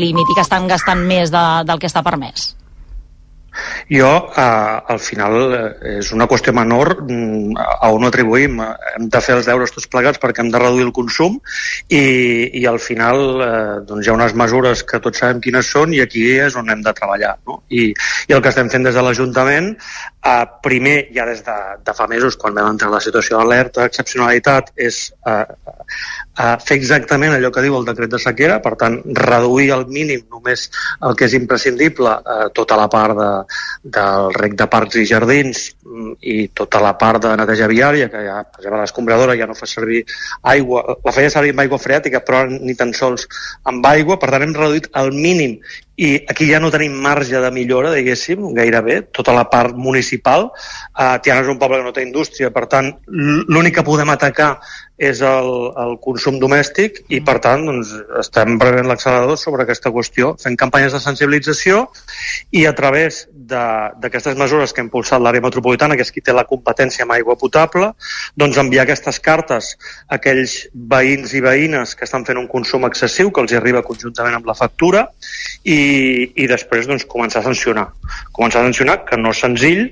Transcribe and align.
límit 0.00 0.32
i 0.32 0.38
que 0.38 0.44
estan 0.46 0.68
gastant 0.70 1.04
més 1.06 1.32
de, 1.32 1.44
del 1.68 1.80
que 1.82 1.90
està 1.90 2.02
permès? 2.06 2.50
Jo, 3.90 4.30
eh, 4.36 4.82
al 4.86 5.00
final, 5.02 5.34
eh, 5.52 5.98
és 5.98 6.12
una 6.14 6.28
qüestió 6.30 6.52
menor 6.54 6.92
mm, 7.02 7.56
a 7.58 7.88
on 7.90 8.06
atribuïm. 8.06 8.60
Hem 8.94 9.08
de 9.10 9.20
fer 9.24 9.34
els 9.34 9.48
deures 9.50 9.74
tots 9.74 9.88
plegats 9.90 10.20
perquè 10.22 10.44
hem 10.44 10.52
de 10.54 10.60
reduir 10.62 10.84
el 10.86 10.92
consum 10.94 11.40
i, 11.88 12.04
i 12.60 12.62
al 12.70 12.78
final 12.78 13.42
eh, 13.42 13.80
doncs 13.88 14.06
hi 14.06 14.12
ha 14.12 14.14
unes 14.14 14.36
mesures 14.38 14.84
que 14.86 15.02
tots 15.02 15.18
sabem 15.24 15.42
quines 15.42 15.66
són 15.74 15.96
i 15.96 16.04
aquí 16.04 16.22
és 16.38 16.54
on 16.54 16.70
hem 16.70 16.84
de 16.86 16.94
treballar. 16.94 17.32
No? 17.50 17.64
I, 17.66 17.88
I 18.30 18.36
el 18.36 18.44
que 18.44 18.52
estem 18.54 18.70
fent 18.70 18.86
des 18.86 18.94
de 18.94 19.02
l'Ajuntament, 19.02 19.72
eh, 19.74 20.46
primer, 20.62 20.96
ja 21.16 21.26
des 21.26 21.42
de, 21.42 21.58
de 21.82 21.96
fa 21.98 22.06
mesos, 22.06 22.38
quan 22.38 22.54
vam 22.54 22.70
entrar 22.76 22.92
la 22.94 23.02
situació 23.02 23.40
d'alerta, 23.40 23.90
excepcionalitat, 23.90 24.70
és 24.78 25.02
eh, 25.26 25.42
eh, 26.38 26.56
fer 26.62 26.78
exactament 26.78 27.34
allò 27.34 27.50
que 27.50 27.66
diu 27.66 27.74
el 27.80 27.90
decret 27.90 28.14
de 28.14 28.22
sequera, 28.22 28.60
per 28.62 28.76
tant, 28.78 29.00
reduir 29.18 29.72
al 29.74 29.86
mínim 29.90 30.22
només 30.30 30.68
el 31.02 31.18
que 31.18 31.26
és 31.26 31.34
imprescindible, 31.38 32.14
eh, 32.22 32.48
tota 32.54 32.78
la 32.78 32.86
part 32.92 33.18
de, 33.18 33.30
del 33.82 34.32
rec 34.36 34.56
de 34.60 34.66
parcs 34.68 34.98
i 35.00 35.06
jardins 35.08 35.62
i 36.20 36.50
tota 36.52 36.82
la 36.84 36.92
part 37.00 37.22
de 37.24 37.32
neteja 37.40 37.68
viària, 37.70 38.10
que 38.12 38.24
ja, 38.26 38.40
per 38.44 38.60
exemple, 38.60 38.80
l'escombradora 38.82 39.36
ja 39.38 39.48
no 39.48 39.56
fa 39.56 39.68
servir 39.70 40.02
aigua, 40.42 40.84
la 41.04 41.14
feia 41.16 41.32
servir 41.32 41.54
amb 41.54 41.64
aigua 41.64 41.80
freàtica, 41.80 42.20
però 42.24 42.44
ni 42.50 42.76
tan 42.76 42.92
sols 42.96 43.26
amb 43.64 43.86
aigua, 43.88 44.18
per 44.20 44.30
tant 44.34 44.44
hem 44.44 44.56
reduït 44.56 44.90
al 45.00 45.12
mínim 45.16 45.56
i 46.00 46.14
aquí 46.32 46.46
ja 46.48 46.58
no 46.60 46.70
tenim 46.72 46.94
marge 47.04 47.40
de 47.42 47.50
millora, 47.52 47.90
diguéssim, 47.92 48.46
gairebé, 48.56 49.02
tota 49.12 49.34
la 49.36 49.44
part 49.52 49.76
municipal. 49.76 50.46
Uh, 50.94 51.18
Tiana 51.20 51.42
és 51.44 51.50
un 51.52 51.58
poble 51.60 51.76
que 51.76 51.84
no 51.84 51.92
té 51.92 52.04
indústria, 52.06 52.48
per 52.54 52.64
tant, 52.72 52.88
l'únic 53.10 53.76
que 53.76 53.84
podem 53.84 54.08
atacar 54.14 54.54
és 55.00 55.20
el, 55.24 55.50
el 55.80 55.94
consum 56.04 56.38
domèstic 56.40 57.02
i, 57.08 57.20
per 57.24 57.36
tant, 57.44 57.66
doncs, 57.68 57.92
estem 58.20 58.56
prenent 58.60 58.88
l'accelerador 58.88 59.36
sobre 59.40 59.66
aquesta 59.66 59.92
qüestió, 59.92 60.34
fent 60.40 60.56
campanyes 60.60 60.96
de 60.96 61.02
sensibilització 61.04 61.86
i 62.56 62.64
a 62.68 62.72
través 62.76 63.26
d'aquestes 63.50 64.38
mesures 64.38 64.72
que 64.72 64.82
ha 64.82 64.86
impulsat 64.86 65.22
l'àrea 65.22 65.44
metropolitana, 65.44 65.96
que 65.98 66.06
és 66.06 66.12
qui 66.14 66.22
té 66.24 66.34
la 66.36 66.46
competència 66.48 67.04
amb 67.06 67.16
aigua 67.16 67.36
potable, 67.40 67.92
doncs 68.38 68.60
enviar 68.62 68.86
aquestes 68.86 69.20
cartes 69.24 69.74
a 70.06 70.18
aquells 70.20 70.56
veïns 70.94 71.34
i 71.34 71.42
veïnes 71.44 71.96
que 71.96 72.06
estan 72.08 72.24
fent 72.28 72.40
un 72.40 72.48
consum 72.50 72.86
excessiu, 72.88 73.32
que 73.34 73.44
els 73.44 73.56
arriba 73.58 73.84
conjuntament 73.86 74.38
amb 74.38 74.48
la 74.48 74.56
factura, 74.58 75.08
i, 75.64 75.80
i 76.34 76.48
després 76.50 76.88
doncs, 76.88 77.06
començar 77.10 77.42
a 77.42 77.48
sancionar. 77.50 77.90
Començar 78.32 78.62
a 78.62 78.68
sancionar, 78.70 79.02
que 79.08 79.20
no 79.20 79.34
és 79.34 79.44
senzill, 79.44 79.86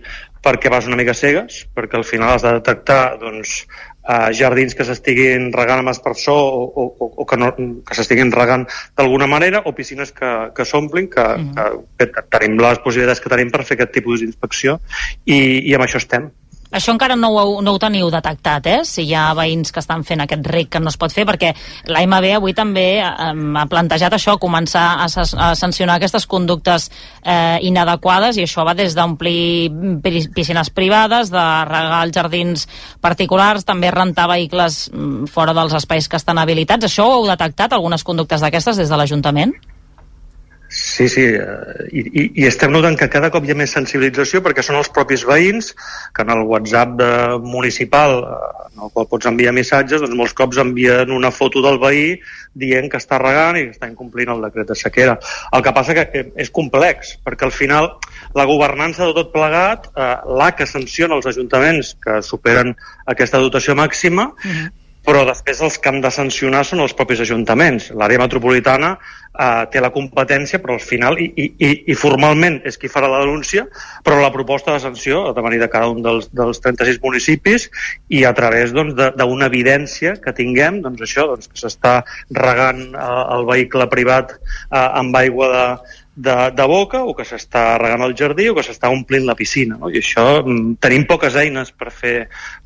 perquè 0.45 0.71
vas 0.73 0.87
una 0.87 0.97
mica 0.99 1.17
cegues, 1.17 1.65
perquè 1.75 1.99
al 1.99 2.07
final 2.07 2.37
has 2.37 2.47
de 2.47 2.55
detectar 2.61 3.19
doncs, 3.21 3.65
eh, 4.09 4.31
jardins 4.35 4.75
que 4.75 4.87
s'estiguin 4.89 5.51
regant 5.55 5.83
amb 5.83 5.93
espersó 5.93 6.35
o, 6.35 6.65
o, 6.69 7.11
o 7.23 7.27
que, 7.29 7.39
no, 7.41 7.53
que 7.87 7.99
s'estiguin 7.99 8.33
regant 8.35 8.67
d'alguna 8.97 9.29
manera 9.31 9.63
o 9.67 9.75
piscines 9.77 10.13
que, 10.17 10.33
que 10.57 10.65
s'omplin, 10.65 11.11
que, 11.13 11.25
mm 11.25 11.53
-hmm. 11.53 11.85
que, 11.99 12.11
que 12.13 12.27
tenim 12.31 12.59
les 12.59 12.79
possibilitats 12.79 13.21
que 13.21 13.33
tenim 13.33 13.51
per 13.51 13.65
fer 13.65 13.77
aquest 13.77 13.93
tipus 13.93 14.21
d'inspecció 14.21 14.81
i, 15.25 15.69
i 15.69 15.75
amb 15.75 15.85
això 15.85 15.99
estem. 15.99 16.31
Això 16.71 16.93
encara 16.93 17.17
no 17.17 17.31
ho, 17.33 17.61
no 17.65 17.73
ho 17.73 17.79
teniu 17.81 18.11
detectat, 18.13 18.67
eh? 18.69 18.81
Si 18.85 19.07
hi 19.09 19.15
ha 19.17 19.31
veïns 19.37 19.73
que 19.73 19.81
estan 19.81 20.03
fent 20.05 20.21
aquest 20.21 20.45
rec 20.53 20.69
que 20.75 20.83
no 20.83 20.93
es 20.93 20.99
pot 21.01 21.13
fer, 21.15 21.25
perquè 21.29 21.55
l'AMB 21.89 22.29
avui 22.37 22.53
també 22.57 22.87
eh, 23.01 23.07
ha 23.09 23.65
plantejat 23.71 24.19
això, 24.19 24.37
començar 24.41 24.85
a, 25.01 25.07
a 25.09 25.49
sancionar 25.57 25.97
aquestes 25.97 26.29
conductes 26.29 26.91
eh, 27.23 27.57
inadequades, 27.65 28.37
i 28.37 28.45
això 28.45 28.67
va 28.69 28.77
des 28.77 28.97
d'omplir 28.99 29.73
piscines 30.37 30.69
privades, 30.75 31.33
de 31.33 31.47
regar 31.71 32.03
els 32.05 32.15
jardins 32.15 32.69
particulars, 33.01 33.65
també 33.65 33.91
rentar 33.95 34.29
vehicles 34.29 34.85
mm, 34.93 35.33
fora 35.33 35.57
dels 35.57 35.73
espais 35.81 36.09
que 36.09 36.21
estan 36.21 36.39
habilitats. 36.39 36.91
Això 36.91 37.09
ho 37.09 37.19
heu 37.19 37.33
detectat, 37.33 37.73
algunes 37.73 38.05
conductes 38.05 38.45
d'aquestes, 38.45 38.77
des 38.77 38.93
de 38.93 39.01
l'Ajuntament? 39.01 39.57
Sí, 40.79 41.09
sí, 41.09 41.25
eh, 41.25 41.89
i, 41.91 42.01
i, 42.07 42.25
i 42.43 42.45
estem 42.47 42.71
notant 42.71 42.95
que 42.99 43.09
cada 43.11 43.33
cop 43.35 43.43
hi 43.43 43.51
ha 43.51 43.57
més 43.59 43.73
sensibilització 43.75 44.39
perquè 44.45 44.63
són 44.63 44.77
els 44.79 44.91
propis 44.95 45.25
veïns 45.27 45.73
que 46.15 46.23
en 46.23 46.31
el 46.31 46.45
WhatsApp 46.47 46.93
de, 47.01 47.09
municipal 47.43 48.15
eh, 48.21 48.69
en 48.69 48.85
el 48.87 48.93
qual 48.95 49.09
pots 49.11 49.27
enviar 49.27 49.57
missatges, 49.57 50.05
doncs 50.05 50.15
molts 50.21 50.37
cops 50.39 50.61
envien 50.63 51.11
una 51.17 51.33
foto 51.35 51.65
del 51.67 51.81
veí 51.83 52.15
dient 52.63 52.87
que 52.93 53.03
està 53.03 53.19
regant 53.19 53.59
i 53.59 53.67
que 53.67 53.75
està 53.75 53.91
incomplint 53.91 54.31
el 54.37 54.47
decret 54.47 54.71
de 54.71 54.79
sequera. 54.79 55.19
El 55.51 55.67
que 55.67 55.75
passa 55.75 55.99
que 55.99 56.27
és 56.47 56.55
complex, 56.55 57.17
perquè 57.27 57.49
al 57.49 57.55
final 57.59 57.91
la 58.39 58.47
governança 58.47 59.09
de 59.09 59.19
tot 59.19 59.35
plegat, 59.35 59.91
eh, 59.97 60.13
l'A 60.31 60.53
que 60.55 60.71
sanciona 60.71 61.19
els 61.19 61.27
ajuntaments 61.27 61.97
que 62.07 62.21
superen 62.23 62.77
aquesta 63.11 63.43
dotació 63.43 63.75
màxima, 63.75 64.31
uh 64.31 64.53
-huh 64.53 64.77
però 65.09 65.23
després 65.25 65.63
els 65.65 65.79
que 65.81 65.89
han 65.89 66.03
de 66.05 66.11
sancionar 66.13 66.67
són 66.69 66.83
els 66.85 66.93
propis 66.97 67.23
ajuntaments. 67.25 67.87
L'àrea 67.97 68.21
metropolitana 68.21 68.91
eh, 68.99 69.65
té 69.73 69.81
la 69.81 69.89
competència, 69.95 70.61
però 70.61 70.77
al 70.77 70.85
final, 70.85 71.17
i, 71.17 71.31
i, 71.49 71.71
i 71.89 71.97
formalment 71.97 72.59
és 72.69 72.77
qui 72.77 72.91
farà 72.93 73.09
la 73.09 73.23
denúncia, 73.23 73.65
però 74.05 74.19
la 74.21 74.33
proposta 74.35 74.75
de 74.75 74.83
sanció 74.85 75.23
ha 75.31 75.33
de 75.37 75.45
venir 75.47 75.63
de 75.63 75.71
cada 75.73 75.89
un 75.89 76.03
dels, 76.05 76.29
dels 76.37 76.61
36 76.61 77.01
municipis 77.05 77.69
i 78.13 78.25
a 78.29 78.35
través 78.37 78.75
doncs, 78.77 78.93
d'una 78.99 79.17
doncs, 79.17 79.47
evidència 79.49 80.19
que 80.21 80.37
tinguem, 80.37 80.83
doncs 80.85 81.07
això, 81.09 81.25
doncs, 81.33 81.49
que 81.49 81.63
s'està 81.63 81.95
regant 82.37 82.85
eh, 82.91 83.09
el 83.39 83.49
vehicle 83.49 83.89
privat 83.89 84.37
eh, 84.37 84.77
amb 84.77 85.17
aigua 85.23 85.49
de, 85.55 85.65
de, 86.19 86.51
de 86.51 86.65
boca 86.67 87.05
o 87.07 87.15
que 87.15 87.23
s'està 87.23 87.77
regant 87.79 88.03
el 88.03 88.17
jardí 88.19 88.49
o 88.51 88.57
que 88.57 88.65
s'està 88.67 88.91
omplint 88.91 89.27
la 89.29 89.37
piscina. 89.39 89.77
No? 89.79 89.91
I 89.93 90.01
això 90.01 90.27
mm, 90.41 90.75
tenim 90.83 91.07
poques 91.07 91.39
eines 91.39 91.71
per 91.71 91.93
fer, 91.95 92.17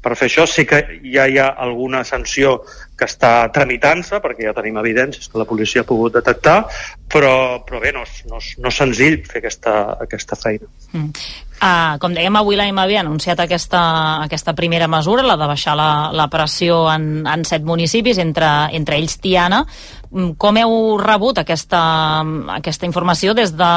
per 0.00 0.14
fer 0.16 0.30
això. 0.30 0.46
Sí 0.48 0.64
que 0.68 0.80
ja 1.04 1.28
hi 1.28 1.36
ha 1.36 1.50
alguna 1.66 2.00
sanció 2.08 2.60
que 2.96 3.08
està 3.08 3.34
tramitant-se, 3.52 4.22
perquè 4.24 4.48
ja 4.48 4.56
tenim 4.56 4.80
evidències 4.80 5.28
que 5.28 5.40
la 5.40 5.48
policia 5.48 5.84
ha 5.84 5.88
pogut 5.88 6.16
detectar, 6.16 6.62
però, 7.12 7.60
però 7.66 7.80
bé, 7.82 7.92
no 7.92 8.06
no 8.30 8.40
no 8.40 8.72
és 8.72 8.78
senzill 8.78 9.20
fer 9.28 9.42
aquesta, 9.42 9.78
aquesta 10.00 10.38
feina. 10.38 10.68
Mm. 10.92 11.10
Uh, 11.62 11.94
com 12.02 12.10
dèiem, 12.10 12.34
avui 12.34 12.56
la 12.58 12.64
MAB 12.74 12.96
ha 12.96 13.02
anunciat 13.04 13.38
aquesta, 13.44 13.82
aquesta 14.24 14.54
primera 14.58 14.88
mesura, 14.90 15.22
la 15.22 15.36
de 15.38 15.46
baixar 15.46 15.76
la, 15.78 15.90
la 16.10 16.26
pressió 16.32 16.88
en, 16.90 17.26
en 17.28 17.44
set 17.46 17.62
municipis, 17.62 18.18
entre, 18.18 18.48
entre 18.74 18.98
ells 18.98 19.20
Tiana. 19.22 19.60
Mm, 20.12 20.34
com 20.36 20.58
heu 20.60 20.72
rebut 21.00 21.38
aquesta, 21.40 21.80
aquesta 22.52 22.84
informació 22.84 23.32
des 23.32 23.54
de 23.56 23.68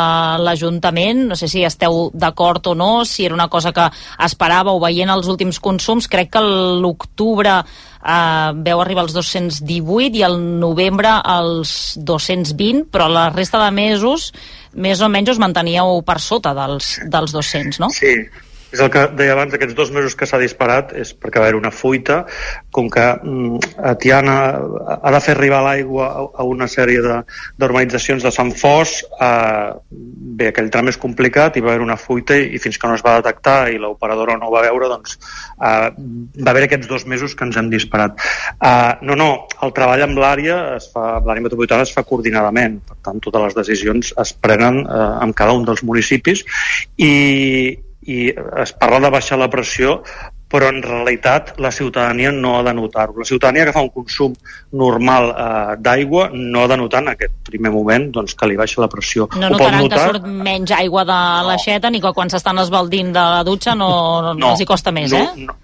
l'Ajuntament? 0.44 1.22
No 1.30 1.38
sé 1.40 1.48
si 1.48 1.64
esteu 1.64 2.10
d'acord 2.12 2.68
o 2.68 2.74
no, 2.76 3.06
si 3.08 3.24
era 3.24 3.38
una 3.38 3.48
cosa 3.48 3.72
que 3.72 3.86
esperàveu 4.28 4.82
veient 4.84 5.14
els 5.14 5.30
últims 5.32 5.62
consums. 5.64 6.10
Crec 6.12 6.34
que 6.36 6.44
l'octubre 6.44 7.56
eh, 7.62 8.52
veu 8.68 8.84
arribar 8.84 9.06
als 9.06 9.16
218 9.16 10.20
i 10.20 10.26
al 10.28 10.36
novembre 10.60 11.14
als 11.24 11.96
220, 12.04 12.90
però 12.92 13.08
la 13.08 13.30
resta 13.32 13.64
de 13.64 13.72
mesos 13.72 14.34
més 14.76 15.00
o 15.00 15.08
menys 15.08 15.38
us 15.38 15.40
manteníeu 15.40 16.02
per 16.04 16.20
sota 16.20 16.52
dels, 16.58 16.98
dels 17.08 17.32
200, 17.32 17.80
no? 17.80 17.90
Sí, 17.96 18.12
és 18.76 18.84
el 18.84 18.92
que 18.92 19.06
deia 19.16 19.34
abans, 19.36 19.54
aquests 19.56 19.76
dos 19.78 19.92
mesos 19.96 20.16
que 20.20 20.28
s'ha 20.28 20.40
disparat 20.42 20.92
és 21.00 21.14
perquè 21.16 21.40
va 21.40 21.48
haver 21.48 21.58
una 21.58 21.72
fuita, 21.72 22.24
com 22.76 22.90
que 22.92 23.06
mm, 23.16 23.76
a 23.80 23.96
Tiana 24.02 24.36
ha 25.00 25.14
de 25.16 25.22
fer 25.24 25.36
arribar 25.36 25.62
l'aigua 25.64 26.10
a 26.36 26.46
una 26.48 26.68
sèrie 26.72 27.02
d'urbanitzacions 27.02 28.24
de, 28.24 28.30
de 28.30 28.36
Sant 28.36 28.52
Fos, 28.60 28.98
eh, 29.16 29.72
bé, 30.36 30.50
aquell 30.52 30.72
tram 30.74 30.92
és 30.92 31.00
complicat 31.02 31.56
i 31.56 31.64
va 31.64 31.74
haver 31.74 31.86
una 31.86 31.98
fuita 32.00 32.38
i, 32.38 32.50
i 32.58 32.62
fins 32.62 32.80
que 32.82 32.92
no 32.92 32.98
es 33.00 33.06
va 33.06 33.16
detectar 33.22 33.72
i 33.72 33.80
l'operadora 33.82 34.38
no 34.40 34.50
ho 34.50 34.56
va 34.56 34.66
veure, 34.68 34.92
doncs 34.92 35.16
eh, 35.16 35.90
va 35.96 36.52
haver 36.54 36.66
aquests 36.68 36.92
dos 36.92 37.08
mesos 37.08 37.36
que 37.36 37.48
ens 37.48 37.58
hem 37.62 37.72
disparat. 37.72 38.20
Eh, 38.60 38.94
no, 39.08 39.16
no, 39.20 39.30
el 39.64 39.76
treball 39.78 40.04
amb 40.10 40.20
l'àrea 40.20 40.60
es 40.76 40.90
fa, 40.92 41.22
l'àrea 41.24 41.48
metropolitana 41.48 41.88
es 41.88 41.96
fa 41.96 42.04
coordinadament, 42.08 42.82
per 42.90 43.00
tant 43.08 43.24
totes 43.24 43.48
les 43.48 43.60
decisions 43.64 44.12
es 44.22 44.36
prenen 44.36 44.84
eh, 44.84 45.10
amb 45.24 45.38
cada 45.38 45.56
un 45.56 45.64
dels 45.68 45.84
municipis 45.88 46.44
i, 47.00 47.14
i 48.06 48.30
es 48.62 48.74
parla 48.78 49.02
de 49.04 49.14
baixar 49.14 49.40
la 49.42 49.50
pressió 49.50 50.02
però 50.56 50.70
en 50.70 50.82
realitat 50.84 51.56
la 51.60 51.72
ciutadania 51.72 52.32
no 52.32 52.54
ha 52.60 52.64
de 52.64 52.74
notar-ho. 52.74 53.18
La 53.18 53.26
ciutadania 53.26 53.66
que 53.66 53.74
fa 53.74 53.82
un 53.82 53.90
consum 53.90 54.36
normal 54.78 55.32
eh, 55.32 55.76
d'aigua 55.82 56.30
no 56.34 56.64
ha 56.64 56.68
de 56.72 56.78
notar 56.78 57.02
en 57.04 57.12
aquest 57.16 57.34
primer 57.50 57.72
moment 57.74 58.08
doncs, 58.14 58.36
que 58.38 58.48
li 58.48 58.58
baixa 58.60 58.84
la 58.84 58.90
pressió. 58.92 59.28
No 59.36 59.50
Ho 59.50 59.56
notaran 59.56 59.82
notar... 59.82 59.98
que 59.98 60.12
surt 60.14 60.28
menys 60.48 60.76
aigua 60.78 61.04
de 61.04 61.18
no. 61.18 61.48
l'aixeta 61.50 61.92
ni 61.92 62.02
que 62.04 62.14
quan 62.16 62.32
s'estan 62.32 62.62
esbaldint 62.62 63.12
de 63.16 63.26
la 63.38 63.42
dutxa 63.48 63.76
no, 63.76 63.90
no, 64.22 64.36
no 64.38 64.54
els 64.54 64.62
hi 64.62 64.70
costa 64.70 64.94
més, 64.96 65.12
no, 65.12 65.24
eh? 65.24 65.48
No, 65.50 65.58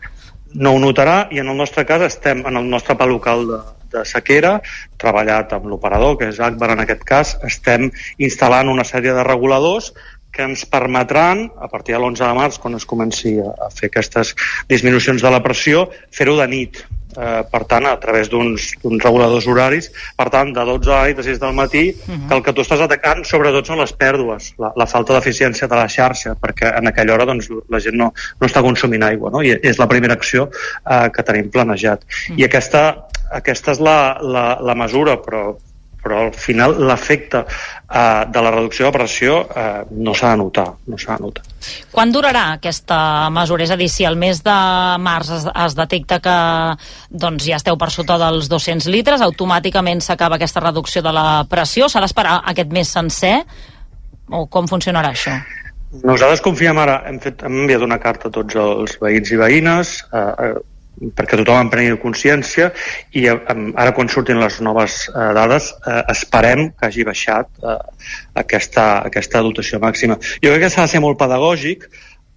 no 0.65 0.73
ho 0.75 0.81
notarà 0.83 1.19
i 1.31 1.39
en 1.39 1.53
el 1.53 1.61
nostre 1.61 1.85
cas 1.88 2.03
estem 2.09 2.43
en 2.47 2.57
el 2.57 2.67
nostre 2.69 2.97
pla 2.97 3.07
local 3.07 3.45
de, 3.47 3.59
de 3.93 4.05
sequera, 4.07 4.57
treballat 4.99 5.53
amb 5.55 5.69
l'operador, 5.71 6.17
que 6.19 6.31
és 6.33 6.41
Akbar 6.41 6.73
en 6.73 6.83
aquest 6.83 7.05
cas, 7.07 7.35
estem 7.47 7.91
instal·lant 8.17 8.71
una 8.71 8.88
sèrie 8.88 9.13
de 9.15 9.23
reguladors 9.27 9.93
que 10.31 10.47
ens 10.47 10.63
permetran, 10.65 11.49
a 11.59 11.67
partir 11.67 11.95
de 11.95 11.99
l'11 11.99 12.23
de 12.23 12.33
març, 12.37 12.57
quan 12.61 12.77
es 12.79 12.87
comenci 12.87 13.35
a, 13.43 13.69
fer 13.75 13.91
aquestes 13.91 14.33
disminucions 14.71 15.21
de 15.21 15.31
la 15.31 15.43
pressió, 15.43 15.89
fer-ho 16.15 16.37
de 16.39 16.47
nit. 16.47 16.83
Eh, 17.11 17.41
per 17.51 17.65
tant, 17.67 17.83
a 17.89 17.97
través 17.99 18.29
d'uns 18.31 18.69
reguladors 19.03 19.47
horaris, 19.51 19.89
per 20.15 20.29
tant, 20.31 20.53
de 20.55 20.63
12 20.63 20.93
a 20.95 21.01
8 21.11 21.19
a 21.19 21.25
6 21.27 21.41
del 21.41 21.57
matí, 21.57 21.83
uh 21.91 22.11
mhm. 22.11 22.15
-huh. 22.15 22.27
que 22.27 22.35
el 22.35 22.43
que 22.43 22.53
tu 22.53 22.61
estàs 22.61 22.81
atacant 22.81 23.25
sobretot 23.25 23.67
són 23.67 23.79
les 23.79 23.91
pèrdues, 23.93 24.53
la, 24.57 24.71
la 24.75 24.87
falta 24.87 25.13
d'eficiència 25.13 25.67
de 25.67 25.75
la 25.75 25.89
xarxa, 25.89 26.35
perquè 26.39 26.77
en 26.77 26.87
aquella 26.87 27.13
hora 27.13 27.25
doncs, 27.25 27.49
la 27.69 27.79
gent 27.79 27.95
no, 27.95 28.13
no 28.39 28.47
està 28.47 28.61
consumint 28.61 29.03
aigua, 29.03 29.29
no? 29.29 29.41
i 29.41 29.51
és 29.51 29.77
la 29.77 29.87
primera 29.87 30.13
acció 30.13 30.49
eh, 30.89 31.09
que 31.11 31.23
tenim 31.23 31.49
planejat. 31.49 31.99
Uh 32.03 32.07
mhm. 32.07 32.35
-huh. 32.35 32.39
I 32.39 32.43
aquesta, 32.45 33.07
aquesta 33.31 33.71
és 33.71 33.79
la, 33.79 34.17
la, 34.21 34.57
la 34.61 34.75
mesura, 34.75 35.17
però 35.17 35.57
però 36.01 36.25
al 36.25 36.33
final 36.33 36.75
l'efecte 36.88 37.44
eh, 37.45 38.25
de 38.27 38.42
la 38.42 38.51
reducció 38.51 38.88
de 38.88 38.94
pressió 38.95 39.38
eh, 39.45 39.83
no 39.92 40.15
s'ha 40.18 40.33
de 40.33 40.42
notar, 40.42 40.68
no 40.89 40.98
s'ha 40.98 41.18
de 41.18 41.27
notar. 41.27 41.45
Quan 41.94 42.13
durarà 42.13 42.45
aquesta 42.56 43.30
mesura? 43.33 43.65
És 43.68 43.74
a 43.74 43.77
dir, 43.80 43.89
si 43.94 44.07
el 44.07 44.18
mes 44.19 44.42
de 44.45 44.57
març 45.03 45.31
es, 45.38 45.48
es 45.65 45.77
detecta 45.77 46.19
que 46.24 46.38
doncs, 47.09 47.45
ja 47.45 47.59
esteu 47.62 47.77
per 47.77 47.92
sota 47.94 48.18
dels 48.21 48.50
200 48.51 48.89
litres, 48.94 49.21
automàticament 49.21 50.01
s'acaba 50.01 50.39
aquesta 50.39 50.63
reducció 50.63 51.06
de 51.06 51.13
la 51.15 51.27
pressió? 51.50 51.89
S'ha 51.89 52.03
d'esperar 52.03 52.42
aquest 52.51 52.74
mes 52.74 52.89
sencer? 52.98 53.38
O 54.31 54.45
com 54.50 54.68
funcionarà 54.71 55.12
això? 55.13 55.36
Nosaltres 55.92 56.39
confiem 56.42 56.77
ara, 56.80 57.01
hem, 57.09 57.18
fet, 57.19 57.42
hem 57.44 57.63
enviat 57.65 57.81
una 57.83 58.00
carta 58.00 58.30
a 58.30 58.33
tots 58.33 58.56
els 58.56 58.94
veïns 59.01 59.33
i 59.36 59.39
veïnes, 59.42 59.98
eh, 60.15 60.27
eh 60.48 60.53
perquè 61.15 61.39
tothom 61.39 61.57
en 61.63 61.71
prengui 61.71 61.97
consciència 62.01 62.69
i 63.17 63.25
eh, 63.29 63.38
ara 63.79 63.93
quan 63.97 64.11
surtin 64.11 64.41
les 64.41 64.59
noves 64.61 65.07
eh, 65.09 65.31
dades 65.38 65.71
eh, 65.79 66.01
esperem 66.13 66.69
que 66.77 66.89
hagi 66.89 67.07
baixat 67.07 67.49
eh, 67.63 67.77
aquesta, 68.43 68.88
aquesta 69.07 69.41
dotació 69.45 69.81
màxima. 69.81 70.19
Jo 70.43 70.53
crec 70.53 70.67
que 70.67 70.73
s'ha 70.73 70.88
de 70.88 70.95
ser 70.95 71.03
molt 71.03 71.19
pedagògic 71.21 71.88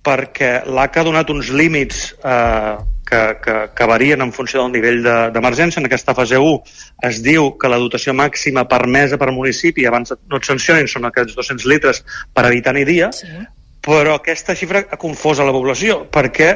perquè 0.05 0.59
l'ACA 0.69 1.01
ha 1.01 1.07
donat 1.07 1.31
uns 1.33 1.49
límits 1.49 2.11
eh, 2.21 2.77
que, 3.09 3.23
que, 3.45 3.57
que 3.77 3.89
varien 3.89 4.23
en 4.25 4.33
funció 4.33 4.63
del 4.63 4.73
nivell 4.73 5.03
d'emergència. 5.33 5.81
De, 5.81 5.85
en 5.85 5.89
aquesta 5.91 6.15
fase 6.17 6.41
1 6.41 6.55
es 7.09 7.21
diu 7.25 7.53
que 7.61 7.71
la 7.73 7.81
dotació 7.81 8.15
màxima 8.17 8.67
permesa 8.69 9.19
per 9.21 9.33
municipi, 9.33 9.87
abans 9.89 10.15
no 10.17 10.41
et 10.41 10.49
sancionin, 10.49 10.89
són 10.91 11.09
aquests 11.09 11.37
200 11.37 11.69
litres 11.73 12.03
per 12.33 12.47
habitant 12.49 12.81
i 12.81 12.87
dia, 12.89 13.11
sí. 13.17 13.33
Però 13.85 14.17
aquesta 14.19 14.57
xifra 14.57 14.85
ha 14.89 14.99
confós 15.01 15.41
a 15.41 15.47
la 15.47 15.53
població, 15.55 16.03
perquè 16.13 16.51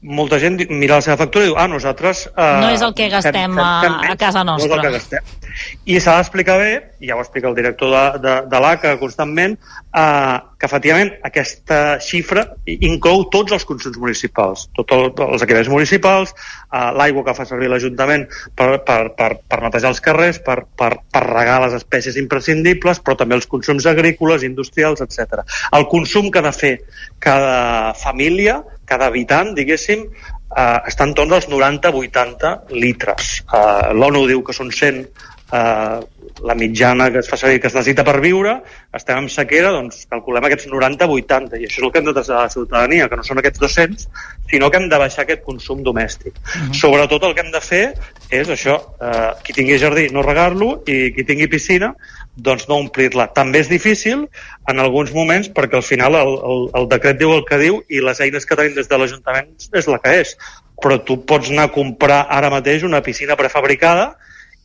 molta 0.00 0.38
gent 0.40 0.56
mira 0.70 0.96
la 0.96 1.04
seva 1.04 1.18
factura 1.20 1.44
i 1.44 1.50
diu, 1.50 1.58
ah, 1.60 1.66
nosaltres... 1.68 2.24
Eh, 2.32 2.50
no 2.62 2.70
és 2.72 2.84
el 2.84 2.94
que 2.96 3.10
gastem 3.12 3.36
fem, 3.36 3.58
fem, 3.60 3.82
fem 3.84 3.98
a, 4.08 4.14
a 4.14 4.20
casa 4.20 4.44
nostra. 4.48 4.68
No 4.68 4.72
és 4.72 4.78
el 4.78 4.86
que 4.86 4.94
gastem. 4.96 5.49
I 5.84 5.98
s'ha 6.00 6.16
d'explicar 6.18 6.56
bé, 6.60 6.70
i 7.00 7.10
ja 7.10 7.16
ho 7.16 7.22
explica 7.22 7.48
el 7.50 7.56
director 7.56 7.90
de, 7.92 8.04
de, 8.24 8.34
de 8.50 8.60
l'ACA 8.62 8.94
constantment, 9.00 9.56
eh, 9.96 10.36
que 10.60 10.68
efectivament 10.68 11.12
aquesta 11.26 11.98
xifra 12.04 12.44
inclou 12.66 13.24
tots 13.32 13.56
els 13.56 13.66
consums 13.68 13.98
municipals, 14.00 14.66
tots 14.76 14.96
el, 14.96 15.06
els 15.26 15.44
equipaments 15.46 15.72
municipals, 15.72 16.34
eh, 16.34 16.88
l'aigua 16.98 17.24
que 17.28 17.36
fa 17.38 17.46
servir 17.48 17.70
l'Ajuntament 17.72 18.26
per, 18.58 18.70
per, 18.86 19.00
per, 19.18 19.30
per 19.48 19.60
netejar 19.64 19.94
els 19.94 20.02
carrers, 20.04 20.42
per, 20.46 20.62
per, 20.78 20.92
per 21.12 21.24
regar 21.28 21.60
les 21.64 21.78
espècies 21.80 22.18
imprescindibles, 22.20 23.00
però 23.04 23.16
també 23.20 23.38
els 23.38 23.48
consums 23.50 23.88
agrícoles, 23.90 24.44
industrials, 24.46 25.04
etc. 25.06 25.44
El 25.76 25.88
consum 25.92 26.30
que 26.30 26.42
ha 26.42 26.48
de 26.50 26.56
fer 26.56 26.74
cada 27.20 27.94
família 27.98 28.60
cada 28.90 29.06
habitant, 29.06 29.54
diguéssim, 29.54 30.06
eh, 30.10 30.78
està 30.90 31.06
entorn 31.06 31.30
dels 31.34 31.46
90-80 31.52 32.54
litres. 32.84 33.36
Eh, 33.46 33.92
L'ONU 33.94 34.26
diu 34.30 34.42
que 34.46 34.56
són 34.56 34.72
100 34.74 35.04
eh, 35.52 36.00
la 36.42 36.54
mitjana 36.54 37.10
que 37.10 37.20
es 37.20 37.28
fa 37.28 37.36
servir 37.36 37.60
que 37.60 37.68
es 37.68 37.74
necessita 37.74 38.04
per 38.06 38.20
viure, 38.22 38.54
estem 38.96 39.18
en 39.20 39.28
sequera, 39.32 39.72
doncs 39.74 40.06
calculem 40.10 40.46
aquests 40.46 40.68
90-80, 40.70 41.58
i 41.60 41.66
això 41.68 41.80
és 41.80 41.86
el 41.86 41.92
que 41.92 42.00
hem 42.00 42.08
de 42.08 42.14
traslladar 42.16 42.44
a 42.44 42.48
la 42.48 42.54
ciutadania, 42.54 43.08
que 43.10 43.18
no 43.18 43.26
són 43.26 43.42
aquests 43.42 43.60
200, 43.60 44.06
sinó 44.50 44.70
que 44.70 44.80
hem 44.80 44.88
de 44.90 45.00
baixar 45.02 45.24
aquest 45.26 45.44
consum 45.46 45.84
domèstic. 45.86 46.32
Uh 46.38 46.40
mhm. 46.40 46.70
-huh. 46.70 46.80
Sobretot 46.80 47.24
el 47.24 47.34
que 47.34 47.40
hem 47.44 47.52
de 47.52 47.60
fer 47.60 47.94
és 48.30 48.48
això, 48.48 48.80
eh, 49.00 49.30
qui 49.42 49.52
tingui 49.52 49.78
jardí 49.78 50.08
no 50.10 50.22
regar-lo 50.22 50.82
i 50.86 51.12
qui 51.12 51.24
tingui 51.24 51.48
piscina 51.48 51.94
doncs 52.36 52.68
no 52.68 52.76
omplir-la. 52.76 53.32
També 53.34 53.60
és 53.60 53.68
difícil 53.68 54.28
en 54.68 54.78
alguns 54.78 55.12
moments 55.12 55.50
perquè 55.50 55.76
al 55.76 55.82
final 55.82 56.14
el, 56.14 56.34
el, 56.50 56.70
el 56.74 56.88
decret 56.88 57.18
diu 57.18 57.32
el 57.32 57.44
que 57.44 57.58
diu 57.58 57.82
i 57.88 58.00
les 58.00 58.20
eines 58.20 58.46
que 58.46 58.56
tenim 58.56 58.74
des 58.74 58.88
de 58.88 58.98
l'Ajuntament 58.98 59.48
és 59.72 59.86
la 59.86 59.98
que 59.98 60.20
és. 60.20 60.36
Però 60.80 61.04
tu 61.04 61.24
pots 61.26 61.50
anar 61.50 61.64
a 61.64 61.72
comprar 61.72 62.26
ara 62.30 62.50
mateix 62.50 62.82
una 62.82 63.02
piscina 63.02 63.36
prefabricada 63.36 64.16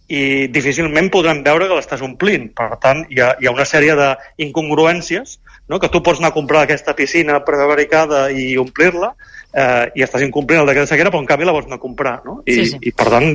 i 0.07 0.47
difícilment 0.53 1.09
podrem 1.13 1.41
veure 1.45 1.67
que 1.69 1.77
l'estàs 1.77 2.03
omplint. 2.05 2.51
Per 2.57 2.69
tant, 2.81 3.05
hi 3.09 3.21
ha, 3.21 3.33
hi 3.41 3.47
ha 3.47 3.53
una 3.55 3.65
sèrie 3.65 3.95
d'incongruències 3.97 5.39
no? 5.67 5.79
que 5.79 5.89
tu 5.89 6.03
pots 6.05 6.21
anar 6.21 6.33
a 6.33 6.37
comprar 6.37 6.65
aquesta 6.65 6.95
piscina 6.97 7.41
prefabricada 7.45 8.27
i 8.29 8.53
omplir-la 8.61 9.11
eh, 9.55 9.85
i 9.97 10.05
estàs 10.05 10.25
incomplint 10.25 10.61
el 10.61 10.69
decret 10.69 10.85
de 10.85 10.93
sequera, 10.93 11.11
però 11.13 11.23
en 11.23 11.29
canvi 11.29 11.47
la 11.49 11.55
vols 11.55 11.69
anar 11.69 11.79
a 11.79 11.85
comprar. 11.85 12.19
No? 12.25 12.41
I, 12.45 12.57
sí, 12.59 12.67
sí. 12.75 12.81
I 12.85 12.93
per 12.93 13.09
tant, 13.13 13.31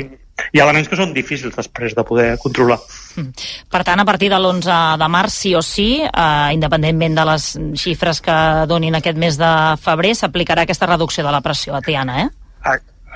hi 0.53 0.61
ha 0.61 0.67
elements 0.67 0.89
que 0.91 0.99
són 0.99 1.15
difícils 1.17 1.57
després 1.57 1.97
de 1.97 2.05
poder 2.07 2.29
controlar. 2.43 2.79
Mm. 3.19 3.49
Per 3.73 3.83
tant, 3.87 4.01
a 4.03 4.07
partir 4.09 4.31
de 4.33 4.39
l'11 4.39 4.79
de 5.01 5.09
març, 5.13 5.41
sí 5.43 5.55
o 5.59 5.65
sí, 5.67 5.91
eh, 6.07 6.49
independentment 6.55 7.19
de 7.19 7.27
les 7.33 7.49
xifres 7.83 8.23
que 8.25 8.39
donin 8.71 8.99
aquest 8.99 9.19
mes 9.19 9.41
de 9.41 9.53
febrer, 9.83 10.15
s'aplicarà 10.15 10.69
aquesta 10.69 10.89
reducció 10.91 11.27
de 11.27 11.35
la 11.35 11.43
pressió 11.45 11.75
a 11.77 11.83
Tiana, 11.85 12.23
eh? 12.23 12.31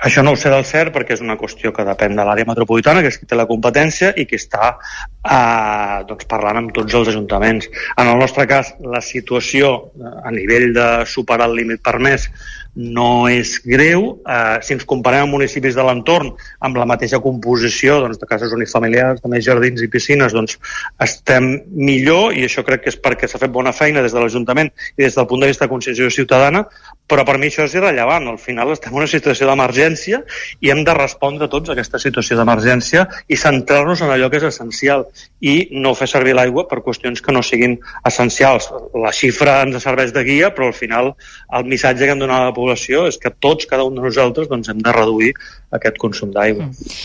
Això 0.05 0.21
no 0.21 0.35
ho 0.35 0.37
sé 0.37 0.51
del 0.53 0.65
cert 0.69 0.93
perquè 0.93 1.15
és 1.15 1.21
una 1.25 1.37
qüestió 1.39 1.71
que 1.73 1.85
depèn 1.87 2.13
de 2.17 2.25
l'àrea 2.27 2.45
metropolitana, 2.45 3.01
que 3.01 3.09
és 3.09 3.17
qui 3.17 3.25
té 3.29 3.37
la 3.37 3.47
competència 3.49 4.11
i 4.21 4.27
que 4.29 4.37
està 4.37 4.75
eh, 4.75 6.03
doncs, 6.09 6.27
parlant 6.29 6.59
amb 6.61 6.75
tots 6.75 6.93
els 6.99 7.09
ajuntaments. 7.13 7.71
En 7.97 8.11
el 8.11 8.21
nostre 8.21 8.45
cas, 8.51 8.75
la 8.95 9.01
situació 9.01 9.71
eh, 9.97 10.13
a 10.29 10.35
nivell 10.35 10.69
de 10.77 10.89
superar 11.09 11.49
el 11.49 11.57
límit 11.57 11.81
permès 11.81 12.29
no 12.75 13.27
és 13.31 13.55
greu. 13.63 14.07
Eh, 14.27 14.59
si 14.61 14.75
ens 14.75 14.85
comparem 14.87 15.25
amb 15.25 15.35
municipis 15.37 15.75
de 15.77 15.83
l'entorn 15.85 16.33
amb 16.59 16.77
la 16.77 16.87
mateixa 16.89 17.21
composició 17.23 17.99
doncs, 18.03 18.19
de 18.19 18.27
cases 18.29 18.53
unifamiliars, 18.55 19.21
de 19.23 19.31
més 19.31 19.45
jardins 19.45 19.81
i 19.81 19.89
piscines, 19.91 20.35
doncs 20.35 20.59
estem 21.01 21.51
millor 21.71 22.35
i 22.35 22.45
això 22.45 22.65
crec 22.67 22.85
que 22.85 22.93
és 22.93 22.99
perquè 22.99 23.29
s'ha 23.29 23.41
fet 23.41 23.53
bona 23.53 23.73
feina 23.75 24.03
des 24.03 24.13
de 24.13 24.21
l'Ajuntament 24.21 24.71
i 24.97 25.05
des 25.05 25.15
del 25.15 25.27
punt 25.27 25.43
de 25.43 25.51
vista 25.51 25.65
de 25.65 25.71
conscienciació 25.71 26.11
ciutadana, 26.11 26.65
però 27.07 27.25
per 27.25 27.37
mi 27.37 27.47
això 27.47 27.65
és 27.65 27.75
irrellevant. 27.77 28.27
Al 28.27 28.39
final 28.41 28.73
estem 28.73 28.93
en 28.93 29.03
una 29.03 29.09
situació 29.09 29.47
d'emergència 29.47 30.21
i 30.61 30.71
hem 30.73 30.83
de 30.85 30.95
respondre 30.97 31.47
tots 31.51 31.69
a 31.69 31.75
aquesta 31.75 32.01
situació 32.01 32.37
d'emergència 32.39 33.05
i 33.27 33.37
centrar-nos 33.39 34.01
en 34.01 34.11
allò 34.13 34.29
que 34.31 34.41
és 34.41 34.47
essencial 34.49 35.05
i 35.39 35.55
no 35.71 35.93
fer 35.95 36.07
servir 36.09 36.35
l'aigua 36.35 36.65
per 36.67 36.81
qüestions 36.85 37.21
que 37.21 37.35
no 37.35 37.43
siguin 37.45 37.77
essencials. 38.07 38.71
La 38.97 39.13
xifra 39.15 39.61
ens 39.63 39.83
serveix 39.85 40.13
de 40.15 40.25
guia, 40.25 40.51
però 40.55 40.71
al 40.71 40.77
final 40.77 41.13
el 41.53 41.69
missatge 41.69 42.05
que 42.05 42.15
hem 42.15 42.23
donat 42.23 42.41
a 42.41 42.49
la 42.49 42.57
població 42.65 43.05
és 43.07 43.19
que 43.21 43.31
tots, 43.31 43.69
cada 43.69 43.85
un 43.85 43.95
de 43.95 44.03
nosaltres, 44.03 44.49
doncs, 44.49 44.71
hem 44.73 44.81
de 44.81 44.95
reduir 44.95 45.33
aquest 45.75 46.01
consum 46.01 46.33
d'aigua. 46.33 46.67
Mm. 46.71 46.95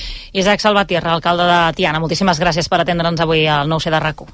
Isaac 0.41 0.65
Salvatierra, 0.65 1.12
alcalde 1.12 1.47
de 1.49 1.61
Tiana, 1.77 2.01
moltíssimes 2.01 2.41
gràcies 2.41 2.71
per 2.71 2.81
atendre'ns 2.81 3.21
avui 3.21 3.45
al 3.47 3.69
nou 3.69 3.81
c 3.83 3.93
de 3.93 4.01
rac 4.01 4.25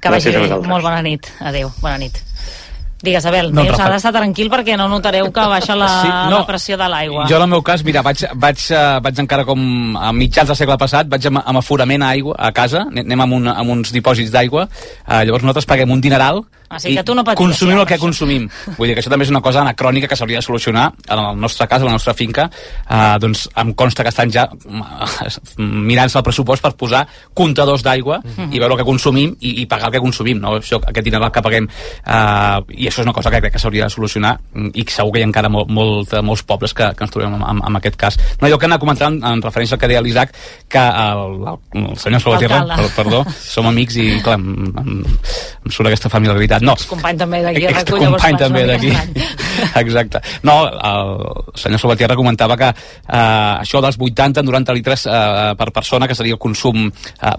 Que 0.00 0.10
vagi 0.14 0.30
bé. 0.30 0.46
Molt 0.62 0.84
bona 0.84 1.02
nit. 1.02 1.26
Adéu. 1.42 1.72
Bona 1.82 1.98
nit. 1.98 2.22
Digues, 2.98 3.24
Abel, 3.30 3.52
no, 3.54 3.62
s'ha 3.78 3.86
d'estar 3.92 4.10
tranquil 4.10 4.48
perquè 4.50 4.74
no 4.74 4.88
notareu 4.90 5.28
que 5.30 5.42
baixa 5.46 5.76
la, 5.78 5.88
sí, 6.02 6.08
no, 6.10 6.40
la 6.40 6.46
pressió 6.48 6.74
de 6.78 6.88
l'aigua. 6.90 7.28
Jo, 7.30 7.36
en 7.36 7.44
el 7.44 7.52
meu 7.52 7.62
cas, 7.62 7.84
mira, 7.86 8.02
vaig, 8.02 8.24
vaig, 8.34 8.64
uh, 8.74 8.98
vaig 9.04 9.20
encara 9.22 9.44
com 9.46 9.94
a 9.94 10.10
mitjans 10.10 10.50
del 10.50 10.58
segle 10.58 10.74
passat, 10.80 11.06
vaig 11.06 11.28
amb, 11.30 11.38
amb 11.38 11.60
aforament 11.60 12.02
a 12.02 12.08
aigua 12.16 12.34
a 12.34 12.50
casa, 12.50 12.88
anem 12.90 13.22
amb, 13.22 13.36
un, 13.38 13.46
amb 13.52 13.74
uns 13.76 13.94
dipòsits 13.94 14.34
d'aigua, 14.34 14.66
uh, 14.66 15.20
llavors 15.22 15.46
nosaltres 15.46 15.70
paguem 15.70 15.94
un 15.94 16.02
dineral 16.02 16.42
Sí, 16.76 16.94
que 16.94 17.02
tu 17.02 17.14
no 17.16 17.24
paties, 17.24 17.40
consumim 17.40 17.78
el 17.80 17.86
que 17.88 17.96
consumim. 17.98 18.48
Vull 18.76 18.90
dir 18.90 18.96
que 18.96 19.00
això 19.00 19.10
també 19.10 19.24
és 19.24 19.32
una 19.32 19.40
cosa 19.40 19.62
anacrònica 19.62 20.08
que 20.10 20.16
s'hauria 20.18 20.42
de 20.42 20.44
solucionar 20.44 20.90
en 21.08 21.18
el 21.22 21.40
nostre 21.40 21.66
cas, 21.66 21.80
a 21.80 21.88
la 21.88 21.94
nostra 21.96 22.12
finca. 22.14 22.48
Uh, 22.84 23.16
doncs 23.22 23.46
em 23.56 23.72
consta 23.72 24.04
que 24.04 24.12
estan 24.12 24.30
ja 24.30 24.44
mirant-se 25.56 26.18
el 26.20 26.26
pressupost 26.26 26.64
per 26.64 26.74
posar 26.76 27.06
comptadors 27.34 27.82
d'aigua 27.82 28.18
mm 28.18 28.34
-hmm. 28.36 28.52
i 28.52 28.58
veure 28.58 28.74
el 28.74 28.78
que 28.80 28.84
consumim 28.84 29.34
i, 29.40 29.62
i 29.62 29.66
pagar 29.66 29.86
el 29.88 29.92
que 29.92 30.00
consumim, 30.00 30.40
no? 30.40 30.58
Això, 30.58 30.76
aquest 30.76 31.04
dineral 31.04 31.32
que 31.32 31.42
paguem. 31.42 31.64
Uh, 31.64 32.60
I 32.68 32.88
això 32.88 33.00
és 33.00 33.06
una 33.06 33.12
cosa 33.12 33.30
que 33.30 33.40
crec 33.40 33.52
que 33.52 33.58
s'hauria 33.58 33.84
de 33.84 33.90
solucionar 33.90 34.38
i 34.74 34.84
que 34.84 34.92
segur 34.92 35.12
que 35.12 35.20
hi 35.20 35.22
ha 35.22 35.26
encara 35.26 35.48
molt, 35.48 35.68
molt, 35.68 36.12
molts 36.22 36.42
pobles 36.42 36.74
que, 36.74 36.92
que 36.94 37.04
ens 37.04 37.10
trobem 37.10 37.34
en, 37.34 37.42
en, 37.42 37.62
en 37.66 37.76
aquest 37.76 37.96
cas. 37.96 38.18
No, 38.40 38.48
jo 38.48 38.58
que 38.58 38.66
anar 38.66 38.78
comentant 38.78 39.24
en 39.24 39.42
referència 39.42 39.74
al 39.74 39.80
que 39.80 39.88
deia 39.88 40.02
l'Isaac, 40.02 40.34
que 40.68 40.78
el, 40.78 41.46
el, 41.48 41.58
el 41.84 41.96
senyor 41.96 42.20
Salvatierra, 42.20 42.64
perdó, 42.96 43.24
som 43.40 43.66
amics 43.66 43.96
i 43.96 44.20
clar, 44.22 44.38
em, 44.38 44.72
em, 44.76 45.04
em 45.64 45.70
surt 45.70 45.88
aquesta 45.88 46.10
familiaritat 46.12 46.57
veritat, 46.58 46.84
no. 46.84 46.90
company 46.90 47.18
també 47.18 47.42
d'aquí. 47.42 47.66
company 47.88 48.38
també 48.38 48.64
d'aquí. 48.66 48.92
Exacte. 49.82 50.20
No, 50.42 50.56
el 50.68 51.12
senyor 51.58 51.80
Salvatierra 51.82 52.16
comentava 52.18 52.56
que 52.56 52.68
eh, 52.68 53.62
això 53.62 53.82
dels 53.84 53.98
80-90 53.98 54.76
litres 54.76 55.06
eh, 55.06 55.54
per 55.58 55.70
persona, 55.74 56.08
que 56.08 56.16
seria 56.18 56.36
el 56.36 56.42
consum 56.42 56.86
eh, 56.88 57.34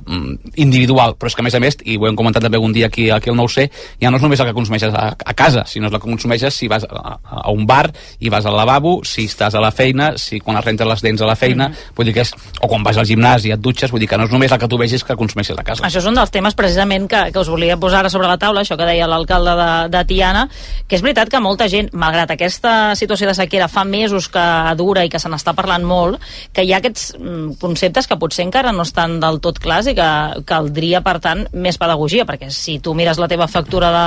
individual, 0.56 1.16
però 1.20 1.32
és 1.32 1.38
que 1.38 1.44
a 1.44 1.48
més 1.48 1.56
a 1.56 1.64
més, 1.64 1.80
i 1.86 1.98
ho 1.98 2.08
hem 2.10 2.18
comentat 2.20 2.44
també 2.46 2.60
un 2.60 2.74
dia 2.76 2.90
aquí, 2.90 3.10
aquí 3.14 3.32
al 3.32 3.38
Nou 3.40 3.50
C, 3.52 3.70
ja 4.02 4.12
no 4.12 4.20
és 4.20 4.26
només 4.26 4.40
el 4.40 4.50
que 4.50 4.58
consumeixes 4.58 4.94
a, 4.94 5.10
a 5.14 5.36
casa, 5.38 5.66
sinó 5.70 5.90
és 5.90 5.94
el 5.94 6.00
que 6.00 6.10
consumeixes 6.10 6.56
si 6.56 6.70
vas 6.72 6.86
a, 6.90 7.18
a 7.24 7.54
un 7.56 7.66
bar 7.70 7.88
i 8.20 8.32
vas 8.32 8.48
al 8.50 8.58
lavabo, 8.58 9.00
si 9.08 9.28
estàs 9.30 9.56
a 9.56 9.64
la 9.64 9.72
feina, 9.76 10.14
si 10.18 10.42
quan 10.44 10.60
es 10.60 10.66
rentes 10.66 10.88
les 10.88 11.04
dents 11.06 11.22
a 11.22 11.30
la 11.30 11.36
feina, 11.36 11.70
mm 11.70 11.74
-hmm. 11.74 11.96
vull 11.96 12.06
dir 12.06 12.14
que 12.14 12.22
és, 12.22 12.34
o 12.62 12.68
quan 12.68 12.84
vas 12.84 12.98
al 12.98 13.06
gimnàs 13.06 13.46
i 13.46 13.52
et 13.52 13.60
dutxes, 13.60 13.92
vull 13.92 14.00
dir 14.00 14.10
que 14.10 14.18
no 14.18 14.26
és 14.26 14.32
només 14.32 14.52
el 14.52 14.60
que 14.60 14.68
tu 14.68 14.78
vegis 14.78 15.04
que 15.04 15.16
consumeixes 15.16 15.58
a 15.58 15.64
casa. 15.64 15.84
Això 15.84 16.00
és 16.00 16.06
un 16.06 16.16
dels 16.16 16.32
temes 16.32 16.56
precisament 16.56 17.08
que, 17.08 17.32
que 17.32 17.40
us 17.40 17.50
volia 17.50 17.78
posar 17.78 18.10
sobre 18.10 18.28
la 18.28 18.38
taula, 18.38 18.62
això 18.62 18.78
que 18.78 18.86
deia 18.86 19.08
l'alcalde 19.10 19.56
de, 19.60 19.70
de 19.94 20.04
Tiana, 20.10 20.46
que 20.88 20.98
és 20.98 21.04
veritat 21.06 21.32
que 21.32 21.42
molta 21.44 21.68
gent, 21.72 21.90
malgrat 21.94 22.34
aquesta 22.34 22.96
situació 23.00 23.30
de 23.30 23.36
sequera 23.38 23.70
fa 23.72 23.84
mesos 23.86 24.30
que 24.32 24.46
dura 24.80 25.04
i 25.06 25.12
que 25.12 25.22
se 25.22 25.30
n'està 25.32 25.54
parlant 25.58 25.86
molt, 25.86 26.20
que 26.54 26.66
hi 26.66 26.74
ha 26.74 26.80
aquests 26.80 27.14
mm, 27.18 27.58
conceptes 27.62 28.08
que 28.10 28.18
potser 28.22 28.46
encara 28.48 28.74
no 28.76 28.86
estan 28.88 29.20
del 29.22 29.42
tot 29.44 29.60
clars 29.62 29.90
i 29.92 29.96
que 29.98 30.10
caldria, 30.50 31.04
per 31.06 31.18
tant, 31.24 31.46
més 31.54 31.80
pedagogia, 31.82 32.26
perquè 32.30 32.52
si 32.54 32.80
tu 32.84 32.96
mires 32.98 33.20
la 33.22 33.30
teva 33.32 33.50
factura 33.52 33.92
de, 33.94 34.06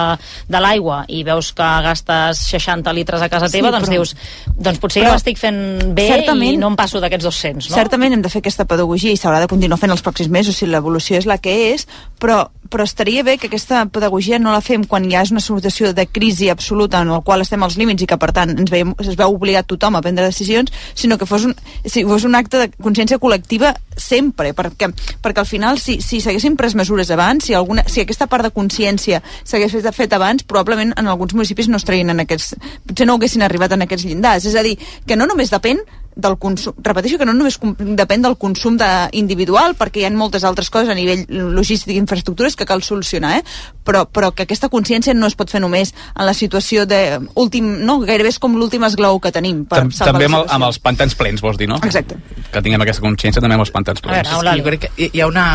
de 0.52 0.62
l'aigua 0.62 1.02
i 1.08 1.22
veus 1.26 1.52
que 1.56 1.68
gastes 1.86 2.42
60 2.52 2.92
litres 2.96 3.22
a 3.22 3.30
casa 3.32 3.50
teva, 3.52 3.70
sí, 3.70 3.76
doncs 3.76 3.92
dius, 3.92 4.14
doncs 4.56 4.80
potser 4.82 5.02
però, 5.04 5.14
jo 5.14 5.20
estic 5.20 5.40
fent 5.40 5.60
bé 5.96 6.08
i 6.22 6.56
no 6.60 6.72
em 6.72 6.78
passo 6.78 7.00
d'aquests 7.02 7.26
200, 7.28 7.70
no? 7.70 7.76
Certament 7.76 8.16
hem 8.16 8.24
de 8.24 8.30
fer 8.32 8.42
aquesta 8.42 8.66
pedagogia 8.68 9.12
i 9.12 9.20
s'haurà 9.20 9.42
de 9.42 9.50
continuar 9.50 9.78
fent 9.80 9.92
els 9.94 10.04
pròxims 10.04 10.30
mesos 10.32 10.58
si 10.58 10.68
l'evolució 10.68 11.18
és 11.18 11.28
la 11.28 11.38
que 11.42 11.54
és, 11.72 11.86
però, 12.22 12.44
però 12.70 12.86
estaria 12.86 13.24
bé 13.26 13.38
que 13.40 13.50
aquesta 13.50 13.84
pedagogia 13.92 14.40
no 14.42 14.54
la 14.54 14.62
fem 14.64 14.84
quan 14.92 15.06
hi 15.08 15.16
ha 15.16 15.22
una 15.32 15.40
situació 15.40 15.94
de 15.96 16.04
crisi 16.04 16.50
absoluta 16.52 17.00
en 17.00 17.08
la 17.08 17.22
qual 17.24 17.40
estem 17.40 17.62
als 17.64 17.78
límits 17.80 18.04
i 18.04 18.08
que, 18.10 18.18
per 18.20 18.28
tant, 18.36 18.52
ens 18.52 18.68
veiem, 18.72 18.92
es 19.00 19.16
veu 19.16 19.32
obligat 19.32 19.70
tothom 19.70 19.96
a 19.96 20.02
prendre 20.04 20.26
decisions, 20.28 20.68
sinó 20.92 21.16
que 21.16 21.28
fos 21.28 21.46
un, 21.48 21.54
si 21.86 22.04
fos 22.04 22.26
un 22.28 22.36
acte 22.36 22.60
de 22.60 22.68
consciència 22.76 23.16
col·lectiva 23.22 23.72
sempre, 23.96 24.52
perquè, 24.56 24.90
perquè 25.24 25.40
al 25.40 25.48
final, 25.48 25.80
si, 25.80 25.96
si 26.04 26.20
s'haguessin 26.20 26.58
pres 26.60 26.76
mesures 26.76 27.08
abans, 27.14 27.48
si, 27.48 27.56
alguna, 27.56 27.86
si 27.88 28.04
aquesta 28.04 28.28
part 28.28 28.44
de 28.44 28.52
consciència 28.52 29.22
s'hagués 29.48 29.78
fet, 29.96 30.12
abans, 30.12 30.44
probablement 30.44 30.92
en 31.00 31.08
alguns 31.08 31.32
municipis 31.32 31.72
no 31.72 31.80
estarien 31.80 32.12
en 32.12 32.20
aquests... 32.26 32.52
potser 32.86 33.08
no 33.08 33.16
haguessin 33.16 33.44
arribat 33.46 33.72
en 33.72 33.86
aquests 33.86 34.04
llindars. 34.08 34.44
És 34.48 34.56
a 34.58 34.64
dir, 34.66 34.76
que 35.06 35.16
no 35.16 35.28
només 35.30 35.52
depèn 35.52 35.80
del 36.14 36.36
consum, 36.38 36.74
repeteixo 36.84 37.18
que 37.18 37.26
no 37.28 37.34
només 37.36 37.58
depèn 37.60 38.24
del 38.24 38.36
consum 38.40 38.76
de, 38.80 38.88
individual, 39.16 39.76
perquè 39.78 40.02
hi 40.02 40.06
ha 40.06 40.12
moltes 40.14 40.44
altres 40.44 40.70
coses 40.72 40.92
a 40.92 40.96
nivell 40.96 41.24
logístic 41.56 41.94
i 41.94 41.98
infraestructures 42.00 42.56
que 42.56 42.66
cal 42.68 42.84
solucionar, 42.84 43.38
eh? 43.38 43.42
però, 43.84 44.04
però 44.06 44.32
que 44.36 44.46
aquesta 44.46 44.70
consciència 44.72 45.14
no 45.16 45.30
es 45.30 45.36
pot 45.38 45.50
fer 45.52 45.62
només 45.64 45.94
en 46.12 46.26
la 46.28 46.34
situació 46.36 46.86
de 46.86 47.02
últim, 47.40 47.72
no? 47.86 47.98
gairebé 48.04 48.34
és 48.34 48.40
com 48.42 48.56
l'últim 48.58 48.84
esglau 48.88 49.20
que 49.22 49.32
tenim 49.34 49.64
per 49.68 49.82
Tam 49.82 49.92
També 50.12 50.28
amb, 50.28 50.44
amb 50.44 50.68
els 50.68 50.78
pantans 50.82 51.16
plens, 51.18 51.42
vols 51.44 51.58
dir, 51.60 51.68
no? 51.70 51.80
Exacte. 51.82 52.18
Que 52.52 52.62
tinguem 52.62 52.84
aquesta 52.84 53.04
consciència 53.04 53.42
també 53.42 53.58
amb 53.58 53.66
els 53.66 53.74
pantans 53.74 54.04
plens. 54.04 54.28
A 54.28 54.40
veure, 54.40 54.56
jo 54.60 54.68
crec 54.68 54.86
que 54.86 55.10
hi 55.12 55.22
ha 55.22 55.28
una 55.30 55.46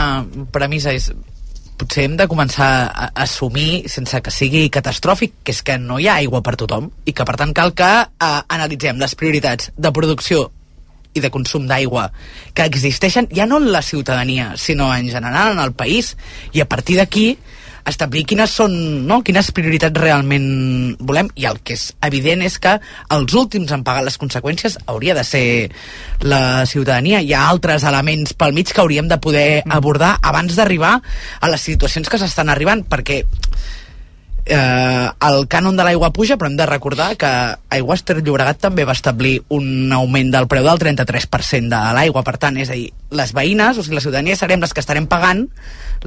premissa, 0.54 0.94
és 0.94 1.12
potser 1.78 2.08
hem 2.08 2.18
de 2.18 2.28
començar 2.30 2.70
a 2.90 3.08
assumir, 3.24 3.88
sense 3.92 4.20
que 4.24 4.34
sigui 4.34 4.68
catastròfic, 4.74 5.40
que 5.44 5.54
és 5.56 5.64
que 5.64 5.78
no 5.82 6.00
hi 6.02 6.08
ha 6.10 6.18
aigua 6.24 6.42
per 6.46 6.56
tothom 6.60 6.90
i 7.06 7.14
que, 7.14 7.26
per 7.26 7.38
tant, 7.40 7.54
cal 7.56 7.74
que 7.78 7.90
eh, 8.04 8.30
analitzem 8.58 9.00
les 9.02 9.16
prioritats 9.16 9.72
de 9.78 9.92
producció 9.94 10.48
i 11.18 11.24
de 11.24 11.32
consum 11.34 11.66
d'aigua 11.70 12.10
que 12.54 12.66
existeixen 12.68 13.30
ja 13.34 13.48
no 13.50 13.62
en 13.62 13.72
la 13.74 13.82
ciutadania, 13.82 14.54
sinó 14.58 14.90
en 14.96 15.10
general 15.10 15.54
en 15.54 15.62
el 15.64 15.74
país, 15.74 16.16
i 16.54 16.62
a 16.62 16.70
partir 16.70 16.98
d'aquí 16.98 17.38
establir 17.88 18.26
quines 18.28 18.52
són, 18.60 18.74
no? 19.08 19.22
quines 19.26 19.52
prioritats 19.56 20.02
realment 20.02 20.48
volem, 21.00 21.32
i 21.36 21.48
el 21.50 21.62
que 21.64 21.78
és 21.78 21.88
evident 22.06 22.44
és 22.46 22.58
que 22.64 22.78
els 23.16 23.38
últims 23.38 23.72
en 23.74 23.86
pagar 23.88 24.04
les 24.06 24.20
conseqüències 24.20 24.78
hauria 24.86 25.16
de 25.18 25.24
ser 25.28 25.46
la 26.22 26.66
ciutadania. 26.70 27.22
Hi 27.22 27.34
ha 27.34 27.48
altres 27.48 27.88
elements 27.88 28.36
pel 28.38 28.56
mig 28.58 28.72
que 28.72 28.84
hauríem 28.84 29.10
de 29.10 29.20
poder 29.24 29.64
mm. 29.64 29.74
abordar 29.80 30.18
abans 30.22 30.56
d'arribar 30.58 30.98
a 31.40 31.52
les 31.52 31.68
situacions 31.72 32.10
que 32.10 32.22
s'estan 32.22 32.54
arribant, 32.54 32.86
perquè 32.88 33.24
eh, 34.48 35.10
el 35.30 35.48
cànon 35.52 35.76
de 35.78 35.86
l'aigua 35.86 36.12
puja, 36.16 36.38
però 36.38 36.50
hem 36.50 36.58
de 36.58 36.66
recordar 36.70 37.14
que 37.20 37.30
Aigües 37.78 38.04
Ter 38.08 38.20
Llobregat 38.22 38.62
també 38.64 38.86
va 38.88 38.96
establir 38.96 39.38
un 39.54 39.92
augment 39.94 40.32
del 40.34 40.48
preu 40.52 40.66
del 40.66 40.80
33% 40.82 41.72
de 41.72 41.82
l'aigua, 41.98 42.24
per 42.24 42.38
tant, 42.42 42.58
és 42.58 42.72
a 42.72 42.78
dir, 42.80 42.92
les 43.12 43.34
veïnes, 43.34 43.78
o 43.78 43.84
sigui, 43.84 43.98
la 43.98 44.04
ciutadania 44.04 44.36
serem 44.36 44.64
les 44.64 44.74
que 44.76 44.84
estarem 44.84 45.08
pagant 45.08 45.46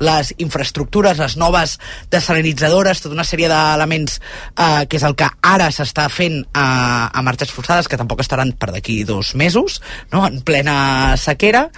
les 0.00 0.32
infraestructures, 0.38 1.18
les 1.18 1.36
noves 1.40 1.78
desalinitzadores, 2.12 3.02
tota 3.02 3.16
una 3.16 3.26
sèrie 3.26 3.48
d'elements 3.50 4.18
eh, 4.20 4.86
que 4.86 5.00
és 5.00 5.06
el 5.06 5.16
que 5.18 5.28
ara 5.42 5.70
s'està 5.74 6.08
fent 6.12 6.42
a, 6.52 7.08
a 7.08 7.24
marxes 7.26 7.52
forçades, 7.54 7.88
que 7.88 7.98
tampoc 8.00 8.22
estaran 8.22 8.52
per 8.52 8.70
d'aquí 8.74 9.02
dos 9.08 9.34
mesos, 9.34 9.80
no? 10.12 10.26
en 10.26 10.40
plena 10.46 11.16
sequera, 11.20 11.68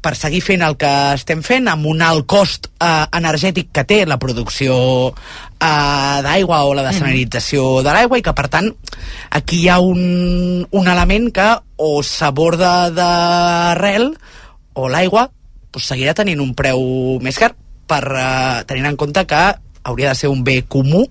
per 0.00 0.14
seguir 0.16 0.40
fent 0.44 0.64
el 0.64 0.78
que 0.80 0.90
estem 1.18 1.44
fent 1.44 1.68
amb 1.68 1.86
un 1.90 2.00
alt 2.04 2.26
cost 2.30 2.70
eh, 2.72 3.06
energètic 3.18 3.70
que 3.74 3.84
té 3.84 4.00
la 4.08 4.18
producció 4.22 4.74
eh, 5.10 6.18
d'aigua 6.24 6.62
o 6.64 6.74
la 6.76 6.86
desalinització 6.88 7.66
mm. 7.80 7.84
de 7.84 7.96
l'aigua 7.96 8.20
i 8.20 8.24
que 8.24 8.36
per 8.36 8.48
tant 8.52 8.70
aquí 9.36 9.64
hi 9.64 9.68
ha 9.68 9.80
un, 9.84 10.64
un 10.64 10.92
element 10.94 11.28
que 11.36 11.50
o 11.80 12.00
s'aborda 12.04 12.90
d'arrel 12.96 14.14
o 14.74 14.88
l'aigua 14.88 15.28
pues, 15.70 15.86
seguirà 15.86 16.14
tenint 16.14 16.40
un 16.42 16.54
preu 16.54 17.18
més 17.22 17.38
car 17.38 17.52
per 17.90 18.04
eh, 18.06 18.62
tenint 18.70 18.90
en 18.92 18.98
compte 19.00 19.24
que 19.26 19.42
hauria 19.82 20.10
de 20.10 20.18
ser 20.18 20.28
un 20.28 20.44
bé 20.44 20.62
comú 20.68 21.06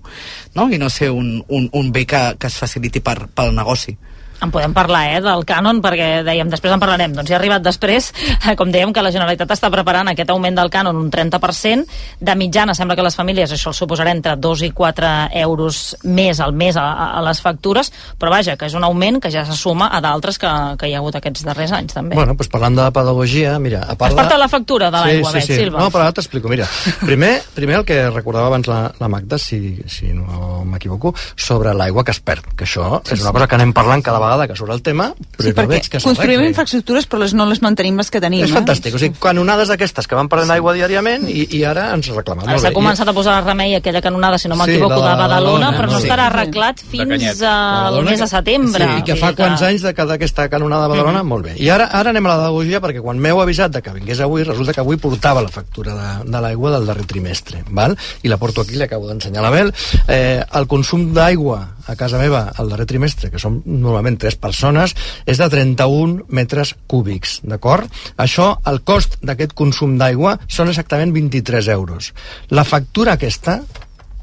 no? 0.54 0.68
i 0.70 0.78
no 0.78 0.90
ser 0.90 1.10
un, 1.10 1.40
un, 1.48 1.68
un 1.72 1.92
bé 1.92 2.06
que, 2.06 2.20
que 2.38 2.48
es 2.48 2.58
faciliti 2.60 3.02
per, 3.04 3.26
pel 3.34 3.54
negoci. 3.56 3.96
En 4.40 4.52
podem 4.52 4.72
parlar, 4.76 5.02
eh, 5.14 5.20
del 5.24 5.44
cànon, 5.44 5.82
perquè 5.84 6.22
dèiem, 6.24 6.48
després 6.52 6.72
en 6.72 6.80
parlarem. 6.80 7.12
Doncs 7.16 7.28
ja 7.28 7.36
ha 7.36 7.40
arribat 7.40 7.62
després, 7.62 8.12
com 8.58 8.70
dèiem, 8.72 8.92
que 8.92 9.04
la 9.04 9.12
Generalitat 9.12 9.50
està 9.56 9.70
preparant 9.72 10.08
aquest 10.08 10.30
augment 10.32 10.56
del 10.56 10.70
cànon 10.72 10.96
un 10.96 11.10
30%. 11.12 11.86
De 12.20 12.36
mitjana 12.36 12.74
sembla 12.74 12.96
que 12.96 13.04
les 13.04 13.16
famílies 13.16 13.52
això 13.52 13.70
el 13.70 13.76
suposarà 13.76 14.14
entre 14.14 14.36
2 14.36 14.64
i 14.68 14.70
4 14.76 15.10
euros 15.42 15.96
més 16.04 16.40
al 16.40 16.54
mes 16.56 16.76
a, 16.76 16.86
a 17.18 17.22
les 17.26 17.40
factures, 17.40 17.92
però 18.18 18.32
vaja, 18.32 18.56
que 18.56 18.68
és 18.70 18.76
un 18.78 18.84
augment 18.84 19.20
que 19.20 19.30
ja 19.32 19.44
se 19.46 19.56
suma 19.58 19.90
a 19.92 20.00
d'altres 20.04 20.38
que, 20.40 20.50
que 20.80 20.88
hi 20.88 20.94
ha 20.94 21.02
hagut 21.02 21.18
aquests 21.20 21.44
darrers 21.46 21.74
anys, 21.76 21.94
també. 21.96 22.16
Bueno, 22.18 22.34
doncs 22.34 22.50
parlant 22.52 22.78
de 22.78 22.88
pedagogia, 22.94 23.58
mira, 23.62 23.84
a 23.84 23.96
part 23.98 24.14
Has 24.14 24.18
portat 24.18 24.40
la 24.40 24.48
factura 24.48 24.90
de 24.90 25.04
l'aigua, 25.04 25.32
sí, 25.36 25.44
sí, 25.44 25.52
sí. 25.52 25.60
Silva? 25.64 25.84
No, 25.84 25.90
però 25.92 26.06
ara 26.06 26.16
t'explico, 26.16 26.50
mira. 26.52 26.68
Primer, 27.04 27.32
primer 27.54 27.80
el 27.80 27.86
que 27.88 27.98
recordava 28.08 28.50
abans 28.50 28.68
la, 28.70 28.80
la 29.00 29.10
Magda, 29.12 29.38
si, 29.38 29.80
si 29.90 30.12
no 30.16 30.62
m'equivoco, 30.68 31.14
sobre 31.36 31.74
l'aigua 31.76 32.04
que 32.06 32.14
es 32.14 32.22
perd, 32.24 32.52
que 32.56 32.66
això 32.68 33.00
sí, 33.04 33.16
és 33.16 33.24
una 33.24 33.34
cosa 33.36 33.48
que 33.50 33.58
anem 33.58 33.74
parlant 33.76 34.04
cada 34.06 34.20
vegada 34.22 34.29
vegada 34.30 34.48
que 34.48 34.56
surt 34.58 34.72
el 34.74 34.82
tema, 34.86 35.10
però 35.36 35.48
sí, 35.48 35.54
no 35.56 35.66
veig 35.70 35.88
que 35.90 36.00
construïm 36.04 36.44
infraestructures 36.46 37.08
però 37.10 37.22
les, 37.24 37.34
no 37.36 37.46
les 37.50 37.60
mantenim 37.64 37.98
les 38.00 38.10
que 38.12 38.22
tenim. 38.22 38.44
És 38.46 38.52
eh? 38.52 38.56
fantàstic, 38.56 38.94
o 38.96 39.02
sigui, 39.02 39.18
canonades 39.22 39.72
d'aquestes 39.72 40.08
que 40.10 40.18
van 40.18 40.30
perdent 40.30 40.50
sí. 40.52 40.56
aigua 40.58 40.74
diàriament 40.76 41.26
i, 41.30 41.46
i 41.58 41.62
ara 41.68 41.90
ens 41.96 42.10
reclamen. 42.14 42.48
Ara 42.48 42.60
s'ha 42.62 42.72
començat 42.76 43.10
a 43.10 43.14
posar 43.16 43.40
remei 43.44 43.74
aquella 43.78 44.02
canonada, 44.04 44.38
si 44.38 44.50
no 44.50 44.58
m'equivoco, 44.60 45.00
sí, 45.00 45.02
de, 45.02 45.08
de 45.08 45.20
Badalona, 45.22 45.72
però 45.76 45.90
no 45.90 45.98
sí. 45.98 46.08
estarà 46.08 46.28
arreglat 46.30 46.84
fins 46.92 47.42
al 47.46 48.00
mes 48.06 48.22
de 48.22 48.30
setembre. 48.30 48.90
Sí, 48.90 49.02
i 49.02 49.06
que 49.10 49.18
fa 49.20 49.32
quants 49.38 49.66
anys 49.66 49.86
de 49.88 49.94
cada 49.96 50.16
aquesta 50.18 50.48
canonada 50.52 50.86
de 50.86 50.94
Badalona, 50.94 51.22
mm 51.22 51.26
-hmm. 51.26 51.34
molt 51.34 51.44
bé. 51.50 51.56
I 51.58 51.70
ara 51.70 51.90
ara 52.00 52.14
anem 52.14 52.26
a 52.26 52.34
la 52.34 52.38
pedagogia 52.44 52.80
perquè 52.80 53.02
quan 53.02 53.18
m'heu 53.18 53.40
avisat 53.40 53.72
de 53.72 53.82
que 53.82 53.92
vingués 53.92 54.20
avui, 54.20 54.44
resulta 54.44 54.72
que 54.72 54.80
avui 54.80 54.96
portava 54.96 55.42
la 55.42 55.48
factura 55.48 55.94
de, 55.94 56.30
de 56.30 56.40
l'aigua 56.40 56.70
del 56.76 56.86
darrer 56.86 57.06
trimestre, 57.06 57.64
val? 57.70 57.96
i 58.22 58.28
la 58.28 58.36
porto 58.36 58.62
aquí, 58.62 58.76
l'acabo 58.76 59.08
d'ensenyar 59.08 59.42
a 59.42 59.48
la 59.48 59.50
Bel. 59.50 59.72
Eh, 60.08 60.42
el 60.52 60.66
consum 60.66 61.12
d'aigua 61.14 61.60
a 61.86 61.96
casa 61.96 62.18
meva 62.18 62.52
el 62.58 62.68
darrer 62.70 62.86
trimestre, 62.86 63.30
que 63.32 63.40
som 63.42 63.60
normalment 63.64 64.19
tres 64.20 64.36
persones, 64.40 64.94
és 65.26 65.40
de 65.40 65.48
31 65.50 66.26
metres 66.28 66.74
cúbics, 66.90 67.40
d'acord? 67.42 67.90
Això, 68.20 68.52
el 68.70 68.82
cost 68.86 69.18
d'aquest 69.24 69.54
consum 69.58 69.96
d'aigua 70.00 70.36
són 70.48 70.72
exactament 70.72 71.14
23 71.16 71.70
euros. 71.74 72.12
La 72.50 72.66
factura 72.68 73.16
aquesta, 73.18 73.60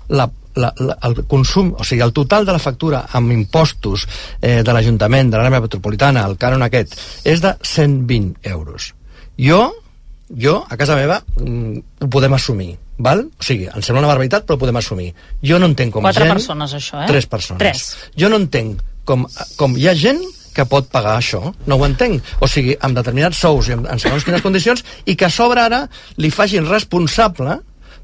la, 0.09 0.29
la, 0.57 0.73
la, 0.77 0.97
el 1.07 1.23
consum, 1.29 1.73
o 1.77 1.85
sigui, 1.87 2.03
el 2.05 2.13
total 2.15 2.45
de 2.47 2.55
la 2.55 2.61
factura 2.63 3.05
amb 3.17 3.33
impostos 3.35 4.07
eh, 4.41 4.61
de 4.63 4.73
l'Ajuntament, 4.73 5.31
de 5.31 5.39
l'àrea 5.39 5.63
metropolitana, 5.63 6.25
el 6.29 6.37
cànon 6.41 6.65
aquest, 6.65 6.97
és 7.25 7.43
de 7.43 7.53
120 7.61 8.49
euros. 8.53 8.91
Jo, 9.37 9.61
jo, 10.33 10.59
a 10.67 10.77
casa 10.79 10.97
meva, 10.97 11.21
mm, 11.37 12.03
ho 12.03 12.11
podem 12.11 12.33
assumir 12.37 12.75
val? 12.97 13.27
O 13.29 13.45
sigui, 13.45 13.67
em 13.69 13.83
sembla 13.85 14.01
una 14.01 14.11
barbaritat, 14.11 14.45
però 14.45 14.57
ho 14.57 14.61
podem 14.61 14.79
assumir. 14.81 15.11
Jo 15.45 15.59
no 15.61 15.69
entenc 15.69 15.93
com 15.93 16.05
Quatre 16.05 16.25
gent... 16.25 16.33
persones, 16.33 16.73
això, 16.73 17.03
eh? 17.03 17.09
Tres 17.09 17.29
persones. 17.29 17.61
Tres. 17.61 18.11
Jo 18.17 18.31
no 18.33 18.39
entenc 18.41 18.81
com, 19.07 19.25
com 19.57 19.77
hi 19.79 19.87
ha 19.87 19.95
gent 19.97 20.21
que 20.57 20.65
pot 20.65 20.89
pagar 20.89 21.15
això. 21.19 21.53
No 21.69 21.77
ho 21.77 21.85
entenc. 21.85 22.25
O 22.41 22.49
sigui, 22.49 22.75
amb 22.81 22.97
determinats 22.97 23.39
sous 23.43 23.69
i 23.69 23.77
en, 23.77 23.85
segons 24.01 24.25
quines 24.25 24.43
condicions, 24.45 24.83
i 25.05 25.15
que 25.15 25.29
a 25.29 25.33
sobre 25.33 25.63
ara 25.63 25.85
li 26.17 26.33
facin 26.33 26.67
responsable 26.69 27.59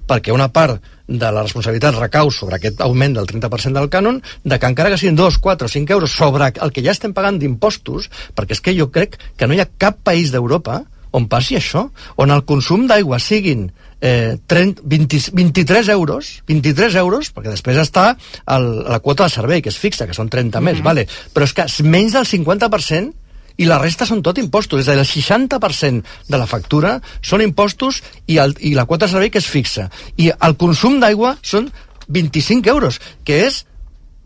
perquè 0.07 0.33
una 0.36 0.50
part 0.53 0.81
de 1.07 1.29
la 1.31 1.43
responsabilitat 1.43 1.95
recau 1.98 2.29
sobre 2.31 2.57
aquest 2.57 2.81
augment 2.83 3.15
del 3.17 3.27
30% 3.27 3.79
del 3.79 3.89
cànon, 3.91 4.19
de 4.43 4.60
que 4.60 4.69
encara 4.69 4.91
que 4.91 5.00
siguin 5.00 5.17
2, 5.19 5.39
4 5.43 5.67
o 5.67 5.72
5 5.72 5.95
euros 5.95 6.15
sobre 6.15 6.51
el 6.53 6.74
que 6.75 6.83
ja 6.83 6.95
estem 6.95 7.13
pagant 7.15 7.39
d'impostos, 7.39 8.10
perquè 8.36 8.57
és 8.57 8.63
que 8.63 8.75
jo 8.77 8.89
crec 8.91 9.17
que 9.38 9.48
no 9.48 9.55
hi 9.55 9.63
ha 9.63 9.69
cap 9.79 10.00
país 10.03 10.31
d'Europa 10.31 10.83
on 11.13 11.27
passi 11.29 11.57
això, 11.60 11.88
on 12.17 12.33
el 12.33 12.43
consum 12.50 12.88
d'aigua 12.89 13.19
siguin 13.22 13.69
eh, 14.03 14.38
30, 14.48 14.81
20, 14.83 15.31
23 15.31 15.88
euros, 15.88 16.43
23 16.45 16.95
euros, 17.00 17.31
perquè 17.31 17.53
després 17.53 17.79
està 17.79 18.10
el, 18.51 18.65
la 18.83 19.00
quota 19.00 19.24
de 19.24 19.31
servei, 19.31 19.63
que 19.63 19.72
és 19.72 19.79
fixa, 19.79 20.05
que 20.05 20.13
són 20.13 20.27
30 20.27 20.60
mm 20.60 20.60
-hmm. 20.60 20.65
més, 20.67 20.77
mhm. 20.77 20.83
vale? 20.83 21.07
però 21.33 21.43
és 21.48 21.53
que 21.53 21.65
menys 21.83 22.12
del 22.12 22.27
50% 22.27 23.13
i 23.57 23.65
la 23.65 23.77
resta 23.79 24.05
són 24.05 24.22
tot 24.22 24.38
impostos, 24.38 24.81
és 24.81 24.88
a 24.89 24.91
dir, 24.91 25.00
el 25.00 25.05
60% 25.07 26.03
de 26.27 26.38
la 26.38 26.48
factura 26.48 27.01
són 27.22 27.41
impostos 27.41 28.03
i, 28.27 28.38
el, 28.38 28.55
i 28.60 28.74
la 28.74 28.86
quota 28.86 29.05
de 29.05 29.12
servei 29.12 29.29
que 29.29 29.38
és 29.38 29.48
fixa. 29.48 29.89
I 30.17 30.31
el 30.39 30.57
consum 30.57 31.00
d'aigua 31.00 31.38
són 31.41 31.72
25 32.10 32.67
euros, 32.69 33.00
que 33.24 33.45
és 33.45 33.65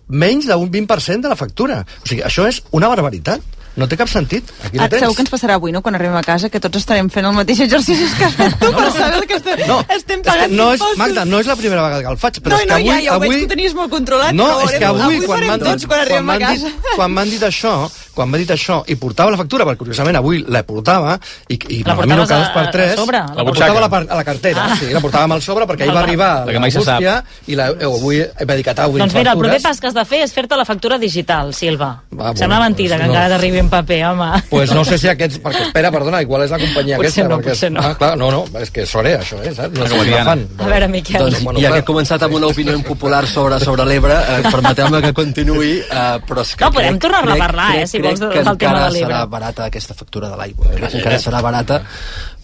menys 0.08 0.48
d'un 0.48 0.72
20% 0.72 1.22
de 1.22 1.30
la 1.30 1.36
factura. 1.36 1.86
O 2.04 2.08
sigui, 2.08 2.24
això 2.24 2.48
és 2.48 2.64
una 2.72 2.88
barbaritat. 2.88 3.42
No 3.78 3.88
té 3.88 3.96
cap 3.98 4.10
sentit. 4.10 4.44
Aquí 4.66 4.78
Ah, 4.78 4.84
no 4.84 4.90
tens. 4.90 5.02
segur 5.06 5.16
que 5.16 5.22
ens 5.22 5.32
passarà 5.32 5.54
avui, 5.56 5.72
no?, 5.72 5.82
quan 5.86 5.96
arribem 5.96 6.16
a 6.18 6.24
casa, 6.26 6.50
que 6.50 6.60
tots 6.60 6.78
estarem 6.82 7.10
fent 7.14 7.26
el 7.30 7.34
mateix 7.38 7.60
exercici 7.68 8.08
que 8.18 8.26
has 8.26 8.34
fet 8.36 8.58
tu, 8.60 8.72
per 8.74 8.92
saber 8.92 9.22
el 9.22 9.28
que 9.30 9.36
estem, 9.38 9.62
No, 9.68 9.80
estem 9.96 10.22
pagant 10.26 10.52
no 10.52 10.72
és, 10.74 10.80
impostos. 10.82 10.98
Magda, 10.98 11.26
no 11.26 11.40
és 11.40 11.48
la 11.48 11.56
primera 11.56 11.84
vegada 11.86 12.02
que 12.02 12.12
el 12.12 12.18
faig, 12.18 12.40
però 12.42 12.56
no, 12.56 12.58
és 12.58 12.66
que 12.66 12.70
no, 12.72 12.76
avui... 12.76 12.90
ja, 12.90 12.98
ja 13.06 13.12
ho 13.12 13.16
avui... 13.22 13.30
veig 13.30 13.40
que 13.40 13.46
ho 13.46 13.54
tenies 13.56 13.74
molt 13.78 13.92
controlat. 13.92 14.34
No, 14.34 14.46
però 14.48 14.68
és 14.72 14.78
que 14.80 14.86
avui, 14.86 15.02
avui 15.02 15.26
quan 15.26 15.38
farem 15.38 15.50
m'han 15.54 15.60
tots 15.68 15.82
dit, 15.82 15.88
quan 15.88 15.98
quan 15.98 16.06
arribem 16.08 16.18
a 16.18 16.28
m'han 16.34 16.42
casa. 16.42 16.68
dit, 16.74 16.92
quan 16.98 17.12
m'han 17.14 17.30
dit 17.30 17.44
això, 17.48 17.74
quan 18.18 18.30
m'han 18.32 18.42
dit 18.42 18.52
això, 18.58 18.78
i 18.90 18.96
portava 18.98 19.30
la 19.32 19.38
factura, 19.38 19.66
perquè 19.70 19.78
curiosament 19.86 20.18
avui 20.18 20.44
la 20.48 20.64
portava, 20.66 21.20
i, 21.48 21.60
i 21.70 21.84
La 21.86 21.94
m'anomino 21.94 22.24
portaves 22.26 22.30
cada 22.30 22.42
dos 22.42 22.50
a- 22.50 22.54
per 22.58 22.64
a 22.68 22.72
tres, 22.72 22.96
sobre, 22.98 23.18
a 23.18 23.26
la, 23.30 23.36
la 23.36 23.46
portava 23.46 23.78
a 23.78 23.88
la, 23.88 24.14
a 24.14 24.16
la 24.18 24.24
cartera, 24.24 24.66
Ah. 24.68 24.76
sí, 24.76 24.90
la 24.92 25.00
portàvem 25.02 25.32
al 25.38 25.42
sobre, 25.46 25.68
perquè 25.70 25.84
ahir 25.86 25.94
va 25.94 26.02
arribar 26.02 26.32
l'Angústia, 26.50 27.24
i 27.48 27.56
la, 27.56 27.70
eh, 27.70 27.86
avui 27.86 28.18
he 28.22 28.46
dedicat 28.46 28.80
avui 28.80 29.00
Doncs 29.00 29.14
mira, 29.14 29.32
el 29.32 29.38
factures. 29.38 29.62
pas 29.64 29.80
que 29.80 29.88
has 29.88 29.94
de 29.94 30.06
fer 30.06 30.24
és 30.24 30.34
fer-te 30.34 30.56
la 30.58 30.66
factura 30.66 30.98
digital, 30.98 31.54
Silva. 31.54 32.02
Va, 32.12 32.34
Sembla 32.36 32.60
mentida 32.60 32.96
doncs 32.98 33.02
que 33.02 33.08
no. 33.08 33.14
encara 33.14 33.36
t'arribi 33.36 33.60
en 33.68 33.72
paper, 33.76 34.00
home. 34.08 34.30
Pues 34.50 34.72
no 34.74 34.86
sé 34.88 34.98
si 34.98 35.10
aquests... 35.12 35.42
Perquè, 35.44 35.68
espera, 35.68 35.92
perdona, 35.94 36.22
igual 36.26 36.46
és 36.48 36.52
la 36.56 36.60
companyia 36.62 36.98
Potser 36.98 37.26
aquesta. 37.26 37.28
no, 37.28 37.38
perquè, 37.42 37.54
potser 37.54 37.72
no. 37.76 37.84
Ah, 37.84 37.94
clar, 38.00 38.14
no, 38.18 38.32
no, 38.34 38.42
és 38.64 38.72
que 38.74 38.86
sort 38.90 39.12
això, 39.12 39.38
eh, 39.44 39.54
saps? 39.54 39.76
No 39.78 39.88
sé 39.92 40.00
si 40.08 40.16
fan. 40.30 40.46
A 40.58 40.70
veure, 40.72 40.88
Miquel. 40.92 41.20
Doncs, 41.28 41.44
Bueno, 41.44 41.60
ja 41.64 41.72
que 41.76 41.84
he 41.84 41.88
començat 41.88 42.24
amb 42.26 42.34
una 42.40 42.48
opinió 42.50 42.74
impopular 42.78 43.22
sobre, 43.28 43.60
sobre 43.64 43.86
l'Ebre, 43.86 44.16
eh, 44.18 44.42
permeteu-me 44.50 45.02
que 45.04 45.14
continuï, 45.14 45.72
eh, 45.84 46.20
però 46.28 46.42
és 46.48 46.56
que 46.56 46.66
No, 46.66 46.72
podem 46.72 46.96
crec- 46.98 47.02
tornar-ne 47.06 47.32
a 47.32 47.36
crec- 47.36 47.46
parlar, 47.46 47.68
eh, 47.70 47.78
crec- 47.84 47.92
si 47.92 48.00
vols, 48.02 48.20
crec 48.20 48.34
del 48.34 48.58
que 48.58 48.66
tema 48.66 48.78
encara 48.78 48.86
de 48.88 48.92
l'Ebre. 48.98 49.14
serà 49.14 49.26
barata 49.30 49.66
aquesta 49.66 49.94
factura 49.94 50.30
de 50.30 50.38
l'aigua. 50.38 50.72
Crec 50.74 50.92
que 50.92 50.98
encara 51.04 51.20
serà 51.20 51.42
barata 51.42 51.82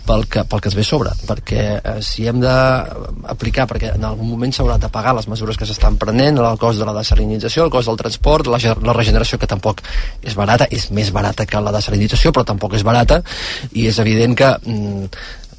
pel 0.07 0.25
que, 0.27 0.43
pel 0.50 0.62
que 0.62 0.69
es 0.72 0.75
ve 0.75 0.83
sobre, 0.88 1.13
perquè 1.27 1.63
eh, 1.77 1.98
si 2.05 2.27
hem 2.27 2.41
d'aplicar, 2.43 3.67
perquè 3.69 3.93
en 3.95 4.07
algun 4.07 4.29
moment 4.29 4.51
s'haurà 4.55 4.77
de 4.81 4.89
pagar 4.93 5.15
les 5.17 5.29
mesures 5.31 5.60
que 5.60 5.67
s'estan 5.69 5.98
prenent, 6.01 6.39
el 6.39 6.60
cost 6.62 6.81
de 6.81 6.88
la 6.88 6.95
desalinització, 6.98 7.67
el 7.67 7.74
cost 7.74 7.91
del 7.91 8.00
transport, 8.01 8.50
la, 8.51 8.60
la 8.60 8.98
regeneració, 8.98 9.39
que 9.39 9.50
tampoc 9.50 9.83
és 10.22 10.36
barata, 10.39 10.67
és 10.72 10.89
més 10.91 11.13
barata 11.15 11.48
que 11.48 11.62
la 11.63 11.75
desalinització, 11.75 12.33
però 12.36 12.45
tampoc 12.48 12.75
és 12.75 12.83
barata, 12.83 13.22
i 13.72 13.88
és 13.91 14.00
evident 14.03 14.36
que 14.39 14.51
mm, 14.60 15.07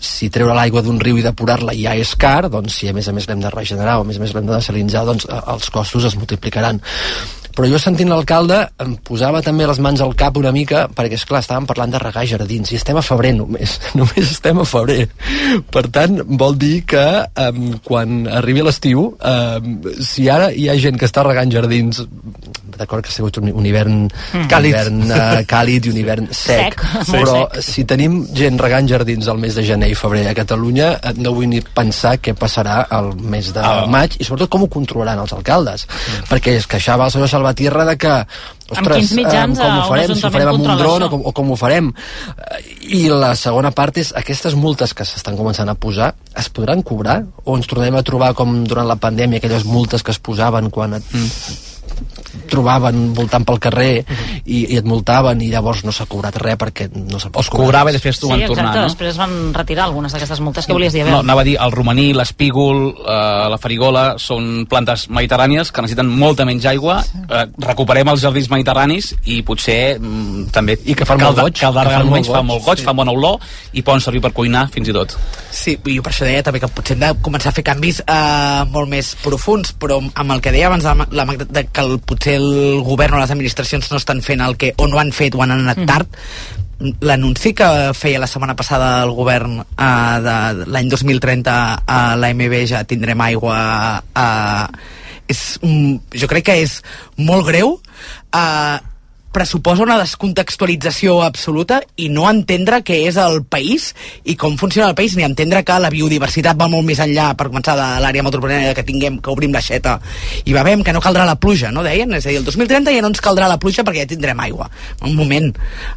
si 0.04 0.28
treure 0.32 0.54
l'aigua 0.56 0.82
d'un 0.84 1.00
riu 1.00 1.16
i 1.18 1.24
depurar-la 1.24 1.72
ja 1.78 1.94
és 1.96 2.12
car, 2.20 2.50
doncs 2.52 2.76
si 2.80 2.90
a 2.90 2.96
més 2.96 3.08
a 3.08 3.14
més 3.16 3.28
l'hem 3.30 3.40
de 3.40 3.52
regenerar 3.52 3.96
o 3.98 4.04
a 4.04 4.08
més 4.08 4.20
a 4.20 4.24
més 4.24 4.34
l'hem 4.36 4.50
de 4.50 4.56
desalinitzar, 4.58 5.06
doncs 5.08 5.26
eh, 5.30 5.40
els 5.54 5.72
costos 5.72 6.04
es 6.10 6.18
multiplicaran 6.20 6.82
però 7.54 7.68
jo 7.70 7.78
sentint 7.78 8.10
l'alcalde 8.10 8.60
em 8.82 8.96
posava 9.06 9.40
també 9.46 9.66
les 9.68 9.78
mans 9.82 10.00
al 10.02 10.14
cap 10.18 10.36
una 10.40 10.52
mica 10.54 10.86
perquè, 10.90 11.14
és 11.18 11.24
clar 11.28 11.42
estàvem 11.44 11.66
parlant 11.70 11.92
de 11.94 12.00
regar 12.02 12.24
jardins 12.26 12.72
i 12.72 12.78
estem 12.80 12.96
a 12.98 13.02
febrer 13.04 13.32
només, 13.36 13.78
només 13.98 14.30
estem 14.34 14.58
a 14.58 14.66
febrer 14.68 15.06
per 15.70 15.86
tant, 15.94 16.20
vol 16.26 16.56
dir 16.58 16.82
que 16.90 17.04
um, 17.46 17.78
quan 17.84 18.24
arribi 18.28 18.64
l'estiu 18.66 19.12
um, 19.14 19.72
si 20.02 20.28
ara 20.32 20.50
hi 20.52 20.68
ha 20.68 20.76
gent 20.80 20.98
que 20.98 21.06
està 21.08 21.22
regant 21.26 21.50
jardins 21.52 22.02
d'acord 22.74 23.04
que 23.06 23.10
ha 23.12 23.14
sigut 23.14 23.36
un, 23.38 23.52
un 23.54 23.66
hivern 23.66 24.08
mm. 24.08 24.48
Càlid. 24.50 24.74
un 24.90 25.02
hivern 25.04 25.14
uh, 25.14 25.42
càlid 25.46 25.86
i 25.86 25.92
un 25.92 25.98
hivern 26.00 26.26
sec, 26.34 26.74
Sec, 26.74 27.06
però 27.12 27.36
sec. 27.52 27.62
si 27.62 27.84
tenim 27.86 28.16
gent 28.34 28.58
regant 28.58 28.88
jardins 28.90 29.28
al 29.30 29.38
mes 29.38 29.54
de 29.54 29.62
gener 29.62 29.92
i 29.92 29.94
febrer 29.98 30.24
a 30.26 30.34
Catalunya, 30.34 30.88
eh, 30.98 31.12
no 31.22 31.30
vull 31.36 31.46
ni 31.52 31.60
pensar 31.62 32.16
què 32.18 32.34
passarà 32.34 32.80
al 32.90 33.12
mes 33.14 33.52
de 33.54 33.62
Ah. 33.64 33.86
maig 33.88 34.16
i 34.18 34.24
sobretot 34.26 34.50
com 34.50 34.64
ho 34.66 34.68
controlaran 34.68 35.22
els 35.22 35.32
alcaldes 35.32 35.86
Mm. 35.86 36.26
perquè 36.32 36.56
es 36.58 36.66
queixava 36.66 37.06
el 37.06 37.12
senyor 37.14 37.28
Salvatierra 37.44 37.84
de 37.84 37.96
que 38.00 38.12
ostres, 38.70 38.96
quins 38.96 39.12
mitjans, 39.18 39.58
eh, 39.58 39.62
com 39.62 39.78
ho 39.78 39.88
farem, 39.90 40.14
si 40.16 40.24
ho 40.24 40.30
farem 40.32 40.48
amb 40.48 40.64
un 40.64 40.78
dron 40.80 41.04
o 41.04 41.10
com, 41.12 41.26
o 41.28 41.32
com 41.36 41.50
ho 41.52 41.58
farem? 41.60 41.90
Eh, 41.92 42.62
i 42.96 43.02
la 43.12 43.34
segona 43.36 43.74
part 43.76 44.00
és 44.00 44.14
aquestes 44.16 44.56
multes 44.56 44.94
que 44.96 45.04
s'estan 45.04 45.36
començant 45.36 45.68
a 45.68 45.76
posar 45.76 46.14
es 46.40 46.48
podran 46.48 46.82
cobrar? 46.82 47.20
O 47.44 47.58
ens 47.58 47.68
tornem 47.68 47.94
a 47.96 48.02
trobar 48.02 48.32
com 48.34 48.64
durant 48.64 48.88
la 48.88 48.96
pandèmia 48.96 49.42
aquelles 49.42 49.68
multes 49.68 50.02
que 50.02 50.14
es 50.14 50.18
posaven 50.18 50.70
quan 50.72 50.96
et 51.00 51.14
trobaven 52.50 53.12
voltant 53.16 53.44
pel 53.46 53.58
carrer 53.62 54.04
i, 54.44 54.64
i 54.74 54.76
et 54.78 54.84
multaven 54.86 55.40
i 55.42 55.48
llavors 55.52 55.82
no 55.86 55.92
s'ha 55.94 56.06
cobrat 56.10 56.36
res 56.42 56.58
perquè 56.60 56.88
no 56.94 57.18
s'ha 57.20 57.30
es 57.40 57.48
cobrava 57.52 57.90
i 57.90 57.96
després 57.96 58.18
t'ho 58.20 58.28
Sí, 58.28 58.32
van 58.32 58.42
exacte, 58.42 58.60
tornar, 58.60 58.74
no? 58.76 58.88
després 58.88 59.16
van 59.20 59.34
retirar 59.54 59.84
algunes 59.88 60.12
d'aquestes 60.14 60.40
multes. 60.44 60.66
Què 60.68 60.72
volies 60.76 60.92
dir? 60.94 61.02
A 61.02 61.04
No, 61.06 61.10
veure? 61.18 61.24
anava 61.26 61.40
a 61.42 61.44
dir, 61.48 61.56
el 61.60 61.72
romaní, 61.72 62.06
l'espígol, 62.16 62.82
eh, 63.04 63.48
la 63.52 63.58
farigola 63.60 64.04
són 64.18 64.66
plantes 64.70 65.08
mediterrànies 65.10 65.70
que 65.72 65.82
necessiten 65.84 66.08
molta 66.08 66.44
menys 66.48 66.66
aigua. 66.70 67.00
Eh, 67.28 67.44
recuperem 67.66 68.08
els 68.12 68.22
jardins 68.24 68.48
mediterranis 68.52 69.12
i 69.24 69.40
potser 69.42 69.98
mm, 70.00 70.48
també 70.54 70.78
I 70.84 70.94
que 70.94 71.06
fan 71.08 71.20
molt 71.22 71.40
goig, 71.40 71.58
Cal 71.60 71.74
que 71.74 71.84
fan 71.90 72.06
molt 72.06 72.16
menys, 72.18 72.28
fa 72.32 72.40
goig, 72.40 72.48
molt 72.52 72.64
goig, 72.68 72.78
sí. 72.82 72.84
fa 72.88 72.92
bona 72.96 73.12
olor 73.14 73.38
i 73.72 73.82
poden 73.82 74.00
servir 74.04 74.20
per 74.24 74.32
cuinar 74.36 74.66
fins 74.74 74.88
i 74.88 74.96
tot. 74.96 75.16
Sí, 75.54 75.76
i 75.86 75.96
jo 75.98 76.02
per 76.02 76.12
això 76.12 76.26
deia 76.28 76.42
també 76.42 76.60
que 76.62 76.68
potser 76.68 76.96
hem 76.96 77.04
de 77.04 77.12
començar 77.24 77.52
a 77.52 77.56
fer 77.56 77.64
canvis 77.66 78.00
eh, 78.06 78.64
molt 78.72 78.88
més 78.90 79.14
profuns, 79.22 79.72
però 79.78 80.00
amb 80.14 80.36
el 80.36 80.40
que 80.44 80.52
deia 80.54 80.68
abans 80.70 80.84
la, 80.84 80.96
la 81.10 81.24
Magda, 81.28 81.46
de 81.48 81.66
que 81.70 81.83
el, 81.84 81.98
potser 82.02 82.38
el 82.40 82.82
govern 82.86 83.16
o 83.16 83.22
les 83.22 83.32
administracions 83.34 83.90
no 83.92 84.00
estan 84.00 84.22
fent 84.24 84.42
el 84.44 84.58
que, 84.60 84.74
o 84.76 84.88
no 84.90 85.00
han 85.00 85.12
fet 85.14 85.36
o 85.36 85.42
han 85.44 85.54
anat 85.54 85.84
tard, 85.88 86.20
l'anunci 87.00 87.54
que 87.56 87.68
feia 87.96 88.20
la 88.20 88.28
setmana 88.28 88.56
passada 88.58 89.02
el 89.04 89.12
govern 89.14 89.60
eh, 89.62 90.16
de, 90.24 90.66
l'any 90.66 90.90
2030 90.90 91.54
a 91.86 92.00
l'AMB 92.18 92.56
ja 92.68 92.82
tindrem 92.88 93.20
aigua 93.24 93.58
eh, 94.00 94.66
és, 95.30 95.44
mm, 95.62 96.18
jo 96.20 96.28
crec 96.30 96.48
que 96.50 96.58
és 96.64 96.80
molt 97.16 97.46
greu 97.48 97.78
eh, 98.34 98.76
pressuposa 99.34 99.82
una 99.82 99.98
descontextualització 99.98 101.18
absoluta 101.26 101.80
i 102.00 102.08
no 102.12 102.28
entendre 102.30 102.80
què 102.86 103.00
és 103.08 103.18
el 103.20 103.42
país 103.50 103.90
i 104.24 104.36
com 104.38 104.56
funciona 104.60 104.88
el 104.92 104.96
país, 104.98 105.16
ni 105.18 105.26
entendre 105.26 105.64
que 105.66 105.78
la 105.82 105.90
biodiversitat 105.92 106.58
va 106.60 106.70
molt 106.70 106.86
més 106.86 107.02
enllà, 107.02 107.32
per 107.36 107.50
començar, 107.50 107.74
de 107.78 107.88
l'àrea 108.04 108.24
metropolitana 108.26 108.74
que 108.76 108.86
tinguem, 108.86 109.18
que 109.18 109.32
obrim 109.34 109.54
l'aixeta 109.54 109.98
i 110.44 110.54
bevem, 110.54 110.84
que 110.86 110.94
no 110.94 111.02
caldrà 111.04 111.26
la 111.26 111.38
pluja, 111.40 111.72
no 111.74 111.84
deien? 111.86 112.14
És 112.14 112.28
a 112.28 112.32
dir, 112.32 112.38
el 112.40 112.46
2030 112.46 112.94
ja 112.94 113.02
no 113.02 113.10
ens 113.12 113.22
caldrà 113.24 113.50
la 113.50 113.58
pluja 113.60 113.84
perquè 113.86 114.04
ja 114.04 114.12
tindrem 114.14 114.40
aigua. 114.46 114.70
Un 115.02 115.16
moment. 115.18 115.50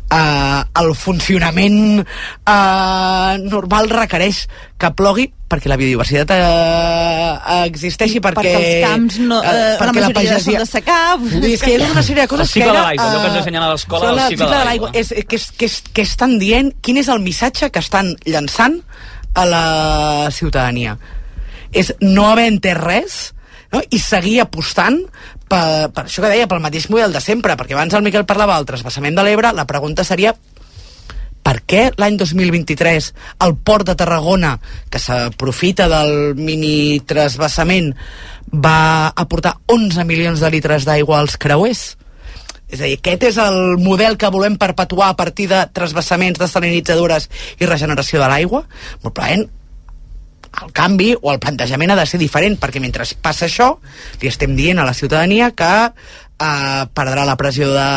Uh, 0.07 0.63
el 0.81 0.93
funcionament 0.97 2.01
uh, 2.01 3.37
normal 3.45 3.91
requereix 3.93 4.45
que 4.77 4.91
plogui 4.93 5.25
perquè 5.47 5.69
la 5.71 5.77
biodiversitat 5.79 6.31
uh, 6.35 7.63
existeixi, 7.65 8.19
perquè... 8.23 8.41
perquè 8.43 8.57
els 8.57 8.83
camps 8.83 9.19
no, 9.23 9.39
eh, 9.41 9.53
eh, 9.53 9.69
la 9.73 9.77
perquè 9.79 10.03
majoria 10.03 10.39
són 10.43 10.57
de 10.59 10.67
secà 10.69 10.97
Vull 11.21 11.37
dir, 11.39 11.53
és 11.55 11.63
que 11.63 11.71
hi 11.71 11.77
ha 11.79 11.91
una 11.93 12.03
sèrie 12.03 12.25
de 12.25 12.31
coses 12.33 12.45
El 12.45 12.51
cicle 12.51 12.67
que 12.67 12.73
de 12.73 12.75
era, 12.75 12.83
l'aigua, 12.89 13.07
allò 13.07 13.21
que 13.21 13.29
ens 13.29 13.37
eh, 13.37 13.41
ensenyen 13.41 13.63
a 13.63 13.69
l'escola, 13.71 14.11
el 14.11 14.21
cicle 14.33 14.49
de 14.51 14.65
l'aigua. 14.69 14.91
És, 14.93 15.13
que, 15.15 15.39
és, 15.39 15.47
que, 15.57 15.69
és, 15.71 15.77
que 15.95 16.05
estan 16.05 16.35
dient 16.41 16.73
quin 16.83 16.99
és 17.01 17.09
el 17.13 17.23
missatge 17.23 17.71
que 17.73 17.81
estan 17.81 18.11
llançant 18.27 18.77
a 19.37 19.47
la 19.47 19.65
ciutadania. 20.35 20.97
És 21.71 21.93
no 22.03 22.27
haver 22.27 22.47
entès 22.51 22.77
res 22.77 23.17
no? 23.73 23.81
i 23.89 24.01
seguir 24.01 24.41
apostant 24.43 24.99
per, 25.47 25.89
per 25.95 26.05
això 26.05 26.23
que 26.23 26.31
deia, 26.33 26.49
pel 26.51 26.61
mateix 26.63 26.89
model 26.91 27.15
de 27.15 27.23
sempre, 27.23 27.55
perquè 27.57 27.77
abans 27.77 27.95
el 27.95 28.05
Miquel 28.05 28.27
parlava 28.27 28.59
del 28.59 28.67
trasbassament 28.67 29.15
de 29.17 29.25
l'Ebre, 29.25 29.55
la 29.55 29.67
pregunta 29.69 30.05
seria 30.07 30.35
per 31.47 31.61
què 31.63 31.83
l'any 31.95 32.17
2023 32.19 33.13
el 33.45 33.53
port 33.63 33.87
de 33.87 33.95
Tarragona, 33.95 34.57
que 34.91 34.99
s'aprofita 34.99 35.87
del 35.87 36.35
mini 36.35 36.99
trasbassament, 37.07 37.93
va 38.51 39.13
aportar 39.15 39.55
11 39.71 40.03
milions 40.09 40.43
de 40.43 40.51
litres 40.51 40.83
d'aigua 40.87 41.21
als 41.21 41.39
creuers? 41.39 41.85
És 42.67 42.81
a 42.81 42.83
dir, 42.83 42.97
aquest 42.97 43.23
és 43.29 43.37
el 43.39 43.77
model 43.79 44.17
que 44.19 44.31
volem 44.33 44.57
perpetuar 44.59 45.13
a 45.13 45.15
partir 45.15 45.47
de 45.47 45.61
trasbassaments, 45.71 46.41
desalinitzadores 46.41 47.29
i 47.61 47.69
regeneració 47.69 48.19
de 48.19 48.27
l'aigua? 48.27 48.65
Molt 49.05 49.15
probablement 49.15 49.47
el 50.57 50.71
canvi 50.73 51.11
o 51.21 51.31
el 51.31 51.39
plantejament 51.39 51.93
ha 51.93 51.99
de 51.99 52.05
ser 52.09 52.19
diferent 52.19 52.55
perquè 52.59 52.81
mentre 52.81 53.05
passa 53.21 53.45
això 53.45 53.75
li 54.21 54.29
estem 54.29 54.55
dient 54.57 54.79
a 54.79 54.87
la 54.87 54.95
ciutadania 54.97 55.51
que 55.51 55.71
eh, 56.39 56.83
perdrà 56.93 57.25
la 57.27 57.37
pressió 57.39 57.69
de 57.73 57.87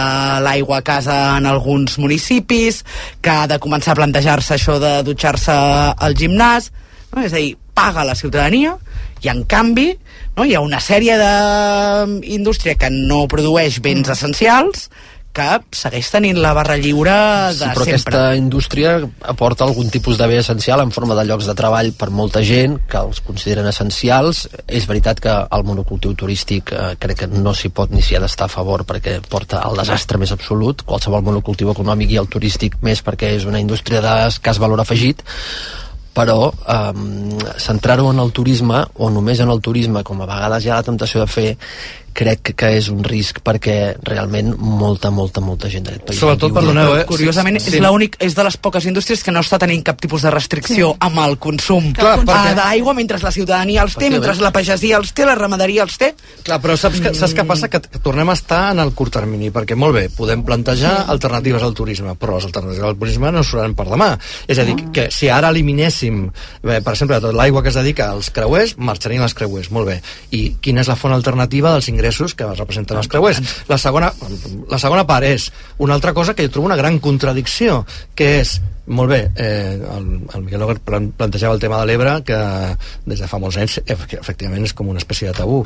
l'aigua 0.44 0.81
a 0.81 0.87
casa 0.87 1.16
en 1.38 1.46
alguns 1.46 1.98
municipis 1.98 2.83
que 3.20 3.31
ha 3.33 3.46
de 3.50 3.61
començar 3.62 3.94
a 3.94 4.00
plantejar-se 4.00 4.57
això 4.57 4.79
de 4.83 5.00
dutxar-se 5.07 5.57
al 5.96 6.16
gimnàs 6.18 6.70
no? 7.12 7.22
és 7.24 7.33
a 7.33 7.38
dir, 7.38 7.57
paga 7.74 8.05
la 8.05 8.16
ciutadania 8.18 8.76
i 9.20 9.31
en 9.33 9.44
canvi 9.44 9.90
no? 10.37 10.44
hi 10.44 10.55
ha 10.57 10.64
una 10.64 10.81
sèrie 10.81 11.16
d'indústria 11.20 12.76
que 12.81 12.90
no 12.94 13.26
produeix 13.31 13.81
béns 13.85 14.12
essencials 14.12 14.88
que 15.32 15.48
segueix 15.76 16.08
tenint 16.10 16.38
la 16.42 16.52
barra 16.56 16.76
lliure 16.80 17.12
de 17.54 17.58
Sí, 17.60 17.64
però 17.64 17.84
sempre. 17.84 17.94
aquesta 17.94 18.22
indústria 18.36 18.94
aporta 19.22 19.64
algun 19.64 19.90
tipus 19.90 20.18
de 20.18 20.26
bé 20.26 20.38
essencial 20.42 20.82
en 20.82 20.90
forma 20.90 21.14
de 21.14 21.24
llocs 21.28 21.46
de 21.46 21.54
treball 21.54 21.92
per 21.92 22.10
molta 22.10 22.42
gent 22.42 22.80
que 22.90 22.98
els 22.98 23.20
consideren 23.20 23.66
essencials. 23.70 24.48
És 24.66 24.88
veritat 24.90 25.20
que 25.22 25.30
el 25.30 25.64
monocultiu 25.64 26.14
turístic 26.14 26.72
eh, 26.72 26.96
crec 26.98 27.24
que 27.24 27.30
no 27.30 27.54
s'hi 27.54 27.70
pot 27.70 27.94
ni 27.94 28.02
s'hi 28.02 28.18
ha 28.18 28.24
d'estar 28.24 28.50
a 28.50 28.54
favor 28.54 28.84
perquè 28.84 29.20
porta 29.22 29.62
al 29.62 29.78
desastre 29.78 30.18
més 30.18 30.32
absolut. 30.32 30.82
Qualsevol 30.82 31.22
monocultiu 31.22 31.70
econòmic 31.70 32.10
i 32.10 32.18
el 32.18 32.28
turístic 32.28 32.80
més 32.82 33.04
perquè 33.04 33.36
és 33.36 33.46
una 33.46 33.62
indústria 33.62 34.02
d'escàs 34.02 34.58
valor 34.58 34.82
afegit 34.82 35.22
però 36.10 36.50
um, 36.50 37.38
centrar-ho 37.56 38.10
en 38.10 38.18
el 38.18 38.32
turisme 38.34 38.82
o 38.98 39.10
només 39.14 39.40
en 39.40 39.50
el 39.52 39.60
turisme 39.62 40.02
com 40.02 40.20
a 40.20 40.26
vegades 40.26 40.66
hi 40.66 40.72
ha 40.72 40.80
la 40.80 40.86
temptació 40.86 41.22
de 41.22 41.30
fer 41.30 41.48
crec 42.20 42.52
que 42.59 42.68
és 42.76 42.90
un 42.92 43.00
risc 43.06 43.40
perquè 43.46 43.94
realment 44.04 44.52
molta, 44.61 45.09
molta, 45.14 45.40
molta 45.40 45.70
gent 45.72 45.87
d'aquest 45.88 46.04
país... 46.11 46.20
Sobretot, 46.20 46.52
perdoneu, 46.56 46.98
eh? 47.00 47.04
Curiosament, 47.09 47.56
Sí, 47.61 47.70
és 47.72 47.78
sí. 47.78 47.80
l'únic, 47.83 48.18
és 48.20 48.37
de 48.37 48.44
les 48.46 48.56
poques 48.61 48.85
indústries 48.88 49.22
que 49.24 49.33
no 49.33 49.40
està 49.44 49.59
tenint 49.62 49.83
cap 49.87 49.98
tipus 50.00 50.22
de 50.26 50.30
restricció 50.35 50.92
amb 51.00 51.18
el 51.24 51.38
consum 51.42 51.90
Clar, 51.96 52.18
ah, 52.18 52.24
perquè- 52.28 52.54
d'aigua 52.59 52.94
mentre 52.98 53.18
la 53.22 53.33
ciutadania 53.35 53.83
els 53.87 53.96
té, 53.96 54.11
mentre 54.12 54.35
la 54.40 54.52
pagesia 54.52 54.98
els 55.00 55.14
té, 55.16 55.24
la 55.28 55.35
ramaderia 55.38 55.85
els 55.87 55.96
té. 56.00 56.12
Clar, 56.44 56.61
però 56.62 56.76
saps, 56.80 57.00
que, 57.00 57.14
saps 57.16 57.35
què 57.37 57.46
passa? 57.48 57.68
Que, 57.72 57.80
que 57.88 58.02
tornem 58.04 58.28
a 58.28 58.37
estar 58.37 58.61
en 58.74 58.83
el 58.85 58.92
curt 58.96 59.14
termini, 59.16 59.48
perquè 59.54 59.76
molt 59.78 59.96
bé, 59.96 60.04
podem 60.14 60.44
plantejar 60.46 61.06
alternatives 61.12 61.64
al 61.64 61.74
turisme, 61.78 62.14
però 62.20 62.37
les 62.37 62.48
alternatives 62.50 62.85
al 62.90 62.98
turisme 63.00 63.33
no 63.33 63.42
seran 63.46 63.74
per 63.78 63.88
demà. 63.90 64.11
És 64.50 64.61
a 64.61 64.66
dir, 64.68 64.76
que 64.92 65.09
si 65.14 65.28
ara 65.33 65.48
eliminéssim, 65.54 66.26
bé, 66.62 66.80
per 66.85 66.94
exemple, 66.94 67.20
tot 67.24 67.35
l'aigua 67.37 67.62
que 67.64 67.72
es 67.72 67.78
dedica 67.80 68.11
als 68.12 68.28
creuers, 68.35 68.76
marxarien 68.78 69.24
els 69.24 69.35
creuers, 69.38 69.70
molt 69.72 69.88
bé. 69.88 69.98
I 70.37 70.42
quina 70.61 70.85
és 70.85 70.90
la 70.90 70.96
font 71.00 71.14
alternativa 71.16 71.72
dels 71.72 71.88
ingressos 71.88 72.10
que 72.35 72.46
representen 72.55 72.96
els 72.99 73.09
creuers? 73.09 73.40
La 73.68 73.79
segona, 73.79 74.12
la 74.70 74.79
segona 74.79 75.07
part 75.07 75.25
és 75.25 75.51
una 75.79 75.94
altra 75.94 76.12
cosa 76.14 76.35
que 76.35 76.42
jo 76.46 76.51
trobo 76.51 76.66
una 76.66 76.77
gran 76.77 76.99
contradicció, 76.99 77.85
que 78.14 78.40
és 78.40 78.61
molt 78.90 79.11
bé, 79.12 79.20
eh, 79.37 79.79
el, 79.96 80.07
el 80.35 80.42
Miguel 80.42 80.64
plan- 80.85 81.12
plantejava 81.16 81.55
el 81.55 81.61
tema 81.61 81.79
de 81.79 81.87
l'Ebre 81.87 82.16
que 82.27 82.38
des 83.07 83.20
de 83.20 83.29
fa 83.31 83.38
molts 83.38 83.57
anys 83.61 83.79
ef- 83.87 84.09
efectivament 84.18 84.64
és 84.66 84.73
com 84.75 84.88
una 84.90 84.99
espècie 84.99 85.29
de 85.31 85.35
tabú 85.37 85.61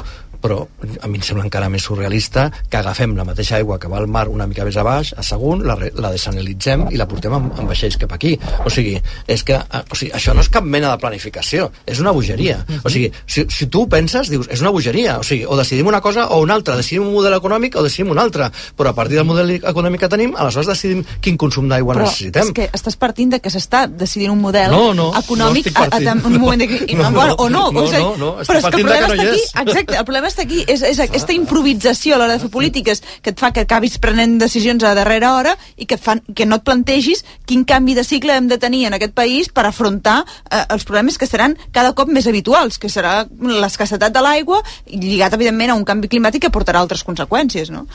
però 0.44 0.60
a 1.00 1.08
mi 1.08 1.16
em 1.16 1.24
sembla 1.24 1.46
encara 1.46 1.70
més 1.72 1.86
surrealista 1.88 2.50
que 2.68 2.76
agafem 2.76 3.14
la 3.16 3.24
mateixa 3.24 3.56
aigua 3.56 3.78
que 3.80 3.88
va 3.88 3.96
al 4.02 4.10
mar 4.12 4.26
una 4.28 4.44
mica 4.46 4.66
més 4.66 4.76
a 4.76 4.82
baix, 4.84 5.14
a 5.16 5.22
Sagunt, 5.24 5.62
la, 5.64 5.76
la 5.96 6.10
desanalitzem 6.12 6.90
i 6.92 7.00
la 7.00 7.06
portem 7.08 7.32
amb, 7.32 7.54
amb 7.56 7.70
vaixells 7.70 7.96
cap 8.02 8.12
aquí. 8.12 8.34
O 8.64 8.72
sigui, 8.72 8.98
és 9.30 9.44
que, 9.46 9.56
eh, 9.56 9.80
o 9.88 9.96
sigui, 9.96 10.12
això 10.18 10.34
no 10.36 10.44
és 10.44 10.50
cap 10.52 10.66
mena 10.68 10.90
de 10.92 11.00
planificació, 11.00 11.70
és 11.88 12.02
una 12.02 12.12
bogeria. 12.12 12.58
O 12.84 12.92
sigui, 12.92 13.08
si, 13.24 13.46
si 13.48 13.70
tu 13.72 13.86
penses, 13.88 14.28
dius, 14.28 14.50
és 14.52 14.60
una 14.60 14.74
bogeria. 14.74 15.16
O 15.22 15.24
sigui, 15.24 15.46
o 15.48 15.56
decidim 15.56 15.88
una 15.88 16.02
cosa 16.04 16.26
o 16.28 16.42
una 16.44 16.58
altra, 16.58 16.76
decidim 16.76 17.06
un 17.08 17.16
model 17.16 17.38
econòmic 17.38 17.80
o 17.80 17.86
decidim 17.86 18.12
un 18.12 18.20
altre. 18.20 18.50
Però 18.76 18.92
a 18.92 18.96
partir 18.98 19.16
del 19.16 19.24
model 19.28 19.54
econòmic 19.56 20.04
que 20.04 20.12
tenim, 20.12 20.36
aleshores 20.36 20.68
decidim 20.74 21.00
quin 21.24 21.40
consum 21.40 21.72
d'aigua 21.72 21.96
necessitem. 22.02 22.52
és 22.52 22.58
que 22.60 22.68
estàs 22.76 23.00
partint 23.00 23.32
de 23.32 23.40
que 23.40 23.52
s'està 23.54 23.86
decidint 23.88 24.34
un 24.34 24.44
model 24.44 24.76
No, 24.76 24.92
no, 24.92 25.08
econòmic 25.16 25.72
no 25.72 25.86
a, 25.86 25.88
a, 25.88 26.02
en 26.04 26.20
un 26.20 26.38
moment 26.40 26.60
de... 26.60 26.68
No, 26.94 27.10
no, 27.10 27.16
bueno, 27.16 27.34
o 27.38 27.48
no, 27.50 27.64
no, 27.72 27.82
o 27.82 27.88
sigui, 27.88 28.02
no, 28.02 28.14
no, 28.20 28.28
estic 28.40 28.54
però 28.54 28.60
és 28.60 28.64
que 28.64 28.80
el 28.82 28.86
partint 28.86 28.86
de 28.86 28.92
problema 28.92 29.08
que 29.08 29.08
no 29.08 29.14
està 29.14 29.24
hi 29.24 29.32
aquí, 29.32 29.40
és. 29.40 29.52
exacte, 29.64 29.96
el 29.98 30.04
problema 30.06 30.28
està 30.34 30.44
aquí, 30.44 30.64
és, 30.68 30.82
és 30.82 31.00
aquesta 31.00 31.32
improvisació 31.32 32.16
a 32.16 32.18
l'hora 32.20 32.34
de 32.36 32.42
fer 32.42 32.50
polítiques 32.52 33.00
que 33.22 33.30
et 33.32 33.40
fa 33.40 33.52
que 33.54 33.62
acabis 33.64 33.96
prenent 34.02 34.36
decisions 34.42 34.84
a 34.84 34.94
darrera 34.98 35.34
hora 35.38 35.54
i 35.76 35.86
que, 35.86 35.94
et 35.96 36.02
fan, 36.02 36.20
que 36.34 36.46
no 36.46 36.58
et 36.60 36.64
plantegis 36.66 37.24
quin 37.46 37.64
canvi 37.64 37.94
de 37.94 38.04
cicle 38.04 38.34
hem 38.36 38.48
de 38.50 38.58
tenir 38.58 38.84
en 38.88 38.94
aquest 38.98 39.14
país 39.14 39.48
per 39.54 39.64
afrontar 39.68 40.24
eh, 40.50 40.64
els 40.74 40.84
problemes 40.84 41.16
que 41.18 41.26
seran 41.30 41.56
cada 41.72 41.94
cop 41.94 42.08
més 42.12 42.26
habituals, 42.26 42.78
que 42.78 42.90
serà 42.92 43.22
l'escassetat 43.30 44.12
de 44.14 44.20
l'aigua 44.24 44.60
lligat, 44.90 45.32
evidentment, 45.38 45.70
a 45.70 45.78
un 45.78 45.84
canvi 45.86 46.08
climàtic 46.12 46.42
que 46.48 46.50
portarà 46.54 46.82
altres 46.82 47.04
conseqüències, 47.06 47.70
no? 47.70 47.86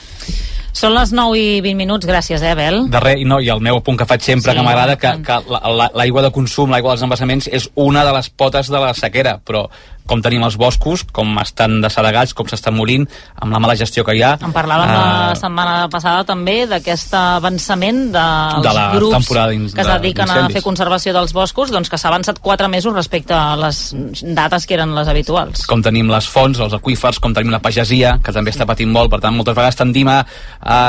Són 0.79 0.93
les 0.93 1.09
9 1.11 1.35
i 1.35 1.61
20 1.65 1.75
minuts, 1.75 2.05
gràcies, 2.07 2.43
eh, 2.45 2.51
Abel? 2.53 2.83
Darrer, 2.93 3.15
i, 3.19 3.25
no, 3.25 3.39
i 3.41 3.49
el 3.49 3.59
meu 3.59 3.79
apunt 3.81 3.97
que 3.97 4.05
faig 4.05 4.21
sempre, 4.21 4.51
Sí. 4.51 4.57
que 4.57 4.63
m'agrada, 4.63 4.95
que, 5.01 5.11
que 5.25 5.39
la- 5.49 5.61
la- 5.75 5.91
l'aigua 5.95 6.21
de 6.21 6.31
consum, 6.31 6.69
l'aigua 6.69 6.91
dels 6.93 7.01
embassaments, 7.03 7.49
és 7.51 7.69
una 7.75 8.05
de 8.05 8.13
les 8.13 8.29
potes 8.29 8.69
de 8.69 8.79
la 8.79 8.93
sequera, 8.93 9.39
però 9.43 9.67
com 10.09 10.21
tenim 10.25 10.41
els 10.47 10.57
boscos, 10.57 11.03
com 11.13 11.35
estan 11.43 11.79
dessedegats, 11.83 12.33
com 12.33 12.47
s'estan 12.49 12.73
morint, 12.75 13.05
amb 13.39 13.53
la 13.53 13.59
mala 13.61 13.75
gestió 13.77 14.03
que 14.07 14.15
hi 14.17 14.23
ha... 14.25 14.31
En 14.41 14.53
parlàvem 14.55 14.89
eh, 14.89 14.97
la 14.97 15.35
setmana 15.37 15.75
passada 15.93 16.25
també 16.27 16.63
d'aquest 16.69 17.13
avançament 17.19 18.07
dels 18.15 18.63
De 18.65 18.73
la 18.75 18.87
grups 18.95 19.29
que 19.29 19.45
es 19.53 19.75
de- 19.75 19.93
dediquen 19.99 20.25
a 20.25 20.33
d'incendis. 20.33 20.57
fer 20.57 20.63
conservació 20.65 21.13
dels 21.15 21.33
boscos, 21.37 21.71
doncs 21.71 21.89
que 21.93 21.97
s'ha 22.01 22.09
avançat 22.09 22.39
4 22.41 22.67
mesos 22.73 22.93
respecte 22.97 23.33
a 23.37 23.55
les 23.59 23.81
dates 24.23 24.65
que 24.65 24.73
eren 24.79 24.95
les 24.97 25.07
habituals. 25.07 25.65
com 25.69 25.81
tenim 25.85 26.09
les 26.09 26.27
fonts, 26.27 26.59
els 26.59 26.73
aquífers, 26.73 27.19
com 27.19 27.33
tenim 27.33 27.51
la 27.53 27.61
pagesia, 27.61 28.17
que 28.23 28.33
també 28.33 28.51
està 28.51 28.65
patint 28.65 28.89
molt, 28.91 29.11
per 29.13 29.19
tant, 29.21 29.35
moltes 29.37 29.55
vegades 29.55 29.77
tendim 29.77 30.07
a, 30.09 30.23
a 30.61 30.79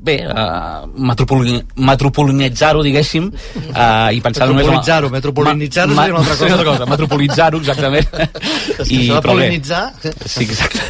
bé, 0.00 0.16
a 0.24 0.86
metropoli 0.96 1.58
metropolinitzar-ho, 1.76 2.82
diguéssim, 2.84 3.28
uh, 3.30 4.08
i 4.14 4.20
pensar 4.24 4.48
només... 4.48 4.64
Metropolitzar-ho, 4.64 5.10
metropolinitzar-ho 5.12 5.94
Ma- 5.94 6.06
seria 6.06 6.16
una 6.16 6.22
altra 6.22 6.36
cosa. 6.36 6.48
seria 6.56 6.68
cosa. 6.70 6.86
Metropolitzar-ho, 6.90 7.60
exactament. 7.60 8.08
És 8.16 8.88
que 8.88 8.98
això 8.98 9.18
de 9.18 9.20
però 9.20 9.36
bé, 9.36 9.46
polinitzar... 9.46 9.82
Sí, 10.24 10.46
exacte. 10.46 10.86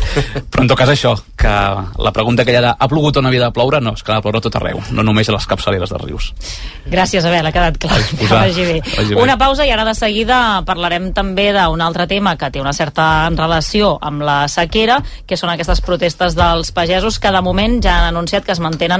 Però 0.50 0.64
en 0.64 0.70
tot 0.70 0.78
cas 0.78 0.92
això, 0.94 1.14
que 1.40 1.54
la 2.06 2.12
pregunta 2.14 2.46
que 2.46 2.54
hi 2.54 2.60
ha 2.60 2.64
de 2.68 2.74
ha 2.74 2.88
plogut 2.90 3.18
o 3.18 3.24
no 3.24 3.32
havia 3.32 3.48
de 3.48 3.50
ploure, 3.56 3.80
no, 3.82 3.94
és 3.98 4.04
que 4.06 4.14
ha 4.14 4.20
de 4.20 4.24
ploure 4.26 4.42
tot 4.44 4.58
arreu, 4.60 4.80
no 4.94 5.04
només 5.06 5.28
a 5.28 5.34
les 5.34 5.48
capçaleres 5.50 5.90
dels 5.90 6.06
rius. 6.06 6.30
Gràcies, 6.90 7.26
Abel, 7.26 7.46
ha 7.46 7.54
quedat 7.54 7.78
clar. 7.82 7.98
Que 8.14 8.30
vagi 8.30 8.66
bé. 8.68 8.78
Vagi 8.84 9.14
bé. 9.14 9.20
Una 9.22 9.36
pausa 9.40 9.66
i 9.66 9.74
ara 9.74 9.84
de 9.88 9.94
seguida 9.98 10.38
parlarem 10.68 11.10
també 11.16 11.50
d'un 11.56 11.82
altre 11.82 12.06
tema 12.10 12.36
que 12.38 12.50
té 12.52 12.62
una 12.62 12.74
certa 12.76 13.28
relació 13.34 13.96
amb 14.00 14.22
la 14.26 14.38
sequera, 14.50 15.00
que 15.26 15.38
són 15.38 15.52
aquestes 15.52 15.82
protestes 15.84 16.38
dels 16.38 16.72
pagesos 16.76 17.18
que 17.18 17.34
de 17.34 17.42
moment 17.42 17.80
ja 17.82 17.98
han 17.98 18.10
anunciat 18.14 18.46
que 18.46 18.54
es 18.54 18.62
mantenen 18.62 18.99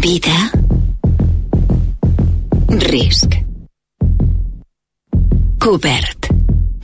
Vida. 0.00 0.50
Risc. 2.68 3.34
Cobert. 5.60 6.28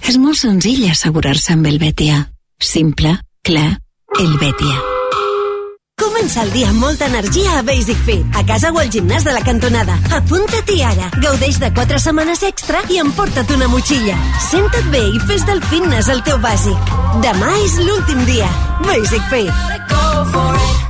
És 0.06 0.16
molt 0.18 0.38
senzill 0.38 0.86
assegurar-se 0.90 1.54
amb 1.54 1.66
el 1.70 1.78
Betia. 1.82 2.22
Simple, 2.60 3.16
clar, 3.46 3.78
el 4.18 4.36
Betia. 4.40 4.78
Comença 6.00 6.42
el 6.42 6.52
dia 6.52 6.68
amb 6.70 6.80
molta 6.80 7.06
energia 7.06 7.58
a 7.58 7.62
Basic 7.62 7.98
Fit, 8.06 8.36
a 8.36 8.44
casa 8.48 8.72
o 8.72 8.78
al 8.80 8.90
gimnàs 8.92 9.24
de 9.24 9.34
la 9.36 9.42
cantonada. 9.44 9.98
Apunta-t'hi 10.16 10.80
ara. 10.82 11.10
Gaudeix 11.20 11.60
de 11.60 11.72
4 11.76 12.00
setmanes 12.00 12.44
extra 12.48 12.84
i 12.88 13.00
emporta't 13.02 13.56
una 13.56 13.68
motxilla. 13.68 14.18
Senta't 14.50 14.92
bé 14.92 15.02
i 15.08 15.24
fes 15.28 15.44
del 15.48 15.62
fitness 15.72 16.08
el 16.08 16.22
teu 16.24 16.38
bàsic. 16.44 16.94
Demà 17.24 17.56
és 17.64 17.80
l'últim 17.84 18.24
dia. 18.28 18.48
Basic 18.86 19.28
Fit. 19.32 20.89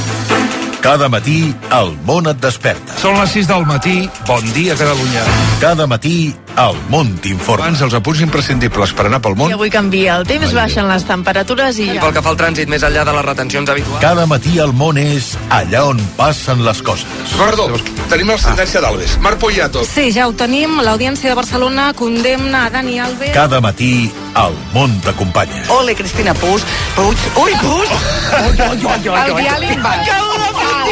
Cada 0.81 1.07
matí 1.13 1.53
el 1.77 1.91
món 2.07 2.25
et 2.25 2.39
desperta. 2.41 2.95
Són 2.97 3.13
les 3.19 3.35
6 3.37 3.49
del 3.51 3.67
matí. 3.69 4.09
Bon 4.25 4.47
dia, 4.55 4.73
Catalunya. 4.79 5.21
Cada 5.61 5.85
matí 5.85 6.33
el 6.59 6.77
món 6.91 7.13
t'informa. 7.23 7.65
Abans 7.65 7.81
els 7.85 7.95
apunts 7.97 8.21
imprescindibles 8.23 8.93
per 8.97 9.05
anar 9.07 9.21
pel 9.23 9.35
món. 9.39 9.51
I 9.51 9.55
avui 9.55 9.71
canvia 9.73 10.17
el 10.19 10.25
temps, 10.29 10.53
baixen 10.55 10.87
les 10.89 11.05
temperatures 11.07 11.79
i 11.79 11.87
ja. 11.93 12.01
pel 12.03 12.15
que 12.15 12.23
fa 12.25 12.33
al 12.33 12.39
trànsit, 12.39 12.71
més 12.71 12.83
enllà 12.87 13.05
de 13.07 13.15
les 13.15 13.25
retencions 13.27 13.71
habituals... 13.73 14.01
Cada 14.03 14.25
matí 14.29 14.57
el 14.63 14.73
món 14.77 14.99
és 15.01 15.33
allà 15.53 15.85
on 15.91 16.01
passen 16.17 16.63
les 16.65 16.81
coses. 16.85 17.07
Perdó, 17.39 17.69
tenim 18.11 18.33
la 18.33 18.39
sentència 18.41 18.83
d'Alves. 18.83 19.17
Marc 19.23 19.39
Poyato. 19.41 19.85
Sí, 19.87 20.09
ja 20.15 20.27
ho 20.27 20.35
tenim. 20.37 20.79
L'Audiència 20.85 21.31
de 21.31 21.37
Barcelona 21.39 21.91
condemna 21.97 22.65
a 22.67 22.73
Dani 22.73 22.99
Alves. 22.99 23.33
Cada 23.35 23.61
matí 23.63 24.11
el 24.41 24.57
món 24.75 24.97
t'acompanya. 25.05 25.63
Ole, 25.77 25.95
Cristina 25.95 26.33
Puig. 26.33 26.65
Puig. 26.95 27.25
Ui, 27.45 27.55
Puig! 27.61 27.95
El 28.41 28.55
diàleg 28.57 29.07
va. 29.07 29.23
El 29.23 29.33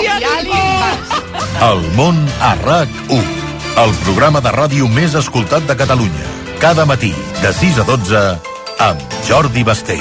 diàleg 0.07 0.49
va. 0.53 0.63
El 1.69 1.85
món 1.99 2.25
a 2.39 2.55
RAC1. 2.63 3.48
El 3.79 3.93
programa 4.03 4.41
de 4.43 4.51
ràdio 4.51 4.89
més 4.91 5.13
escoltat 5.15 5.63
de 5.63 5.75
Catalunya. 5.79 6.25
Cada 6.59 6.83
matí, 6.89 7.13
de 7.39 7.51
6 7.55 7.77
a 7.79 7.85
12, 7.87 8.23
amb 8.83 9.15
Jordi 9.23 9.63
Basté. 9.63 9.95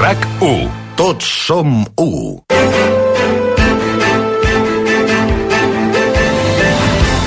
RAC1. 0.00 0.64
Tots 0.96 1.28
som 1.44 1.84
1. 2.00 2.40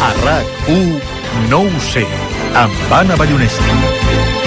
A 0.09 0.11
RAC1, 0.25 0.91
no 1.53 1.61
ho 1.67 1.87
sé, 1.93 2.07
amb 2.65 2.97
Anna 3.03 3.21
Ballonesta. 3.21 4.40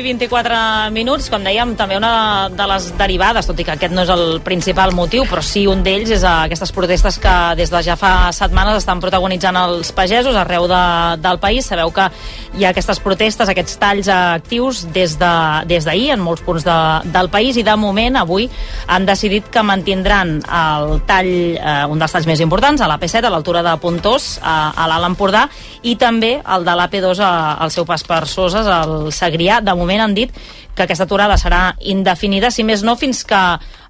I 0.00 0.04
24 0.04 0.90
minuts, 0.94 1.28
com 1.32 1.42
dèiem, 1.44 1.74
també 1.76 1.96
una 1.98 2.48
de 2.48 2.66
les 2.70 2.86
derivades, 2.96 3.46
tot 3.46 3.58
i 3.60 3.64
que 3.66 3.74
aquest 3.74 3.92
no 3.92 4.04
és 4.06 4.10
el 4.12 4.40
principal 4.44 4.94
motiu, 4.96 5.26
però 5.28 5.42
sí 5.44 5.66
un 5.68 5.82
d'ells 5.84 6.12
és 6.16 6.24
aquestes 6.24 6.72
protestes 6.72 7.18
que 7.20 7.34
des 7.58 7.72
de 7.72 7.82
ja 7.84 7.96
fa 8.00 8.30
setmanes 8.32 8.78
estan 8.80 9.02
protagonitzant 9.02 9.58
els 9.60 9.92
pagesos 9.96 10.36
arreu 10.36 10.66
de, 10.70 10.82
del 11.20 11.40
país. 11.42 11.68
Sabeu 11.68 11.92
que 11.92 12.06
hi 12.56 12.64
ha 12.64 12.70
aquestes 12.72 13.00
protestes, 13.04 13.50
aquests 13.52 13.76
talls 13.82 14.08
actius 14.14 14.86
des 14.94 15.16
d'ahir 15.20 15.66
de, 15.66 15.74
des 15.74 15.88
en 16.14 16.24
molts 16.24 16.44
punts 16.46 16.64
de, 16.64 16.78
del 17.12 17.28
país 17.32 17.58
i 17.60 17.66
de 17.66 17.76
moment 17.76 18.16
avui 18.16 18.48
han 18.86 19.06
decidit 19.06 19.50
que 19.52 19.62
mantindran 19.62 20.38
el 20.40 21.00
tall, 21.08 21.30
eh, 21.56 21.84
un 21.90 22.00
dels 22.00 22.16
talls 22.16 22.28
més 22.30 22.40
importants, 22.40 22.80
a 22.80 22.88
l'AP7, 22.88 23.26
a 23.26 23.34
l'altura 23.34 23.64
de 23.66 23.76
Pontós, 23.82 24.38
a, 24.42 24.72
a 24.72 24.88
l'Alt 24.88 25.10
Empordà, 25.12 25.46
i 25.82 25.96
també 26.00 26.36
el 26.40 26.64
de 26.64 26.78
l'AP2 26.78 27.24
al 27.24 27.70
seu 27.74 27.84
pas 27.88 28.04
per 28.06 28.22
Soses, 28.28 28.66
al 28.66 29.10
Segrià. 29.12 29.60
De 29.60 29.74
moment 29.76 29.89
han 29.98 30.14
dit 30.14 30.30
que 30.80 30.88
aquesta 30.88 31.04
aturada 31.04 31.36
serà 31.36 31.74
indefinida, 31.84 32.48
si 32.50 32.64
més 32.64 32.80
no 32.86 32.96
fins 32.96 33.20
que 33.28 33.40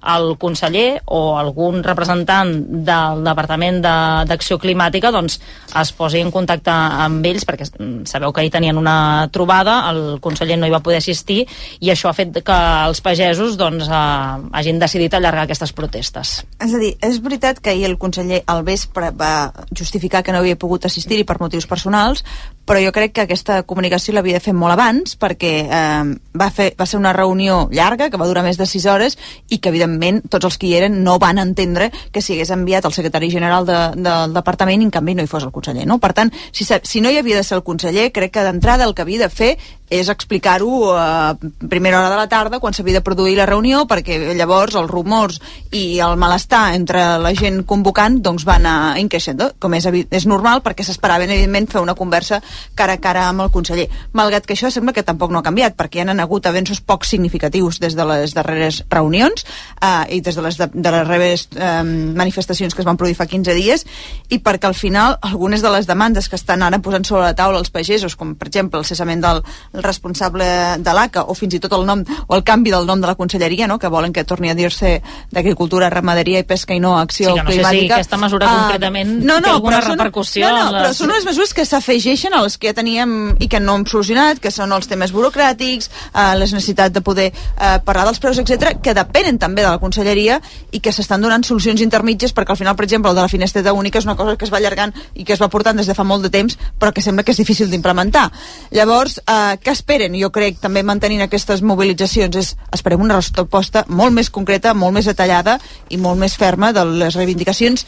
el 0.01 0.35
conseller 0.41 1.01
o 1.13 1.37
algun 1.37 1.83
representant 1.85 2.51
del 2.85 3.21
Departament 3.23 3.79
d'Acció 3.83 4.57
Climàtica 4.61 5.11
doncs, 5.13 5.37
es 5.77 5.91
posi 5.95 6.23
en 6.25 6.31
contacte 6.33 6.73
amb 6.73 7.25
ells, 7.29 7.45
perquè 7.47 7.67
sabeu 8.09 8.33
que 8.33 8.41
ahir 8.41 8.51
tenien 8.53 8.79
una 8.81 9.29
trobada, 9.31 9.77
el 9.91 10.19
conseller 10.19 10.57
no 10.59 10.67
hi 10.67 10.73
va 10.73 10.81
poder 10.83 10.99
assistir, 10.99 11.43
i 11.79 11.93
això 11.93 12.09
ha 12.09 12.17
fet 12.17 12.41
que 12.43 12.57
els 12.87 13.01
pagesos 13.05 13.57
doncs, 13.61 13.87
eh, 13.87 14.49
hagin 14.57 14.81
decidit 14.81 15.13
allargar 15.13 15.45
aquestes 15.45 15.73
protestes. 15.77 16.33
És 16.59 16.73
a 16.73 16.81
dir, 16.81 16.95
és 17.01 17.21
veritat 17.21 17.61
que 17.61 17.71
ahir 17.75 17.85
el 17.91 17.99
conseller 18.01 18.41
al 18.47 18.65
vespre 18.65 19.11
va 19.13 19.51
justificar 19.77 20.23
que 20.25 20.33
no 20.33 20.41
havia 20.41 20.57
pogut 20.57 20.89
assistir-hi 20.89 21.27
per 21.29 21.39
motius 21.39 21.69
personals, 21.69 22.25
però 22.65 22.81
jo 22.83 22.91
crec 22.95 23.13
que 23.13 23.25
aquesta 23.25 23.61
comunicació 23.67 24.13
l'havia 24.15 24.39
de 24.39 24.43
fer 24.43 24.53
molt 24.55 24.73
abans 24.73 25.17
perquè 25.19 25.53
eh, 25.65 26.11
va, 26.37 26.49
fer, 26.53 26.71
va 26.81 26.87
ser 26.89 26.99
una 26.99 27.13
reunió 27.13 27.67
llarga 27.71 28.09
que 28.09 28.19
va 28.19 28.27
durar 28.29 28.43
més 28.45 28.57
de 28.59 28.67
6 28.67 28.87
hores 28.91 29.17
i 29.49 29.59
que 29.59 29.69
evidentment 29.69 30.21
tots 30.29 30.49
els 30.49 30.57
que 30.57 30.69
hi 30.69 30.75
eren 30.79 31.01
no 31.05 31.17
van 31.21 31.41
entendre 31.41 31.91
que 32.11 32.21
s'hi 32.21 32.37
hagués 32.37 32.53
enviat 32.55 32.87
el 32.89 32.95
secretari 32.97 33.31
general 33.31 33.67
de, 33.69 33.79
del 33.97 34.33
departament 34.33 34.81
i 34.81 34.89
en 34.89 34.95
canvi 34.95 35.15
no 35.15 35.25
hi 35.25 35.31
fos 35.31 35.45
el 35.47 35.53
conseller 35.55 35.85
no? 35.87 35.99
per 36.01 36.13
tant, 36.17 36.33
si, 36.51 36.65
si 36.65 37.01
no 37.01 37.11
hi 37.11 37.21
havia 37.21 37.39
de 37.39 37.45
ser 37.47 37.59
el 37.59 37.67
conseller 37.67 38.09
crec 38.11 38.35
que 38.35 38.47
d'entrada 38.47 38.87
el 38.87 38.95
que 38.95 39.05
havia 39.05 39.27
de 39.27 39.29
fer 39.29 39.53
és 39.91 40.07
explicar-ho 40.07 40.95
a 40.95 41.35
primera 41.69 41.99
hora 41.99 42.09
de 42.09 42.15
la 42.15 42.29
tarda 42.31 42.61
quan 42.63 42.73
s'havia 42.73 43.01
de 43.01 43.03
produir 43.03 43.35
la 43.35 43.45
reunió 43.45 43.83
perquè 43.89 44.17
llavors 44.39 44.77
els 44.79 44.89
rumors 44.89 45.41
i 45.75 45.99
el 45.99 46.15
malestar 46.17 46.71
entre 46.77 47.03
la 47.19 47.33
gent 47.35 47.65
convocant 47.67 48.21
doncs 48.23 48.47
van 48.47 48.65
a 48.65 48.75
increixent 49.03 49.43
com 49.59 49.75
és, 49.75 49.85
és 49.91 50.27
normal 50.31 50.63
perquè 50.63 50.87
s'esperaven 50.87 51.35
evidentment 51.35 51.67
fer 51.73 51.83
una 51.83 51.97
conversa 51.99 52.39
cara 52.73 52.95
a 52.95 53.01
cara 53.03 53.27
amb 53.27 53.43
el 53.43 53.51
conseller 53.51 53.89
malgrat 54.15 54.47
que 54.47 54.55
això 54.55 54.71
sembla 54.71 54.95
que 54.95 55.03
tampoc 55.03 55.31
no 55.31 55.43
ha 55.43 55.47
canviat 55.49 55.75
perquè 55.75 55.99
hi 55.99 56.05
han 56.05 56.23
hagut 56.23 56.47
avenços 56.61 56.81
poc 56.85 57.05
significatius 57.05 57.79
des 57.81 57.95
de 57.97 58.05
les 58.05 58.33
darreres 58.37 58.83
reunions 58.89 59.45
eh, 59.81 60.17
i 60.17 60.21
des 60.21 60.35
de 60.35 60.41
les, 60.45 60.57
de, 60.57 60.67
de 60.73 60.91
les 60.91 61.01
darreres 61.01 61.47
eh, 61.55 61.83
manifestacions 61.83 62.75
que 62.75 62.81
es 62.81 62.87
van 62.87 62.97
produir 62.97 63.17
fa 63.17 63.25
15 63.25 63.55
dies 63.57 63.85
i 64.29 64.39
perquè 64.39 64.69
al 64.69 64.77
final 64.77 65.17
algunes 65.21 65.61
de 65.61 65.71
les 65.73 65.87
demandes 65.87 66.29
que 66.29 66.37
estan 66.37 66.63
ara 66.63 66.79
posant 66.79 67.05
sobre 67.07 67.25
la 67.25 67.35
taula 67.35 67.59
els 67.59 67.71
pagesos 67.73 68.15
com 68.15 68.35
per 68.35 68.49
exemple 68.51 68.79
el 68.79 68.85
cessament 68.85 69.21
del 69.21 69.41
el 69.73 69.83
responsable 69.83 70.45
de 70.79 70.93
l'ACA 70.93 71.25
o 71.27 71.35
fins 71.37 71.55
i 71.57 71.61
tot 71.63 71.73
el 71.77 71.85
nom 71.87 72.03
o 72.27 72.35
el 72.35 72.43
canvi 72.43 72.71
del 72.71 72.85
nom 72.85 73.01
de 73.01 73.09
la 73.09 73.15
conselleria 73.15 73.67
no? 73.67 73.79
que 73.79 73.89
volen 73.89 74.13
que 74.13 74.23
torni 74.23 74.51
a 74.51 74.55
dir-se 74.55 74.99
d'agricultura, 75.31 75.89
ramaderia 75.89 76.41
i 76.41 76.47
pesca 76.47 76.75
i 76.75 76.79
no 76.83 76.97
acció 76.99 77.31
sí, 77.31 77.39
no 77.39 77.47
climàtica 77.47 77.71
sé 77.71 77.79
si 77.79 77.93
aquesta 77.97 78.19
mesura 78.21 78.47
uh, 78.47 78.59
concretament 78.61 79.17
no, 79.21 79.39
no, 79.39 79.41
té 79.41 79.53
alguna 79.55 79.79
però 79.79 79.95
repercussió 79.95 80.47
són, 80.47 80.57
no, 80.57 80.65
no, 80.65 80.71
les... 80.71 80.81
però 80.81 80.93
són 80.99 81.13
unes 81.15 81.27
mesures 81.29 81.55
que 81.57 81.65
s'afegeixen 81.67 82.35
a 82.37 82.43
les 82.45 82.57
que 82.61 82.71
ja 82.71 82.77
teníem 82.77 83.17
i 83.39 83.49
que 83.51 83.61
no 83.63 83.77
hem 83.79 83.85
solucionat, 83.89 84.41
que 84.43 84.51
són 84.53 84.73
els 84.75 84.89
temes 84.91 85.13
burocràtics 85.15 85.89
uh, 86.11 86.33
les 86.39 86.50
necessitats 86.53 86.93
de 86.93 87.01
poder 87.01 87.31
uh, 87.31 87.79
parlar 87.85 88.05
dels 88.09 88.19
preus, 88.19 88.39
etc 88.41 88.81
que 88.81 88.95
depenen 88.97 89.39
també 89.39 89.63
de 89.63 89.69
la 89.69 89.79
conselleria 89.81 90.39
i 90.71 90.79
que 90.79 90.93
s'estan 90.93 91.21
donant 91.21 91.43
solucions 91.47 91.81
intermitges 91.81 92.33
perquè 92.35 92.55
al 92.55 92.59
final, 92.59 92.75
per 92.75 92.85
exemple, 92.85 93.11
el 93.11 93.17
de 93.17 93.25
la 93.25 93.31
finestreta 93.31 93.73
única 93.73 93.99
és 93.99 94.07
una 94.07 94.15
cosa 94.15 94.35
que 94.37 94.45
es 94.45 94.53
va 94.53 94.59
allargant 94.61 94.93
i 95.13 95.25
que 95.25 95.33
es 95.33 95.41
va 95.41 95.49
portant 95.49 95.77
des 95.77 95.87
de 95.87 95.95
fa 95.97 96.05
molt 96.07 96.23
de 96.23 96.31
temps 96.33 96.57
però 96.79 96.93
que 96.93 97.03
sembla 97.03 97.23
que 97.23 97.31
és 97.35 97.41
difícil 97.41 97.69
d'implementar. 97.71 98.29
Llavors, 98.71 99.19
eh, 99.19 99.57
què 99.61 99.71
esperen? 99.71 100.15
Jo 100.19 100.31
crec, 100.31 100.59
també 100.61 100.83
mantenint 100.83 101.21
aquestes 101.25 101.61
mobilitzacions, 101.61 102.35
és 102.35 102.55
esperem 102.71 103.01
una 103.01 103.19
resposta 103.19 103.85
molt 103.87 104.13
més 104.13 104.29
concreta, 104.29 104.73
molt 104.73 104.93
més 104.93 105.09
detallada 105.09 105.59
i 105.89 105.97
molt 105.97 106.19
més 106.19 106.37
ferma 106.37 106.71
de 106.73 106.85
les 106.85 107.15
reivindicacions 107.15 107.85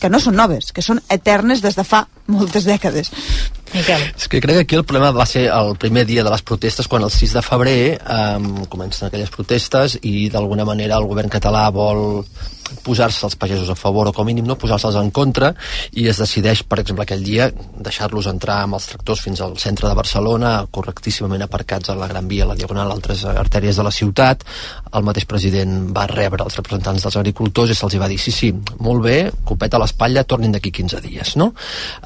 que 0.00 0.08
no 0.08 0.18
són 0.18 0.38
noves, 0.38 0.72
que 0.72 0.82
són 0.82 1.02
eternes 1.12 1.60
des 1.60 1.76
de 1.76 1.84
fa 1.84 2.06
moltes 2.26 2.64
dècades. 2.64 3.12
Miquel. 3.74 4.06
És 4.16 4.28
que 4.28 4.40
crec 4.42 4.56
que 4.56 4.64
aquí 4.66 4.78
el 4.78 4.84
problema 4.84 5.12
va 5.14 5.26
ser 5.26 5.46
el 5.54 5.76
primer 5.78 6.06
dia 6.06 6.24
de 6.26 6.30
les 6.32 6.42
protestes, 6.42 6.88
quan 6.90 7.04
el 7.06 7.12
6 7.14 7.36
de 7.38 7.42
febrer 7.46 7.80
eh, 7.98 8.64
comencen 8.68 9.08
aquelles 9.08 9.30
protestes 9.30 9.98
i 10.02 10.28
d'alguna 10.30 10.66
manera 10.66 10.98
el 10.98 11.06
govern 11.10 11.30
català 11.30 11.68
vol 11.74 12.24
posar-se 12.82 13.26
els 13.26 13.36
pagesos 13.36 13.70
a 13.70 13.74
favor 13.74 14.08
o 14.08 14.12
com 14.14 14.24
a 14.24 14.30
mínim 14.30 14.46
no 14.46 14.56
posar-se'ls 14.58 14.98
en 15.00 15.10
contra 15.14 15.52
i 15.92 16.06
es 16.10 16.20
decideix, 16.22 16.62
per 16.68 16.80
exemple, 16.82 17.04
aquell 17.04 17.22
dia 17.24 17.50
deixar-los 17.50 18.28
entrar 18.30 18.60
amb 18.64 18.78
els 18.78 18.86
tractors 18.92 19.24
fins 19.24 19.42
al 19.44 19.56
centre 19.58 19.88
de 19.88 19.96
Barcelona, 19.98 20.52
correctíssimament 20.70 21.44
aparcats 21.46 21.90
a 21.90 21.98
la 21.98 22.08
Gran 22.10 22.28
Via, 22.30 22.44
a 22.44 22.52
la 22.52 22.58
Diagonal, 22.58 22.92
altres 22.92 23.24
artèries 23.24 23.76
de 23.76 23.86
la 23.86 23.94
ciutat. 23.94 24.44
El 24.94 25.06
mateix 25.06 25.26
president 25.30 25.90
va 25.96 26.06
rebre 26.10 26.44
els 26.46 26.56
representants 26.60 27.06
dels 27.06 27.18
agricultors 27.20 27.72
i 27.72 27.78
se'ls 27.78 27.98
va 28.00 28.10
dir 28.10 28.18
sí, 28.20 28.34
sí, 28.34 28.52
molt 28.80 29.04
bé, 29.04 29.18
copeta 29.44 29.78
a 29.78 29.82
l'espatlla, 29.82 30.24
tornin 30.24 30.54
d'aquí 30.54 30.72
15 30.80 31.02
dies, 31.04 31.34
no? 31.40 31.52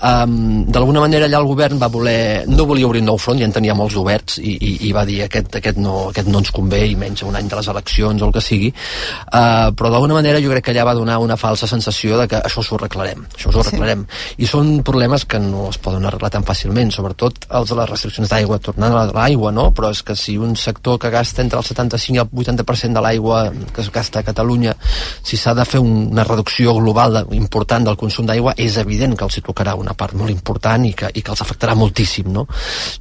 Um, 0.00 0.64
D'alguna 0.74 1.05
manera 1.05 1.29
allà 1.29 1.40
el 1.40 1.50
govern 1.54 1.78
va 1.80 1.88
voler, 1.92 2.44
no 2.50 2.66
volia 2.66 2.88
obrir 2.88 3.02
un 3.04 3.10
nou 3.12 3.18
front, 3.20 3.38
ja 3.38 3.46
en 3.46 3.54
tenia 3.54 3.76
molts 3.78 3.96
oberts 4.00 4.38
i, 4.42 4.56
i, 4.58 4.72
i 4.88 4.92
va 4.94 5.04
dir 5.06 5.20
aquest, 5.24 5.60
aquest, 5.60 5.78
no, 5.80 6.08
aquest 6.10 6.28
no 6.30 6.42
ens 6.42 6.50
convé 6.54 6.82
i 6.90 6.96
menys 6.98 7.22
un 7.26 7.36
any 7.38 7.48
de 7.50 7.58
les 7.60 7.70
eleccions 7.70 8.22
o 8.22 8.28
el 8.28 8.34
que 8.34 8.42
sigui 8.44 8.70
uh, 8.74 9.70
però 9.76 9.92
d'alguna 9.92 10.18
manera 10.18 10.42
jo 10.42 10.50
crec 10.52 10.66
que 10.66 10.74
allà 10.74 10.86
va 10.88 10.96
donar 10.98 11.20
una 11.22 11.38
falsa 11.40 11.68
sensació 11.70 12.18
de 12.20 12.26
que 12.30 12.40
això 12.40 12.64
s'ho 12.64 12.78
arreglarem 12.78 13.24
això 13.30 13.52
s'ho 13.52 13.62
arreglarem 13.62 14.04
sí. 14.08 14.36
i 14.44 14.50
són 14.50 14.74
problemes 14.86 15.26
que 15.30 15.40
no 15.42 15.68
es 15.70 15.78
poden 15.82 16.06
arreglar 16.08 16.32
tan 16.34 16.46
fàcilment 16.46 16.92
sobretot 16.94 17.46
els 17.60 17.70
de 17.70 17.78
les 17.80 17.90
restriccions 17.90 18.32
d'aigua 18.32 18.60
tornant 18.64 18.96
a 18.98 19.04
l'aigua 19.12 19.52
no? 19.54 19.70
però 19.76 19.92
és 19.94 20.02
que 20.02 20.16
si 20.18 20.36
un 20.40 20.56
sector 20.58 20.98
que 20.98 21.12
gasta 21.14 21.42
entre 21.44 21.60
el 21.60 21.66
75 21.66 22.18
i 22.18 22.22
el 22.24 22.28
80% 22.44 22.98
de 22.98 23.04
l'aigua 23.04 23.44
que 23.72 23.84
es 23.84 23.92
gasta 23.94 24.20
a 24.20 24.26
Catalunya 24.26 24.74
si 25.22 25.38
s'ha 25.40 25.54
de 25.54 25.64
fer 25.68 25.80
una 25.80 26.24
reducció 26.26 26.74
global 26.80 27.20
de, 27.20 27.24
important 27.38 27.86
del 27.86 28.00
consum 28.00 28.26
d'aigua 28.26 28.56
és 28.56 28.78
evident 28.80 29.16
que 29.16 29.26
els 29.28 29.38
hi 29.38 29.44
tocarà 29.44 29.76
una 29.78 29.94
part 29.94 30.16
molt 30.18 30.32
important 30.32 30.84
i 30.88 30.94
que, 30.96 31.10
i 31.14 31.22
que 31.22 31.34
els 31.34 31.43
afectarà 31.44 31.76
moltíssim 31.78 32.30
no? 32.33 32.46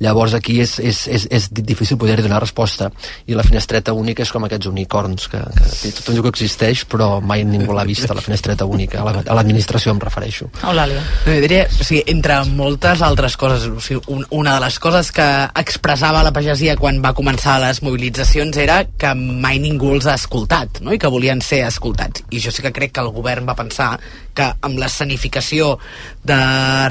llavors 0.04 0.36
aquí 0.38 0.60
és, 0.64 0.78
és, 0.80 1.04
és, 1.08 1.28
és 1.32 1.50
difícil 1.54 1.98
poder-hi 1.98 2.26
donar 2.26 2.42
resposta. 2.44 2.90
I 3.28 3.38
la 3.38 3.46
finestreta 3.46 3.94
única 3.96 4.24
és 4.24 4.32
com 4.34 4.46
aquests 4.46 4.70
unicorns 4.70 5.30
que, 5.32 5.42
que 5.82 5.92
tothom 5.98 6.18
diu 6.18 6.26
que 6.26 6.34
existeix 6.34 6.84
però 6.90 7.18
mai 7.24 7.46
ningú 7.48 7.76
l'ha 7.76 7.86
vist 7.88 8.10
a 8.10 8.18
la 8.18 8.24
finestreta 8.24 8.68
única. 8.70 9.02
A 9.04 9.38
l'administració 9.38 9.92
la, 9.92 9.98
em 9.98 10.04
refereixo. 10.04 10.50
Eulàlia. 10.64 11.02
No, 11.26 11.38
diria, 11.44 11.66
o 11.68 11.86
sigui, 11.86 12.04
entre 12.14 12.40
moltes 12.54 13.04
altres 13.06 13.38
coses 13.40 13.68
o 13.70 13.82
sigui, 13.84 14.02
un, 14.14 14.26
una 14.44 14.58
de 14.58 14.66
les 14.66 14.80
coses 14.84 15.12
que 15.16 15.28
expressava 15.64 16.24
la 16.26 16.34
pagesia 16.36 16.78
quan 16.80 17.02
va 17.04 17.14
començar 17.18 17.60
les 17.64 17.82
mobilitzacions 17.86 18.58
era 18.60 18.84
que 19.00 19.14
mai 19.16 19.62
ningú 19.64 19.94
els 19.96 20.10
ha 20.10 20.18
escoltat 20.20 20.82
no? 20.84 20.94
i 20.94 21.02
que 21.02 21.12
volien 21.12 21.42
ser 21.42 21.64
escoltats. 21.68 22.26
I 22.32 22.42
jo 22.44 22.54
sí 22.54 22.66
que 22.66 22.74
crec 22.76 22.96
que 22.96 23.04
el 23.04 23.14
govern 23.16 23.48
va 23.50 23.58
pensar 23.58 23.96
que 24.36 24.50
amb 24.66 24.80
l'escenificació 24.82 25.78
de 26.26 26.40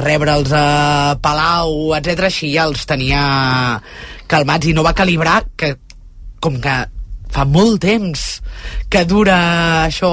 rebre'ls 0.03 0.55
a 0.57 0.67
Palau, 1.23 1.93
etc 1.99 2.29
així 2.31 2.53
ja 2.55 2.67
els 2.71 2.87
tenia 2.89 3.23
calmats 4.31 4.71
i 4.71 4.75
no 4.77 4.87
va 4.87 4.97
calibrar 4.97 5.43
que 5.57 5.75
com 6.43 6.59
que 6.63 6.77
fa 7.33 7.47
molt 7.49 7.81
temps 7.83 8.23
que 8.93 9.05
dura 9.09 9.37
això, 9.87 10.11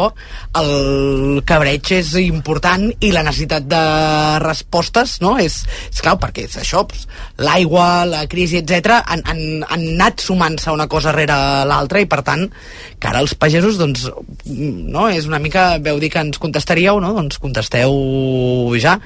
el 0.60 1.42
cabreig 1.48 1.92
és 1.98 2.14
important 2.22 2.88
i 3.04 3.12
la 3.12 3.26
necessitat 3.28 3.68
de 3.70 3.82
respostes 4.44 5.18
no? 5.24 5.36
és, 5.42 5.60
és 5.92 6.00
clau, 6.04 6.18
perquè 6.22 6.48
és 6.48 6.56
això, 6.62 6.86
pues, 6.88 7.06
l'aigua, 7.44 8.06
la 8.10 8.24
crisi, 8.32 8.62
etc 8.64 9.02
han, 9.02 9.26
han, 9.28 9.44
han 9.68 9.86
anat 9.96 10.24
sumant-se 10.24 10.72
una 10.72 10.88
cosa 10.92 11.14
rere 11.16 11.36
l'altra 11.68 12.02
i 12.02 12.08
per 12.10 12.24
tant, 12.28 12.48
que 13.00 13.12
ara 13.12 13.22
els 13.24 13.36
pagesos 13.36 13.80
doncs, 13.82 14.08
no? 14.48 15.10
és 15.12 15.28
una 15.28 15.44
mica 15.44 15.74
veu 15.84 16.00
dir 16.00 16.12
que 16.14 16.24
ens 16.24 16.40
contestaríeu, 16.42 17.04
no? 17.04 17.14
doncs 17.18 17.42
contesteu 17.44 17.94
ja 18.80 18.98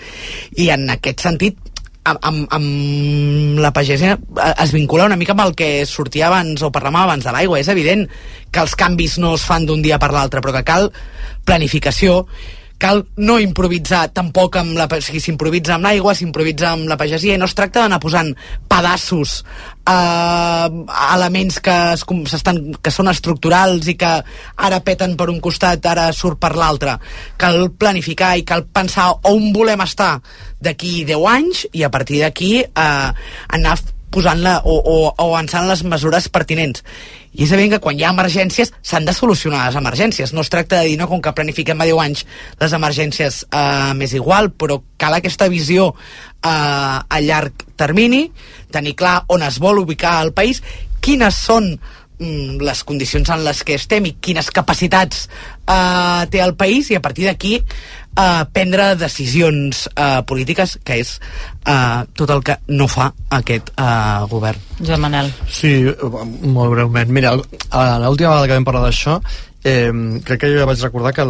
i 0.62 0.69
en 0.73 0.86
aquest 0.93 1.26
sentit 1.26 1.73
amb, 2.04 2.20
amb, 2.22 2.48
amb 2.52 3.60
la 3.63 3.72
pagesia 3.76 4.18
es 4.62 4.74
vincula 4.76 5.08
una 5.08 5.18
mica 5.20 5.36
amb 5.36 5.46
el 5.46 5.56
que 5.56 5.86
sortia 5.89 6.28
abans 6.28 6.63
o 6.63 6.72
parlàvem 6.74 7.00
abans 7.04 7.28
de 7.28 7.36
l'aigua. 7.36 7.62
És 7.62 7.72
evident 7.72 8.08
que 8.52 8.63
els 8.63 8.76
canvis 8.80 9.18
no 9.24 9.36
es 9.38 9.46
fan 9.48 9.68
d'un 9.70 9.82
dia 9.82 10.00
per 10.02 10.12
l'altre, 10.13 10.42
però 10.44 10.56
que 10.58 10.66
cal 10.68 10.92
planificació, 11.48 12.24
cal 12.84 13.06
no 13.24 13.38
improvisar 13.39 14.10
tampoc 14.15 14.58
amb 14.60 14.76
la... 14.76 14.88
Sigui, 15.00 15.22
s'improvisa 15.24 15.78
amb 15.78 15.88
l'aigua, 15.88 16.15
s'improvisa 16.17 16.74
amb 16.74 16.89
la 16.91 16.98
pagesia 17.00 17.38
i 17.38 17.39
no 17.39 17.48
es 17.48 17.56
tracta 17.56 17.84
d'anar 17.84 18.02
posant 18.04 18.34
pedassos 18.67 19.38
eh, 19.88 20.67
elements 21.15 21.62
que, 21.63 21.78
es, 21.96 22.04
que 22.04 22.93
són 22.93 23.12
estructurals 23.12 23.88
i 23.88 23.96
que 24.00 24.12
ara 24.67 24.82
peten 24.84 25.15
per 25.19 25.30
un 25.32 25.39
costat, 25.43 25.86
ara 25.88 26.10
surt 26.15 26.41
per 26.43 26.54
l'altre. 26.60 26.98
Cal 27.39 27.69
planificar 27.80 28.36
i 28.39 28.46
cal 28.48 28.67
pensar 28.67 29.13
on 29.32 29.52
volem 29.56 29.84
estar 29.88 30.17
d'aquí 30.63 31.04
10 31.08 31.28
anys 31.38 31.65
i 31.72 31.88
a 31.88 31.91
partir 31.93 32.24
d'aquí 32.24 32.54
eh, 32.63 33.10
anar 33.56 33.78
posant-la 34.13 34.60
o, 34.63 34.78
o, 34.78 34.97
o 35.10 35.28
avançant 35.34 35.67
les 35.67 35.84
mesures 35.88 36.30
pertinents. 36.34 36.84
I 37.34 37.47
és 37.47 37.54
evident 37.56 37.76
que 37.76 37.82
quan 37.84 37.97
hi 37.97 38.06
ha 38.06 38.13
emergències 38.13 38.71
s'han 38.86 39.08
de 39.08 39.15
solucionar 39.17 39.65
les 39.65 39.80
emergències. 39.80 40.34
No 40.34 40.45
es 40.45 40.52
tracta 40.54 40.80
de 40.82 40.91
dir, 40.91 40.99
no, 41.02 41.10
com 41.10 41.21
que 41.23 41.34
planifiquem 41.34 41.82
a 41.82 41.89
10 41.89 42.04
anys 42.04 42.26
les 42.62 42.78
emergències 42.78 43.41
eh, 43.49 43.91
més 43.97 44.13
igual, 44.13 44.52
però 44.54 44.80
cal 45.02 45.17
aquesta 45.17 45.49
visió 45.49 45.89
eh, 45.91 46.49
a 46.49 47.21
llarg 47.26 47.65
termini, 47.80 48.28
tenir 48.71 48.95
clar 48.99 49.23
on 49.34 49.45
es 49.45 49.60
vol 49.63 49.82
ubicar 49.82 50.19
el 50.21 50.34
país, 50.38 50.62
quines 51.04 51.41
són 51.49 51.73
les 52.19 52.84
condicions 52.84 53.30
en 53.34 53.43
les 53.43 53.63
que 53.65 53.78
estem 53.80 54.06
i 54.08 54.15
quines 54.21 54.49
capacitats 54.54 55.28
eh, 55.67 56.23
té 56.32 56.41
el 56.43 56.56
país 56.60 56.91
i 56.91 56.97
a 56.97 57.02
partir 57.04 57.26
d'aquí 57.28 57.56
eh, 57.60 58.43
prendre 58.54 58.93
decisions 58.99 59.88
eh, 59.95 60.21
polítiques 60.28 60.78
que 60.86 60.99
és 61.02 61.15
eh, 61.65 62.04
tot 62.13 62.30
el 62.36 62.43
que 62.45 62.58
no 62.73 62.88
fa 62.88 63.10
aquest 63.30 63.73
eh, 63.76 64.28
govern. 64.32 64.60
Joan 64.80 65.06
Manel. 65.08 65.32
Sí, 65.49 65.73
molt 66.43 66.76
breument. 66.76 67.12
Mira, 67.13 67.34
a 67.71 67.88
l'última 68.04 68.36
vegada 68.36 68.47
que 68.47 68.60
vam 68.60 68.69
parlar 68.69 68.86
d'això, 68.88 69.19
eh, 69.63 69.91
crec 70.23 70.41
que 70.41 70.52
jo 70.52 70.60
ja 70.60 70.67
vaig 70.67 70.82
recordar 70.84 71.13
que 71.15 71.26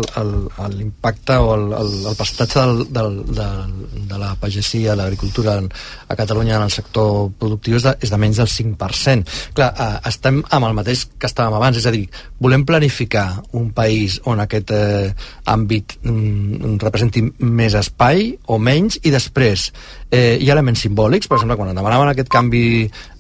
l'impacte 0.74 1.38
o 1.38 1.54
el, 1.56 1.66
el, 1.78 1.92
el 2.10 2.16
percentatge 2.18 2.60
del, 2.60 2.82
del, 2.94 3.18
del, 3.30 3.74
de 4.10 4.20
la 4.20 4.34
pagesia, 4.36 4.96
l'agricultura 4.96 5.60
a 6.08 6.16
Catalunya 6.16 6.58
en 6.58 6.68
el 6.68 6.74
sector 6.74 7.30
productiu 7.40 7.78
és 7.78 7.86
de, 7.86 7.96
és 8.02 8.14
de 8.14 8.20
menys 8.20 8.42
del 8.42 8.50
5%. 8.50 9.38
Clar, 9.54 9.70
eh, 9.74 10.00
estem 10.10 10.42
amb 10.50 10.70
el 10.70 10.78
mateix 10.78 11.06
que 11.18 11.30
estàvem 11.30 11.58
abans, 11.58 11.78
és 11.78 11.88
a 11.88 11.94
dir, 11.94 12.08
volem 12.42 12.66
planificar 12.66 13.44
un 13.54 13.72
país 13.76 14.20
on 14.30 14.42
aquest 14.44 14.74
eh, 14.74 15.14
àmbit 15.54 15.98
mm, 16.02 16.78
representi 16.84 17.26
més 17.40 17.78
espai 17.78 18.34
o 18.48 18.58
menys 18.58 19.00
i 19.04 19.14
després 19.14 19.70
eh, 20.14 20.38
hi 20.40 20.50
ha 20.50 20.58
elements 20.58 20.84
simbòlics, 20.86 21.30
per 21.30 21.40
exemple, 21.40 21.58
quan 21.58 21.74
demanaven 21.74 22.12
aquest 22.12 22.30
canvi 22.34 22.66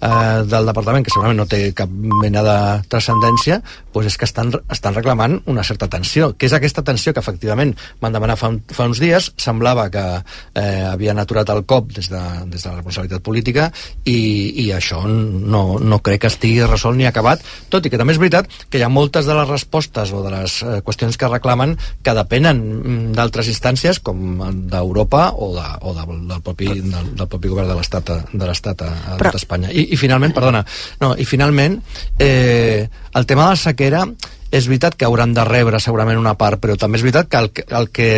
eh, 0.04 0.44
del 0.50 0.68
departament, 0.68 1.06
que 1.06 1.13
segurament 1.13 1.39
no 1.39 1.48
té 1.50 1.62
cap 1.78 1.92
mena 1.92 2.44
de 2.46 2.58
transcendència, 2.92 3.60
doncs 3.94 4.10
és 4.10 4.18
que 4.20 4.28
estan, 4.28 4.52
estan 4.74 4.96
reclamant 4.98 5.39
una 5.50 5.63
certa 5.63 5.88
tensió, 5.92 6.32
que 6.38 6.48
és 6.50 6.56
aquesta 6.56 6.84
tensió 6.86 7.13
que 7.13 7.22
efectivament 7.24 7.74
van 8.02 8.16
demanar 8.16 8.38
fa, 8.39 8.52
fa 8.74 8.88
uns 8.89 9.02
dies, 9.02 9.32
semblava 9.39 9.88
que 9.94 10.04
eh, 10.20 10.84
havien 10.89 11.22
aturat 11.22 11.50
el 11.54 11.63
cop 11.70 11.92
des 11.94 12.10
de, 12.12 12.24
des 12.50 12.63
de 12.63 12.70
la 12.70 12.78
responsabilitat 12.80 13.24
política 13.24 13.70
i, 14.04 14.18
i 14.66 14.70
això 14.76 15.04
no, 15.08 15.63
no 15.80 16.02
crec 16.06 16.24
que 16.24 16.32
estigui 16.32 16.63
resolt 16.66 16.98
ni 16.98 17.08
acabat, 17.10 17.44
tot 17.74 17.86
i 17.86 17.94
que 17.94 18.00
també 18.02 18.16
és 18.16 18.22
veritat 18.22 18.50
que 18.70 18.82
hi 18.82 18.86
ha 18.86 18.92
moltes 18.92 19.30
de 19.30 19.38
les 19.38 19.50
respostes 19.50 20.13
o 20.13 20.24
de 20.26 20.34
les 20.34 20.60
eh, 20.63 20.80
qüestions 20.86 21.18
que 21.20 21.30
reclamen 21.30 21.78
que 22.04 22.18
depenen 22.18 22.63
mm, 22.63 23.13
d'altres 23.18 23.50
instàncies 23.52 24.02
com 24.04 24.42
d'Europa 24.70 25.30
o, 25.38 25.54
de, 25.56 25.68
o 25.82 25.94
de, 25.96 26.08
del, 26.34 26.42
propi, 26.44 26.70
del, 26.82 27.13
del 27.18 27.30
propi 27.30 27.52
govern 27.54 27.72
de 27.72 27.78
l'Estat 27.78 28.12
de 28.34 28.46
l'Estat 28.48 28.84
a, 28.84 28.92
a 29.13 29.18
Però... 29.22 29.32
tot 29.32 29.42
Espanya. 29.42 29.72
I, 29.72 29.92
I 29.93 29.99
finalment, 29.99 30.34
perdona, 30.36 30.63
no, 31.03 31.13
i 31.19 31.25
finalment 31.29 31.77
eh, 32.17 32.88
el 33.13 33.27
tema 33.29 33.45
de 33.45 33.56
la 33.56 33.62
sequera 33.62 34.06
és 34.54 34.68
veritat 34.70 34.94
que 34.96 35.08
hauran 35.08 35.34
de 35.34 35.44
rebre 35.48 35.80
segurament 35.82 36.20
una 36.20 36.36
part, 36.38 36.62
però 36.62 36.76
també 36.78 37.00
és 37.00 37.06
veritat 37.06 37.30
que 37.32 37.39
el, 37.42 37.50
el, 37.80 37.89
que, 37.89 38.10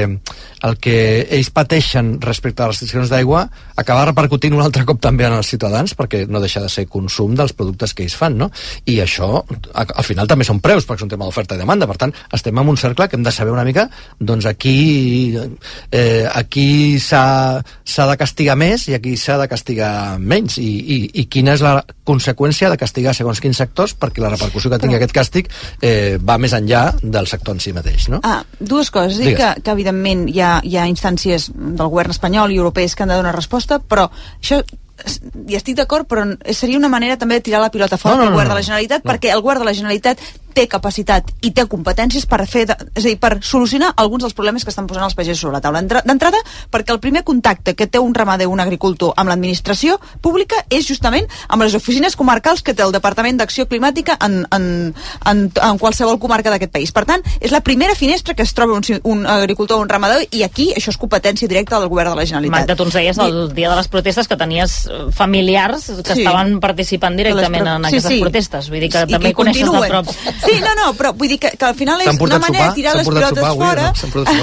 el 0.68 0.78
que 0.84 0.98
ells 1.38 1.50
pateixen 1.56 2.18
respecte 2.24 2.64
a 2.64 2.68
les 2.68 2.76
restriccions 2.76 3.12
d'aigua 3.12 3.46
acaba 3.80 4.04
repercutint 4.10 4.58
un 4.58 4.64
altre 4.66 4.84
cop 4.88 5.00
també 5.04 5.28
en 5.28 5.38
els 5.38 5.48
ciutadans, 5.54 5.96
perquè 5.96 6.26
no 6.28 6.44
deixa 6.44 6.64
de 6.64 6.72
ser 6.72 6.88
consum 6.92 7.38
dels 7.40 7.56
productes 7.56 7.96
que 7.96 8.04
ells 8.04 8.18
fan, 8.20 8.36
no? 8.42 8.50
I 8.92 9.00
això, 9.06 9.30
al 9.74 10.06
final 10.08 10.28
també 10.28 10.48
són 10.48 10.60
preus, 10.64 10.84
perquè 10.84 11.06
és 11.06 11.08
un 11.08 11.16
tema 11.16 11.30
d'oferta 11.30 11.56
i 11.56 11.64
demanda, 11.64 11.88
per 11.88 11.98
tant, 12.04 12.16
estem 12.36 12.60
en 12.60 12.76
un 12.76 12.80
cercle 12.80 13.08
que 13.08 13.16
hem 13.16 13.24
de 13.24 13.36
saber 13.36 13.56
una 13.56 13.66
mica, 13.68 13.88
doncs 14.20 14.50
aquí 14.52 14.78
eh, 15.92 16.28
aquí 16.34 17.00
s'ha 17.00 17.72
de 17.72 18.18
castigar 18.20 18.60
més 18.60 18.90
i 18.90 19.00
aquí 19.00 19.16
s'ha 19.16 19.40
de 19.40 19.48
castigar 19.52 19.94
menys, 20.20 20.60
i, 20.60 20.72
i, 20.98 20.98
i 21.22 21.30
quina 21.32 21.56
és 21.56 21.64
la 21.64 21.80
conseqüència 22.06 22.70
de 22.72 22.78
castigar 22.80 23.16
segons 23.18 23.42
quins 23.44 23.58
sectors 23.58 23.96
perquè 24.00 24.24
la 24.24 24.32
repercussió 24.34 24.72
que 24.72 24.80
tingui 24.82 25.00
aquest 25.00 25.16
càstig 25.16 25.50
eh, 25.82 26.16
va 26.22 26.38
més 26.42 26.54
enllà 26.58 26.88
del 27.02 27.28
sector 27.32 27.58
en 27.58 27.64
si 27.64 27.74
mateix, 27.76 28.08
no? 28.14 28.22
Ah, 28.24 28.44
dues 28.60 28.92
coses. 28.94 29.20
Dic 29.20 29.40
que, 29.42 29.52
que 29.66 29.76
evidentment 29.76 30.28
hi 30.32 30.42
ha, 30.42 30.56
hi 30.64 30.78
ha 30.78 30.88
instàncies 30.92 31.50
del 31.56 31.92
govern 31.92 32.16
espanyol 32.16 32.54
i 32.54 32.62
europees 32.62 32.96
que 32.96 33.06
han 33.06 33.14
de 33.14 33.20
donar 33.20 33.36
resposta, 33.36 33.82
però 33.82 34.08
això 34.40 34.62
hi 34.96 35.58
estic 35.58 35.76
d'acord, 35.76 36.08
però 36.08 36.24
seria 36.56 36.80
una 36.80 36.90
manera 36.92 37.18
també 37.20 37.40
de 37.40 37.46
tirar 37.50 37.60
la 37.62 37.72
pilota 37.74 38.00
fora 38.00 38.16
no, 38.16 38.24
no, 38.24 38.30
no, 38.30 38.38
govern 38.38 38.54
de 38.54 38.60
la 38.60 38.64
Generalitat, 38.64 39.04
no. 39.04 39.12
perquè 39.12 39.34
el 39.34 39.44
govern 39.44 39.66
de 39.66 39.70
la 39.70 39.76
Generalitat 39.76 40.22
té 40.56 40.66
capacitat 40.72 41.32
i 41.46 41.52
té 41.56 41.66
competències 41.70 42.26
per 42.30 42.42
fer, 42.48 42.66
de, 42.70 42.78
és 42.96 43.04
a 43.04 43.10
dir, 43.10 43.18
per 43.22 43.36
solucionar 43.44 43.92
alguns 44.00 44.26
dels 44.26 44.36
problemes 44.38 44.64
que 44.64 44.72
estan 44.72 44.88
posant 44.88 45.06
els 45.06 45.18
pagesos 45.18 45.44
sobre 45.44 45.58
la 45.58 45.64
taula. 45.64 45.84
D'entrada, 45.84 46.40
perquè 46.72 46.96
el 46.96 47.02
primer 47.04 47.26
contacte 47.28 47.76
que 47.76 47.88
té 47.92 48.00
un 48.00 48.16
ramader 48.16 48.48
o 48.48 48.54
un 48.56 48.64
agricultor 48.64 49.14
amb 49.20 49.32
l'administració 49.32 50.00
pública 50.24 50.64
és 50.70 50.88
justament 50.88 51.28
amb 51.50 51.66
les 51.66 51.76
oficines 51.78 52.16
comarcals 52.16 52.64
que 52.64 52.74
té 52.74 52.86
el 52.86 52.96
Departament 52.96 53.40
d'Acció 53.42 53.68
Climàtica 53.70 54.18
en, 54.24 54.44
en, 54.56 54.68
en, 55.26 55.44
en 55.52 55.82
qualsevol 55.82 56.20
comarca 56.22 56.54
d'aquest 56.54 56.74
país. 56.74 56.94
Per 56.96 57.06
tant, 57.10 57.24
és 57.42 57.52
la 57.52 57.62
primera 57.66 57.96
finestra 57.96 58.36
que 58.38 58.46
es 58.46 58.54
troba 58.56 58.80
un, 58.80 58.86
un 59.04 59.26
agricultor 59.28 59.80
o 59.80 59.84
un 59.84 59.92
ramader 59.92 60.24
i 60.32 60.46
aquí 60.48 60.72
això 60.76 60.94
és 60.94 61.00
competència 61.02 61.50
directa 61.52 61.80
del 61.80 61.92
govern 61.92 62.14
de 62.14 62.22
la 62.22 62.28
Generalitat. 62.28 62.56
Magda, 62.56 62.78
tu 62.80 62.88
ens 62.88 62.96
deies 62.96 63.20
el 63.20 63.40
dia 63.56 63.70
de 63.72 63.80
les 63.80 63.92
protestes 63.92 64.30
que 64.32 64.40
tenies 64.40 64.78
familiars 65.16 65.90
que 66.06 66.16
sí. 66.16 66.24
estaven 66.24 66.60
participant 66.64 67.18
directament 67.20 67.68
en 67.68 67.90
aquestes 67.90 68.12
sí, 68.12 68.20
sí. 68.20 68.24
protestes. 68.24 68.70
Vull 68.72 68.86
dir 68.86 68.92
que 68.94 69.04
I 69.06 69.18
també 69.18 69.34
que 69.34 69.40
coneixes 69.42 69.72
de 69.72 69.84
prop. 69.90 70.12
Sí, 70.46 70.60
no, 70.64 70.74
no, 70.80 70.92
però 70.98 71.12
vull 71.18 71.32
dir 71.32 71.40
que, 71.42 71.52
que 71.60 71.68
al 71.68 71.76
final 71.78 72.02
és 72.04 72.20
una 72.22 72.40
manera 72.42 72.70
de 72.70 72.78
tirar 72.78 72.96
les 72.98 73.08
pilotes 73.08 73.44
sopar, 73.44 73.54
fora. 73.60 73.88
Avui, 73.92 74.38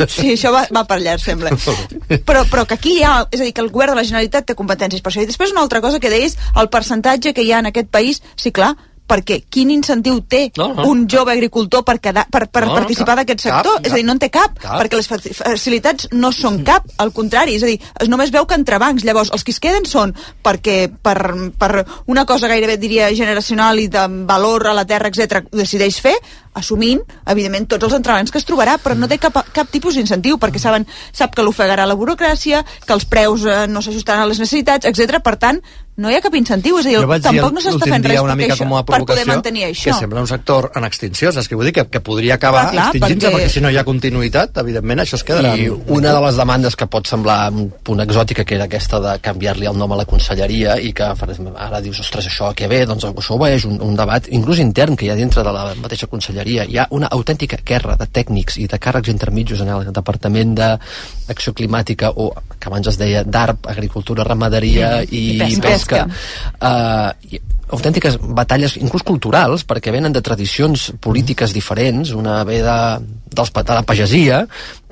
no? 0.00 0.08
sí, 0.16 0.28
això 0.34 0.52
va, 0.54 0.64
va 0.74 0.84
per 0.88 1.00
llarg, 1.02 1.22
sembla. 1.22 1.54
però, 2.28 2.44
però 2.50 2.66
que 2.68 2.78
aquí 2.78 2.98
hi 2.98 3.04
ha, 3.06 3.14
és 3.30 3.40
a 3.40 3.46
dir, 3.46 3.54
que 3.56 3.64
el 3.64 3.72
govern 3.74 3.94
de 3.94 4.00
la 4.00 4.06
Generalitat 4.06 4.50
té 4.50 4.58
competències 4.58 5.02
per 5.02 5.12
això. 5.12 5.24
I 5.24 5.30
després 5.30 5.54
una 5.54 5.64
altra 5.64 5.82
cosa 5.84 6.00
que 6.02 6.12
deies, 6.12 6.38
el 6.60 6.70
percentatge 6.72 7.34
que 7.36 7.46
hi 7.46 7.52
ha 7.52 7.60
en 7.64 7.70
aquest 7.72 7.90
país, 7.92 8.22
sí, 8.36 8.54
clar, 8.54 8.74
perquè 9.10 9.40
quin 9.50 9.72
incentiu 9.74 10.20
té 10.30 10.44
no, 10.58 10.70
no, 10.76 10.86
un 10.90 11.06
jove 11.10 11.34
agricultor 11.34 11.84
per, 11.86 11.98
quedar, 12.02 12.26
per, 12.30 12.46
per 12.52 12.64
no, 12.68 12.76
participar 12.78 13.18
d'aquest 13.20 13.46
sector? 13.48 13.80
Cap, 13.80 13.88
és 13.88 13.94
a 13.94 14.00
dir, 14.00 14.06
no 14.06 14.16
en 14.16 14.22
té 14.22 14.30
cap, 14.32 14.54
cap, 14.60 14.78
perquè 14.78 15.00
les 15.00 15.10
facilitats 15.10 16.10
no 16.14 16.32
són 16.34 16.60
cap, 16.66 16.86
al 17.02 17.14
contrari, 17.16 17.56
és 17.58 17.66
a 17.66 17.70
dir, 17.70 17.78
es 18.00 18.12
només 18.12 18.32
veu 18.34 18.46
que 18.46 18.58
entre 18.58 18.78
bancs, 18.82 19.06
llavors 19.06 19.32
els 19.34 19.46
que 19.46 19.54
es 19.54 19.60
queden 19.62 19.88
són 19.88 20.14
perquè 20.44 20.78
per, 21.02 21.18
per 21.58 21.72
una 22.10 22.26
cosa 22.28 22.50
gairebé 22.50 22.78
diria 22.80 23.10
generacional 23.16 23.82
i 23.82 23.88
de 23.92 24.06
valor 24.28 24.70
a 24.70 24.76
la 24.76 24.86
terra, 24.88 25.10
etc 25.10 25.50
decideix 25.50 25.98
fer, 26.02 26.14
assumint, 26.58 27.00
evidentment, 27.30 27.68
tots 27.70 27.86
els 27.86 27.96
entrenaments 27.98 28.32
que 28.32 28.40
es 28.40 28.46
trobarà, 28.46 28.76
però 28.82 28.96
no 28.98 29.08
té 29.10 29.20
cap, 29.22 29.36
cap 29.54 29.70
tipus 29.70 29.96
d'incentiu, 29.98 30.38
perquè 30.42 30.62
saben, 30.62 30.86
sap 31.14 31.34
que 31.36 31.44
l'ofegarà 31.46 31.86
la 31.86 31.96
burocràcia, 31.98 32.64
que 32.86 32.96
els 32.96 33.06
preus 33.10 33.46
eh, 33.46 33.62
no 33.70 33.82
s'ajustaran 33.82 34.24
a 34.24 34.30
les 34.30 34.42
necessitats, 34.42 34.88
etc. 34.90 35.20
Per 35.24 35.36
tant, 35.40 35.62
no 36.00 36.10
hi 36.10 36.16
ha 36.16 36.22
cap 36.24 36.34
incentiu, 36.38 36.78
és 36.80 36.88
a 36.88 36.92
dir, 36.94 37.00
tampoc 37.26 37.54
no 37.56 37.62
s'està 37.62 37.88
fent 37.90 38.06
res 38.08 38.20
una 38.24 38.36
mica 38.38 38.54
això, 38.54 38.64
com 38.64 38.76
a 38.78 38.82
per 38.88 39.00
poder 39.04 39.26
mantenir 39.28 39.66
això. 39.68 39.90
Que 39.90 39.96
sembla 39.98 40.22
un 40.24 40.28
sector 40.30 40.70
en 40.78 40.86
extinció, 40.88 41.32
saps 41.34 41.50
què 41.50 41.58
vull 41.58 41.68
dir? 41.68 41.74
Que, 41.76 41.84
que 41.92 42.00
podria 42.04 42.38
acabar 42.38 42.66
ah, 42.70 42.86
extingint-se, 42.86 43.28
perquè... 43.28 43.34
perquè 43.36 43.52
si 43.52 43.62
no 43.64 43.72
hi 43.72 43.76
ha 43.76 43.84
continuïtat, 43.84 44.60
evidentment 44.64 45.04
això 45.04 45.18
es 45.20 45.24
quedarà... 45.28 45.52
I 45.60 45.68
una 45.70 46.14
de 46.16 46.22
les 46.24 46.40
demandes 46.40 46.76
que 46.78 46.88
pot 46.90 47.10
semblar 47.10 47.38
un 47.52 47.68
punt 47.84 48.00
exòtica, 48.06 48.46
que 48.48 48.56
era 48.56 48.68
aquesta 48.70 49.00
de 49.04 49.16
canviar-li 49.22 49.68
el 49.68 49.76
nom 49.76 49.92
a 49.92 50.00
la 50.00 50.06
conselleria, 50.08 50.78
i 50.80 50.94
que 50.96 51.10
ara 51.10 51.82
dius, 51.84 52.00
ostres, 52.00 52.30
això 52.30 52.52
què 52.56 52.70
ve? 52.70 52.82
Doncs 52.88 53.04
això 53.10 53.36
és 53.50 53.68
un, 53.68 53.76
un 53.84 53.98
debat, 53.98 54.30
inclús 54.32 54.62
intern, 54.64 54.96
que 54.96 55.06
hi 55.06 55.12
ha 55.12 55.18
dintre 55.18 55.44
de 55.44 55.52
la 55.52 55.66
mateixa 55.82 56.08
conselleria. 56.08 56.64
Hi 56.64 56.80
ha 56.80 56.88
una 56.96 57.12
autèntica 57.12 57.60
guerra 57.66 57.98
de 58.00 58.08
tècnics 58.08 58.56
i 58.62 58.66
de 58.70 58.80
càrrecs 58.80 59.12
intermitjos 59.12 59.60
en 59.64 59.74
el 59.74 59.92
Departament 59.92 60.56
d'Acció 60.56 61.52
Climàtica, 61.56 62.14
o 62.16 62.30
que 62.60 62.68
abans 62.72 62.88
es 62.88 62.98
deia 63.00 63.24
d'ARP, 63.24 63.68
Agricultura, 63.70 64.24
Ramaderia 64.24 65.00
i, 65.04 65.36
i 65.36 65.38
pesca. 65.40 65.68
pesca. 65.68 65.89
Pesca 65.90 66.06
eh, 66.60 67.40
autèntiques 67.70 68.16
batalles, 68.18 68.76
inclús 68.82 69.04
culturals, 69.06 69.64
perquè 69.68 69.92
venen 69.94 70.14
de 70.14 70.22
tradicions 70.24 70.90
polítiques 71.02 71.54
diferents, 71.54 72.10
una 72.18 72.42
ve 72.46 72.60
de, 72.66 72.78
dels, 73.30 73.52
de 73.54 73.76
la 73.76 73.84
pagesia, 73.86 74.40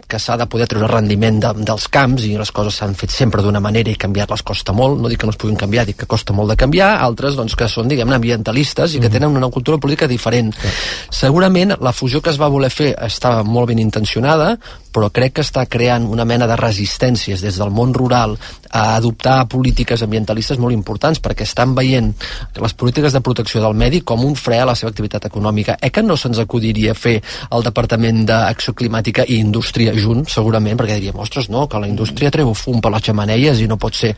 que 0.09 0.19
s'ha 0.19 0.39
de 0.41 0.47
poder 0.49 0.67
treure 0.71 0.89
rendiment 0.91 1.39
de, 1.43 1.53
dels 1.69 1.87
camps 1.93 2.25
i 2.25 2.33
les 2.41 2.53
coses 2.55 2.81
s'han 2.81 2.97
fet 2.99 3.13
sempre 3.13 3.43
d'una 3.45 3.61
manera 3.61 3.93
i 3.93 3.99
canviar-les 4.01 4.43
costa 4.47 4.73
molt, 4.73 4.99
no 5.01 5.11
dic 5.13 5.21
que 5.21 5.29
no 5.29 5.35
es 5.35 5.41
puguin 5.41 5.59
canviar, 5.61 5.85
dic 5.89 6.01
que 6.03 6.09
costa 6.11 6.33
molt 6.37 6.53
de 6.53 6.57
canviar, 6.61 6.95
altres 7.05 7.37
doncs, 7.37 7.57
que 7.59 7.69
són, 7.69 7.91
diguem 7.93 8.13
ambientalistes 8.17 8.97
i 8.97 9.03
que 9.05 9.13
tenen 9.13 9.37
una 9.37 9.53
cultura 9.53 9.79
política 9.79 10.09
diferent. 10.09 10.55
Sí. 10.57 10.75
Segurament 11.21 11.77
la 11.85 11.93
fusió 11.93 12.23
que 12.25 12.33
es 12.33 12.41
va 12.41 12.49
voler 12.49 12.73
fer 12.73 12.95
estava 13.05 13.45
molt 13.45 13.69
ben 13.69 13.83
intencionada, 13.85 14.55
però 14.93 15.11
crec 15.15 15.37
que 15.37 15.45
està 15.45 15.67
creant 15.71 16.09
una 16.09 16.25
mena 16.27 16.49
de 16.49 16.57
resistències 16.59 17.43
des 17.45 17.59
del 17.61 17.71
món 17.75 17.93
rural 17.95 18.35
a 18.71 18.97
adoptar 18.97 19.47
polítiques 19.49 20.03
ambientalistes 20.03 20.59
molt 20.59 20.75
importants 20.75 21.21
perquè 21.25 21.47
estan 21.47 21.75
veient 21.77 22.11
les 22.59 22.75
polítiques 22.75 23.15
de 23.15 23.23
protecció 23.25 23.63
del 23.63 23.77
medi 23.79 24.01
com 24.01 24.25
un 24.25 24.35
fre 24.37 24.59
a 24.63 24.67
la 24.69 24.75
seva 24.79 24.91
activitat 24.91 25.29
econòmica. 25.29 25.77
Eh 25.81 25.91
que 25.91 26.03
no 26.03 26.17
se'ns 26.17 26.39
acudiria 26.39 26.95
fer 26.95 27.19
el 27.51 27.65
Departament 27.65 28.25
d'Acció 28.29 28.75
Climàtica 28.75 29.25
i 29.27 29.39
Indústria 29.39 29.95
junt, 30.03 30.25
segurament, 30.31 30.79
perquè 30.79 30.99
diríem, 30.99 31.19
ostres, 31.21 31.49
no, 31.53 31.67
que 31.69 31.81
la 31.83 31.91
indústria 31.91 32.33
treu 32.35 32.53
fum 32.57 32.81
per 32.85 32.93
les 32.95 33.05
xamanelles 33.09 33.63
i 33.63 33.69
no 33.71 33.79
pot 33.81 33.97
ser. 33.99 34.15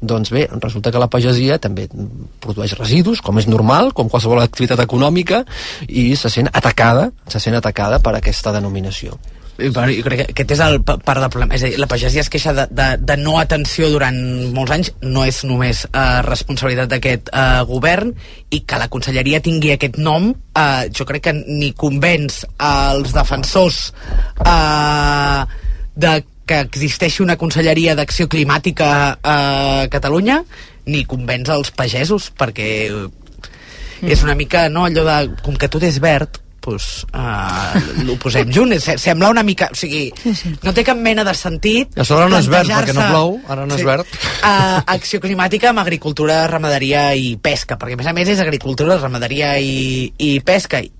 Doncs 0.00 0.32
bé, 0.34 0.46
resulta 0.60 0.92
que 0.92 1.02
la 1.02 1.10
pagesia 1.12 1.58
també 1.62 1.88
produeix 2.40 2.76
residus, 2.78 3.22
com 3.24 3.40
és 3.40 3.48
normal, 3.50 3.92
com 3.96 4.10
qualsevol 4.12 4.42
activitat 4.42 4.84
econòmica, 4.86 5.44
i 5.88 6.14
se 6.16 6.30
sent 6.32 6.50
atacada, 6.52 7.10
se 7.28 7.42
sent 7.42 7.58
atacada 7.58 8.00
per 8.04 8.16
aquesta 8.18 8.54
denominació. 8.56 9.18
Bueno, 9.68 9.92
jo 9.92 10.02
crec 10.06 10.20
que 10.22 10.32
aquest 10.32 10.52
és 10.56 10.60
el 10.64 10.78
pa- 10.82 10.96
part 11.04 11.20
del 11.20 11.30
problema. 11.30 11.54
És 11.54 11.62
a 11.62 11.68
dir, 11.68 11.78
la 11.78 11.86
pagesia 11.90 12.22
es 12.24 12.30
queixa 12.32 12.54
de, 12.56 12.64
de, 12.70 12.86
de 13.04 13.16
no 13.20 13.36
atenció 13.40 13.90
durant 13.92 14.16
molts 14.56 14.72
anys, 14.72 14.90
no 15.02 15.24
és 15.28 15.42
només 15.44 15.84
eh, 15.90 16.22
responsabilitat 16.26 16.88
d'aquest 16.94 17.28
eh, 17.32 17.60
govern, 17.68 18.14
i 18.50 18.62
que 18.64 18.78
la 18.80 18.88
conselleria 18.88 19.42
tingui 19.44 19.74
aquest 19.74 19.98
nom, 20.00 20.30
eh, 20.56 20.88
jo 20.96 21.04
crec 21.08 21.26
que 21.28 21.34
ni 21.36 21.72
convenç 21.76 22.42
als 22.56 23.12
defensors 23.16 23.92
eh, 24.46 25.44
de 26.00 26.14
que 26.50 26.58
existeixi 26.64 27.22
una 27.22 27.36
conselleria 27.38 27.94
d'acció 27.94 28.26
climàtica 28.26 28.90
a 29.22 29.86
Catalunya, 29.92 30.40
ni 30.90 31.04
convenç 31.06 31.52
els 31.54 31.70
pagesos, 31.76 32.30
perquè 32.34 32.68
és 34.00 34.22
una 34.24 34.34
mica, 34.34 34.64
no, 34.72 34.86
allò 34.88 35.04
de, 35.06 35.18
com 35.44 35.54
que 35.60 35.68
tot 35.70 35.84
és 35.86 36.00
verd, 36.02 36.40
pues, 36.60 37.06
uh, 37.16 37.80
ho 38.10 38.16
posem 38.22 38.50
junt. 38.54 38.74
Se- 38.80 38.98
Sembla 39.00 39.30
una 39.32 39.42
mica... 39.42 39.70
O 39.72 39.78
sigui, 39.78 40.06
sí, 40.22 40.34
sí. 40.36 40.54
no 40.62 40.74
té 40.76 40.84
cap 40.86 40.98
mena 41.00 41.24
de 41.26 41.34
sentit... 41.34 41.96
A 41.98 42.04
sobre 42.06 42.28
no 42.30 42.38
és 42.38 42.48
verd, 42.52 42.70
perquè 42.70 42.94
no 42.96 43.06
plou, 43.10 43.36
ara 43.48 43.66
no 43.66 43.76
és 43.78 43.84
verd. 43.86 44.08
Uh, 44.40 44.80
acció 44.94 45.20
climàtica 45.24 45.72
amb 45.72 45.82
agricultura, 45.82 46.42
ramaderia 46.50 47.10
i 47.16 47.34
pesca, 47.40 47.78
perquè 47.80 47.96
a 47.98 48.02
més 48.02 48.10
a 48.12 48.16
més 48.16 48.28
és 48.36 48.40
agricultura, 48.44 49.00
ramaderia 49.00 49.56
i, 49.60 50.12
i 50.18 50.36
pesca, 50.44 50.80
i, 50.84 50.92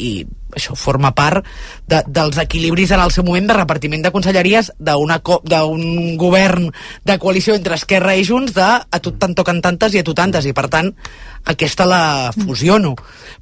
i 0.00 0.12
això 0.50 0.74
forma 0.74 1.12
part 1.14 1.46
de, 1.86 2.00
dels 2.10 2.38
equilibris 2.42 2.90
en 2.90 2.98
el 3.04 3.12
seu 3.14 3.22
moment 3.22 3.46
de 3.46 3.54
repartiment 3.54 4.02
de 4.02 4.10
conselleries 4.10 4.72
d'un 4.82 6.16
govern 6.18 6.72
de 7.06 7.16
coalició 7.22 7.54
entre 7.54 7.76
Esquerra 7.78 8.16
i 8.18 8.24
Junts 8.26 8.56
de 8.56 8.66
a 8.66 8.98
tu 8.98 9.12
te'n 9.14 9.36
toquen 9.38 9.60
tantes 9.62 9.94
i 9.94 10.00
a 10.02 10.06
tu 10.08 10.14
tantes 10.18 10.48
i 10.50 10.54
per 10.56 10.66
tant 10.72 10.90
aquesta 11.46 11.86
la 11.86 12.02
fusiono 12.34 12.96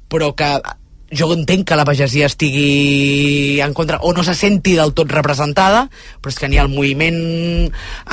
però 0.07 0.35
que 0.37 0.51
jo 1.11 1.31
entenc 1.33 1.67
que 1.67 1.77
la 1.77 1.85
pagesia 1.85 2.27
estigui 2.29 3.59
en 3.65 3.73
contra 3.73 3.99
o 4.01 4.13
no 4.13 4.23
se 4.23 4.35
senti 4.35 4.75
del 4.77 4.93
tot 4.93 5.11
representada 5.11 5.87
però 6.21 6.33
és 6.33 6.37
que 6.39 6.49
ni 6.49 6.59
el 6.61 6.69
moviment 6.69 7.19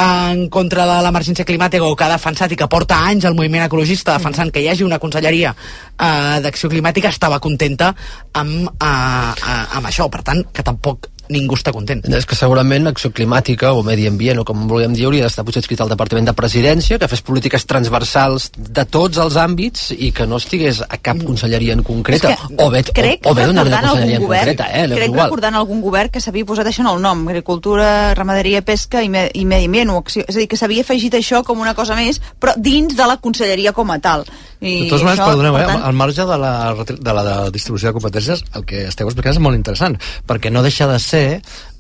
en 0.07 0.47
contra 0.49 0.86
de 0.88 1.01
l'emergència 1.05 1.44
climàtica 1.49 1.84
o 1.84 1.97
que 1.97 2.07
ha 2.07 2.14
defensat 2.14 2.53
i 2.53 2.61
que 2.61 2.70
porta 2.72 3.03
anys 3.09 3.28
el 3.28 3.36
moviment 3.36 3.66
ecologista 3.66 4.16
defensant 4.16 4.53
que 4.53 4.64
hi 4.64 4.70
hagi 4.72 4.86
una 4.86 5.01
conselleria 5.03 5.53
eh, 5.53 6.38
d'acció 6.44 6.70
climàtica 6.72 7.12
estava 7.12 7.40
contenta 7.40 7.92
amb, 8.32 8.68
eh, 8.68 8.86
eh, 8.86 9.64
amb 9.78 9.86
això. 9.86 10.09
Per 10.11 10.22
tant 10.22 10.44
que 10.53 10.64
tampoc 10.66 11.11
ningú 11.33 11.57
està 11.59 11.72
content 11.74 12.03
És 12.07 12.27
que 12.29 12.39
segurament 12.39 12.91
acció 12.91 13.11
climàtica 13.14 13.72
o 13.77 13.83
medi 13.87 14.07
ambient 14.09 14.41
o 14.43 14.45
com 14.47 14.66
vulguem 14.70 14.95
dir 14.97 15.07
hauria 15.09 15.27
d'estar 15.27 15.45
potser 15.47 15.62
escrit 15.64 15.81
al 15.83 15.91
Departament 15.93 16.29
de 16.29 16.35
Presidència 16.37 16.99
que 17.03 17.09
fes 17.11 17.22
polítiques 17.27 17.66
transversals 17.68 18.51
de 18.57 18.85
tots 18.85 19.20
els 19.22 19.39
àmbits 19.41 19.91
i 19.97 20.12
que 20.16 20.27
no 20.29 20.41
estigués 20.43 20.83
a 20.87 20.99
cap 20.99 21.20
conselleria 21.24 21.77
en 21.77 21.85
concreta 21.87 22.33
És 22.35 22.43
que 22.43 22.62
o 22.64 22.70
bé, 22.72 22.83
crec 22.97 23.27
o, 23.27 23.33
o 23.33 23.39
bé 23.39 23.49
una 23.51 23.64
conselleria 23.66 24.20
en 24.20 24.27
govern, 24.27 24.53
concreta 24.53 24.70
eh? 24.70 24.87
crec 24.93 25.11
igual. 25.11 25.27
recordant 25.27 25.61
algun 25.61 25.83
govern 25.85 26.12
que 26.14 26.22
s'havia 26.22 26.49
posat 26.49 26.70
això 26.70 26.85
en 26.85 26.93
el 26.95 27.03
nom 27.05 27.27
agricultura, 27.29 28.14
ramaderia, 28.18 28.62
pesca 28.66 29.03
i, 29.03 29.11
me, 29.12 29.27
i 29.35 29.45
medi 29.49 29.70
ambient 29.70 29.95
o 29.95 30.01
acció, 30.03 30.27
és 30.27 30.37
a 30.37 30.43
dir, 30.43 30.49
que 30.51 30.59
s'havia 30.61 30.87
afegit 30.87 31.18
això 31.18 31.43
com 31.47 31.62
una 31.62 31.74
cosa 31.79 31.99
més 31.99 32.20
però 32.41 32.57
dins 32.57 32.97
de 32.97 33.09
la 33.09 33.18
conselleria 33.22 33.74
com 33.77 33.91
a 33.91 33.99
tal 34.03 34.27
I 34.66 34.74
De 34.82 34.90
totes 34.90 35.04
maneres, 35.06 35.22
això, 35.22 35.30
perdoneu, 35.30 35.54
per 35.54 35.62
eh, 35.62 35.68
tant, 35.70 35.84
al 35.86 35.96
marge 35.96 36.26
de 36.26 36.38
la, 36.42 36.52
de 36.90 37.16
la 37.18 37.24
de 37.28 37.36
distribució 37.54 37.90
de 37.90 37.96
competències, 37.96 38.42
el 38.58 38.66
que 38.68 38.84
esteu 38.90 39.08
explicant 39.08 39.36
és 39.36 39.42
molt 39.42 39.58
interessant, 39.58 39.96
perquè 40.26 40.50
no 40.52 40.64
deixa 40.66 40.88
de 40.90 40.98
ser 41.02 41.26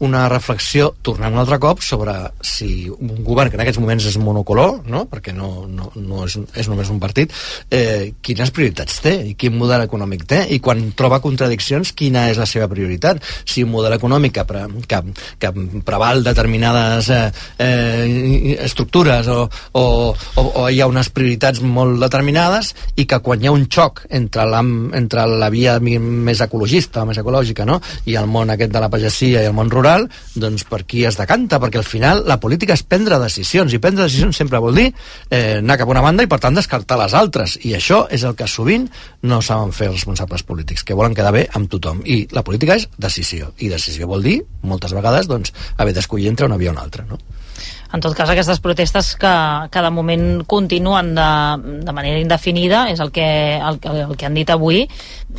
una 0.06 0.26
reflexió, 0.28 0.90
tornem 1.02 1.32
un 1.32 1.40
altre 1.40 1.58
cop, 1.62 1.80
sobre 1.84 2.14
si 2.44 2.88
un 2.92 3.22
govern 3.24 3.50
que 3.50 3.56
en 3.58 3.64
aquests 3.64 3.80
moments 3.80 4.06
és 4.10 4.18
monocolor, 4.20 4.82
no? 4.92 5.06
perquè 5.10 5.32
no, 5.36 5.66
no, 5.70 5.90
no 5.96 6.24
és, 6.26 6.36
és 6.54 6.68
només 6.68 6.90
un 6.92 7.00
partit, 7.02 7.32
eh, 7.72 8.12
quines 8.22 8.52
prioritats 8.54 9.00
té 9.04 9.14
i 9.30 9.34
quin 9.38 9.56
model 9.56 9.86
econòmic 9.86 10.26
té 10.28 10.42
i 10.52 10.60
quan 10.62 10.82
troba 10.96 11.22
contradiccions, 11.24 11.94
quina 11.96 12.26
és 12.30 12.40
la 12.40 12.48
seva 12.48 12.68
prioritat. 12.68 13.22
Si 13.48 13.64
un 13.64 13.72
model 13.72 13.96
econòmic 13.96 14.36
que, 14.36 14.46
pre, 14.48 14.66
que, 14.88 15.02
que 15.40 15.52
preval 15.86 16.22
determinades 16.26 17.10
eh, 17.10 17.22
eh, 17.58 18.56
estructures 18.66 19.28
o, 19.32 19.42
o, 19.72 19.86
o, 20.12 20.46
o 20.62 20.68
hi 20.68 20.80
ha 20.80 20.90
unes 20.90 21.10
prioritats 21.14 21.62
molt 21.64 22.00
determinades 22.02 22.74
i 22.96 23.06
que 23.08 23.18
quan 23.24 23.42
hi 23.42 23.48
ha 23.48 23.54
un 23.54 23.66
xoc 23.72 24.04
entre 24.10 24.46
la, 24.48 24.62
entre 24.98 25.26
la 25.26 25.50
via 25.52 25.76
més 25.80 26.40
ecologista, 26.44 27.04
més 27.08 27.18
ecològica, 27.20 27.66
no? 27.68 27.80
i 28.06 28.16
el 28.18 28.28
món 28.30 28.50
aquest 28.52 28.72
de 28.72 28.82
la 28.82 28.90
pagesia 28.92 29.42
i 29.42 29.50
el 29.50 29.56
món 29.56 29.70
rural, 29.72 30.08
doncs 30.34 30.66
per 30.68 30.84
qui 30.88 31.04
es 31.08 31.18
decanta? 31.18 31.60
Perquè 31.62 31.80
al 31.80 31.88
final 31.88 32.24
la 32.28 32.38
política 32.42 32.76
és 32.76 32.84
prendre 32.86 33.20
decisions, 33.22 33.72
i 33.72 33.82
prendre 33.82 34.06
decisions 34.08 34.36
sempre 34.36 34.60
vol 34.62 34.76
dir 34.76 34.88
eh, 35.30 35.58
anar 35.60 35.78
cap 35.80 35.90
a 35.90 35.96
una 35.96 36.04
banda 36.04 36.26
i 36.26 36.30
per 36.30 36.40
tant 36.42 36.56
descartar 36.56 36.98
les 37.00 37.16
altres, 37.16 37.58
i 37.64 37.74
això 37.76 38.04
és 38.12 38.26
el 38.28 38.36
que 38.38 38.48
sovint 38.50 38.88
no 39.26 39.40
saben 39.44 39.74
fer 39.76 39.90
els 39.90 40.00
responsables 40.00 40.44
polítics, 40.46 40.84
que 40.86 40.96
volen 40.96 41.16
quedar 41.16 41.34
bé 41.36 41.46
amb 41.56 41.70
tothom, 41.72 42.02
i 42.04 42.24
la 42.32 42.44
política 42.46 42.76
és 42.78 42.88
decisió, 42.98 43.52
i 43.58 43.70
decisió 43.72 44.08
vol 44.10 44.24
dir, 44.26 44.40
moltes 44.66 44.94
vegades, 44.96 45.28
doncs, 45.30 45.54
haver 45.76 45.96
d'escollir 45.96 46.30
entre 46.32 46.46
una 46.50 46.60
via 46.60 46.72
o 46.72 46.76
una 46.76 46.86
altra, 46.86 47.06
no? 47.08 47.20
En 47.96 48.02
tot 48.04 48.12
cas, 48.14 48.28
aquestes 48.28 48.60
protestes 48.60 49.14
que, 49.16 49.32
que 49.72 49.82
de 49.82 49.90
moment 49.90 50.42
continuen 50.46 51.14
de, 51.16 51.28
de 51.86 51.92
manera 51.96 52.20
indefinida, 52.20 52.84
és 52.92 53.00
el 53.00 53.08
que, 53.10 53.24
el, 53.56 53.78
que- 53.80 53.94
el 54.04 54.12
que 54.20 54.26
han 54.28 54.34
dit 54.36 54.50
avui. 54.52 54.82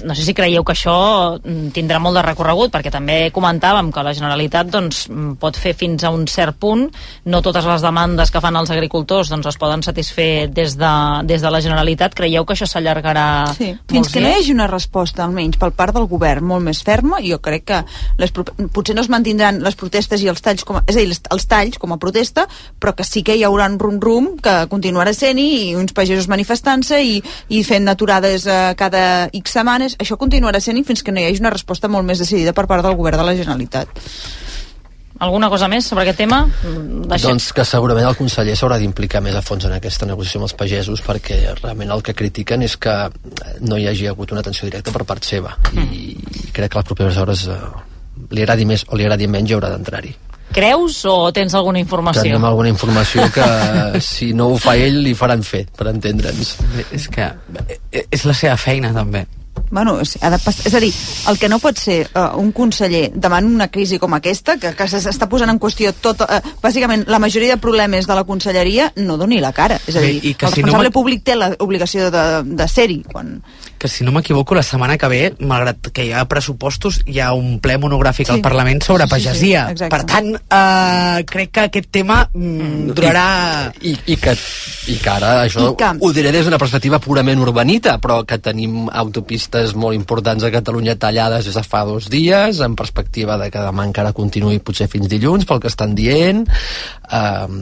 No 0.03 0.15
sé 0.17 0.25
si 0.25 0.33
creieu 0.33 0.63
que 0.65 0.73
això 0.73 0.95
mm, 1.37 1.69
tindrà 1.75 1.99
molt 2.01 2.17
de 2.17 2.23
recorregut, 2.25 2.71
perquè 2.73 2.89
també 2.93 3.19
comentàvem 3.35 3.91
que 3.93 4.03
la 4.03 4.13
Generalitat 4.17 4.71
doncs, 4.73 5.03
mm, 5.09 5.35
pot 5.41 5.55
fer 5.61 5.75
fins 5.77 6.03
a 6.03 6.09
un 6.13 6.25
cert 6.27 6.57
punt. 6.59 6.87
No 7.29 7.43
totes 7.45 7.65
les 7.69 7.85
demandes 7.85 8.31
que 8.33 8.41
fan 8.41 8.57
els 8.57 8.73
agricultors 8.73 9.29
doncs, 9.29 9.45
es 9.53 9.57
poden 9.61 9.85
satisfer 9.85 10.47
des 10.49 10.73
de, 10.81 10.93
des 11.29 11.45
de 11.45 11.51
la 11.53 11.61
Generalitat. 11.61 12.15
Creieu 12.17 12.45
que 12.45 12.57
això 12.57 12.65
s'allargarà 12.67 13.27
Sí, 13.57 13.71
fins 13.91 14.09
que 14.09 14.21
no 14.23 14.31
hi 14.33 14.39
hagi 14.41 14.53
una 14.57 14.67
resposta, 14.67 15.23
almenys 15.23 15.57
per 15.61 15.69
part 15.77 15.93
del 15.93 16.07
govern, 16.09 16.45
molt 16.49 16.65
més 16.65 16.81
ferma, 16.83 17.21
jo 17.21 17.37
crec 17.43 17.67
que 17.69 17.83
les, 18.17 18.33
potser 18.73 18.95
no 18.97 19.05
es 19.05 19.09
mantindran 19.13 19.61
les 19.61 19.75
protestes 19.77 20.23
i 20.25 20.31
els 20.33 20.41
talls, 20.41 20.65
com 20.65 20.79
a, 20.81 20.83
és 20.87 20.97
a 20.97 21.03
dir, 21.05 21.13
els 21.37 21.45
talls 21.47 21.77
com 21.77 21.93
a 21.93 21.99
protesta, 22.01 22.46
però 22.79 22.95
que 22.97 23.05
sí 23.07 23.23
que 23.23 23.35
hi 23.37 23.45
haurà 23.47 23.67
un 23.71 23.79
rum-rum 23.81 24.33
que 24.43 24.55
continuarà 24.71 25.13
sent-hi 25.13 25.47
i 25.69 25.75
uns 25.79 25.95
pagesos 25.97 26.29
manifestant-se 26.31 27.01
i, 27.03 27.21
i 27.49 27.63
fent 27.67 27.87
aturades 27.91 28.47
eh, 28.47 28.59
cada 28.79 29.05
X 29.33 29.57
setmanes, 29.59 29.97
això 30.01 30.19
continuarà 30.19 30.61
sent-hi 30.63 30.85
fins 30.87 31.03
que 31.03 31.13
no 31.15 31.21
hi 31.21 31.29
hagi 31.29 31.43
una 31.43 31.53
resposta 31.53 31.91
molt 31.91 32.07
més 32.07 32.21
decidida 32.23 32.55
per 32.57 32.67
part 32.69 32.85
del 32.85 32.97
govern 32.99 33.21
de 33.21 33.27
la 33.27 33.37
Generalitat. 33.37 34.05
Alguna 35.19 35.49
cosa 35.49 35.65
més 35.69 35.87
sobre 35.89 36.03
aquest 36.05 36.19
tema? 36.21 36.43
Mm, 36.45 37.07
Deixem... 37.09 37.31
Doncs 37.31 37.49
que 37.57 37.65
segurament 37.65 38.05
el 38.05 38.17
conseller 38.19 38.53
s'haurà 38.57 38.77
d'implicar 38.81 39.21
més 39.25 39.37
a 39.37 39.41
fons 39.41 39.65
en 39.65 39.73
aquesta 39.73 40.05
negociació 40.05 40.41
amb 40.41 40.49
els 40.49 40.55
pagesos 40.59 41.01
perquè 41.05 41.39
realment 41.57 41.93
el 41.95 42.03
que 42.05 42.13
critiquen 42.17 42.65
és 42.67 42.77
que 42.77 42.93
no 43.65 43.79
hi 43.81 43.87
hagi 43.89 44.11
hagut 44.11 44.35
una 44.35 44.45
atenció 44.45 44.69
directa 44.69 44.93
per 44.93 45.07
part 45.09 45.25
seva 45.25 45.55
i 45.73 46.13
crec 46.53 46.69
que 46.69 46.81
les 46.81 46.89
properes 46.91 47.17
hores 47.17 47.47
eh, 47.49 47.57
li 48.29 48.45
agradi 48.45 48.69
més 48.69 48.85
o 48.89 48.99
li 48.99 49.07
agradi 49.07 49.29
menys 49.31 49.49
hi 49.49 49.57
haurà 49.57 49.73
d'entrar-hi. 49.73 50.13
Creus 50.53 51.01
o 51.05 51.31
tens 51.35 51.53
alguna 51.57 51.79
informació? 51.79 52.23
Tenim 52.23 52.45
alguna 52.47 52.69
informació 52.71 53.27
que 53.33 53.47
si 54.01 54.31
no 54.33 54.53
ho 54.53 54.57
fa 54.61 54.77
ell 54.79 55.01
li 55.03 55.13
faran 55.17 55.43
fer 55.43 55.65
per 55.77 55.89
entendre'ns. 55.91 56.55
és 56.91 57.07
que 57.11 57.27
eh, 57.91 58.05
és 58.09 58.25
la 58.25 58.33
seva 58.37 58.57
feina 58.57 58.93
també 58.95 59.25
Bueno, 59.69 59.99
és, 59.99 60.13
ha 60.21 60.29
de 60.29 60.37
pas, 60.39 60.59
és 60.69 60.73
a 60.77 60.79
dir, 60.79 60.91
el 61.27 61.37
que 61.41 61.49
no 61.49 61.57
pot 61.59 61.75
ser 61.81 61.97
uh, 62.13 62.37
un 62.39 62.51
conseller 62.55 63.09
davant 63.13 63.47
una 63.49 63.67
crisi 63.73 63.97
com 63.99 64.13
aquesta, 64.15 64.55
que, 64.61 64.71
que 64.77 64.85
s'està 64.87 65.27
posant 65.27 65.49
en 65.51 65.59
qüestió 65.59 65.91
tot, 65.99 66.21
uh, 66.23 66.37
bàsicament 66.63 67.03
la 67.11 67.19
majoria 67.19 67.55
de 67.55 67.61
problemes 67.61 68.07
de 68.07 68.15
la 68.15 68.23
conselleria, 68.23 68.91
no 69.03 69.17
doni 69.17 69.41
la 69.43 69.51
cara. 69.57 69.79
És 69.87 69.97
a 69.97 70.03
Bé, 70.05 70.13
dir, 70.13 70.21
i 70.29 70.33
que 70.35 70.47
el 70.47 70.53
si 70.53 70.61
no 70.61 70.67
responsable 70.69 70.87
m'equi- 70.87 70.93
públic 70.99 71.23
té 71.25 71.35
l'obligació 71.35 72.11
de, 72.13 72.23
de 72.61 72.67
ser-hi. 72.71 73.01
Quan... 73.11 73.33
que 73.77 73.87
si 73.87 74.03
no 74.03 74.11
m'equivoco 74.11 74.55
la 74.55 74.63
setmana 74.63 74.97
que 74.97 75.07
ve 75.07 75.33
malgrat 75.39 75.89
que 75.93 76.05
hi 76.07 76.11
ha 76.13 76.25
pressupostos 76.25 77.01
hi 77.05 77.19
ha 77.19 77.31
un 77.33 77.59
ple 77.59 77.77
monogràfic 77.77 78.27
Sí. 78.27 78.33
al 78.33 78.41
Parlament 78.41 78.81
sobre 78.83 79.03
Sí, 79.03 79.09
sí, 79.09 79.15
sí, 79.21 79.25
pagesia 79.27 79.65
exacte. 79.71 79.89
per 79.95 80.03
tant 80.05 80.29
eh, 80.35 81.23
crec 81.25 81.51
que 81.51 81.59
aquest 81.67 81.89
tema 81.91 82.29
mm, 82.33 82.91
durarà 82.93 83.71
I, 83.81 83.95
i, 84.07 84.15
que, 84.17 84.33
I 84.87 84.97
que 84.97 85.09
ara 85.09 85.43
això 85.45 85.71
I 85.71 85.75
que- 85.77 85.93
ho 86.01 86.11
diré 86.13 86.31
des 86.31 86.45
d'una 86.45 86.57
perspectiva 86.57 86.99
purament 86.99 87.39
urbanita, 87.39 87.97
però 88.01 88.23
que 88.25 88.37
tenim 88.39 88.87
autopistes 88.91 89.75
molt 89.75 89.95
importants 89.95 90.43
a 90.43 90.51
Catalunya 90.51 90.95
tallades 90.97 91.45
des 91.45 91.55
de 91.55 91.63
fa 91.63 91.83
dos 91.85 92.09
dies, 92.09 92.59
en 92.59 92.75
perspectiva 92.75 93.37
de 93.37 93.49
que 93.51 93.59
demà 93.59 93.85
encara 93.85 94.13
continuï 94.13 94.59
potser 94.59 94.87
fins 94.87 95.07
dilluns, 95.07 95.45
pel 95.45 95.59
que 95.59 95.67
estan 95.67 95.93
dient. 95.95 96.45
Um, 97.07 97.61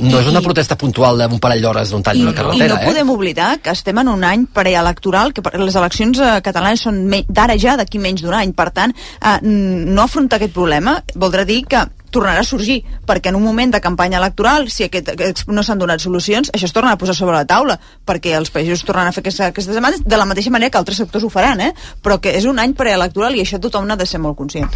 no 0.00 0.20
és 0.22 0.28
una 0.30 0.40
protesta 0.40 0.76
puntual 0.80 1.18
d'un 1.20 1.38
parell 1.42 1.60
d'hores 1.60 1.90
d'un 1.92 2.02
tall 2.02 2.16
I, 2.16 2.22
d'una 2.22 2.32
I 2.32 2.36
carretera, 2.38 2.74
no 2.74 2.80
eh? 2.80 2.86
podem 2.88 3.10
oblidar 3.12 3.58
que 3.60 3.74
estem 3.76 3.98
en 4.00 4.08
un 4.08 4.24
any 4.24 4.46
preelectoral, 4.46 5.34
que 5.36 5.42
les 5.54 5.76
eleccions 5.78 6.20
eh, 6.20 6.32
catalanes 6.44 6.82
són 6.86 7.04
d'ara 7.28 7.56
ja, 7.60 7.76
d'aquí 7.78 8.00
menys 8.02 8.24
d'un 8.24 8.36
any. 8.36 8.54
Per 8.56 8.70
tant, 8.74 8.94
eh, 8.94 9.38
no 9.42 10.02
afrontar 10.04 10.38
aquest 10.40 10.54
problema 10.56 10.98
voldrà 11.14 11.46
dir 11.48 11.62
que 11.68 11.84
tornarà 12.10 12.42
a 12.42 12.46
sorgir, 12.46 12.82
perquè 13.06 13.32
en 13.32 13.38
un 13.38 13.44
moment 13.44 13.72
de 13.72 13.80
campanya 13.80 14.18
electoral, 14.18 14.68
si 14.70 14.86
aquest, 14.86 15.12
aquest 15.14 15.44
no 15.48 15.62
s'han 15.64 15.80
donat 15.80 16.02
solucions, 16.02 16.50
això 16.54 16.68
es 16.68 16.74
torna 16.74 16.92
a 16.92 17.00
posar 17.00 17.14
sobre 17.16 17.36
la 17.36 17.46
taula, 17.48 17.78
perquè 18.06 18.34
els 18.38 18.52
països 18.54 18.84
tornaran 18.86 19.10
a 19.10 19.16
fer 19.16 19.22
aquestes, 19.22 19.46
aquestes 19.48 19.74
demandes 19.74 20.04
de 20.04 20.20
la 20.20 20.26
mateixa 20.28 20.52
manera 20.54 20.70
que 20.70 20.80
altres 20.80 21.00
sectors 21.00 21.24
ho 21.24 21.30
faran, 21.32 21.60
eh? 21.60 21.72
però 22.02 22.18
que 22.22 22.32
és 22.36 22.46
un 22.48 22.58
any 22.58 22.74
preelectoral 22.78 23.36
i 23.36 23.42
això 23.44 23.60
tothom 23.60 23.86
n'ha 23.88 23.96
de 23.98 24.06
ser 24.08 24.20
molt 24.22 24.36
conscient. 24.38 24.70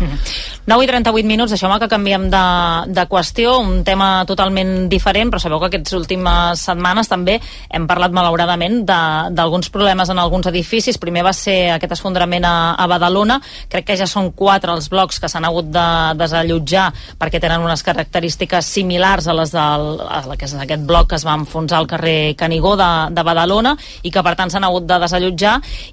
9 0.66 0.85
i 0.85 0.91
38 0.91 1.28
minuts, 1.28 1.55
deixeu-me 1.55 1.78
que 1.80 1.91
canviem 1.91 2.28
de, 2.33 2.45
de 2.93 3.07
qüestió, 3.11 3.57
un 3.62 3.83
tema 3.85 4.24
totalment 4.28 4.89
diferent, 4.93 5.33
però 5.33 5.41
sabeu 5.43 5.61
que 5.62 5.70
aquestes 5.72 5.97
últimes 5.99 6.62
setmanes 6.68 7.11
també 7.11 7.39
hem 7.70 7.87
parlat 7.91 8.14
malauradament 8.14 8.83
d'alguns 8.87 9.70
problemes 9.72 10.11
en 10.12 10.20
alguns 10.22 10.49
edificis. 10.51 11.01
Primer 11.03 11.24
va 11.26 11.35
ser 11.37 11.72
aquest 11.76 11.97
esfondrament 11.99 12.47
a, 12.49 12.55
a 12.76 12.89
Badalona, 12.91 13.41
crec 13.72 13.91
que 13.91 13.99
ja 13.99 14.09
són 14.11 14.33
quatre 14.37 14.72
els 14.74 14.89
blocs 14.93 15.20
que 15.20 15.30
s'han 15.30 15.47
hagut 15.49 15.70
de 15.72 15.87
desallotjar 16.20 16.91
perquè 17.23 17.39
tenen 17.39 17.62
unes 17.62 17.85
característiques 17.87 18.66
similars 18.66 19.29
a 19.31 19.35
les 19.39 19.53
del 19.55 19.85
a 20.03 20.25
la 20.27 20.37
que 20.39 20.49
és 20.49 20.55
aquest 20.59 20.83
bloc 20.89 21.12
que 21.12 21.18
es 21.20 21.27
va 21.27 21.37
enfonsar 21.39 21.79
al 21.79 21.87
carrer 21.87 22.35
Canigó 22.39 22.75
de, 22.79 22.89
de 23.14 23.23
Badalona 23.23 23.77
i 24.03 24.11
que 24.11 24.25
per 24.27 24.35
tant 24.39 24.51
s'han 24.51 24.66
hagut 24.66 24.89
de 24.89 24.99
desallotjar. 25.05 25.53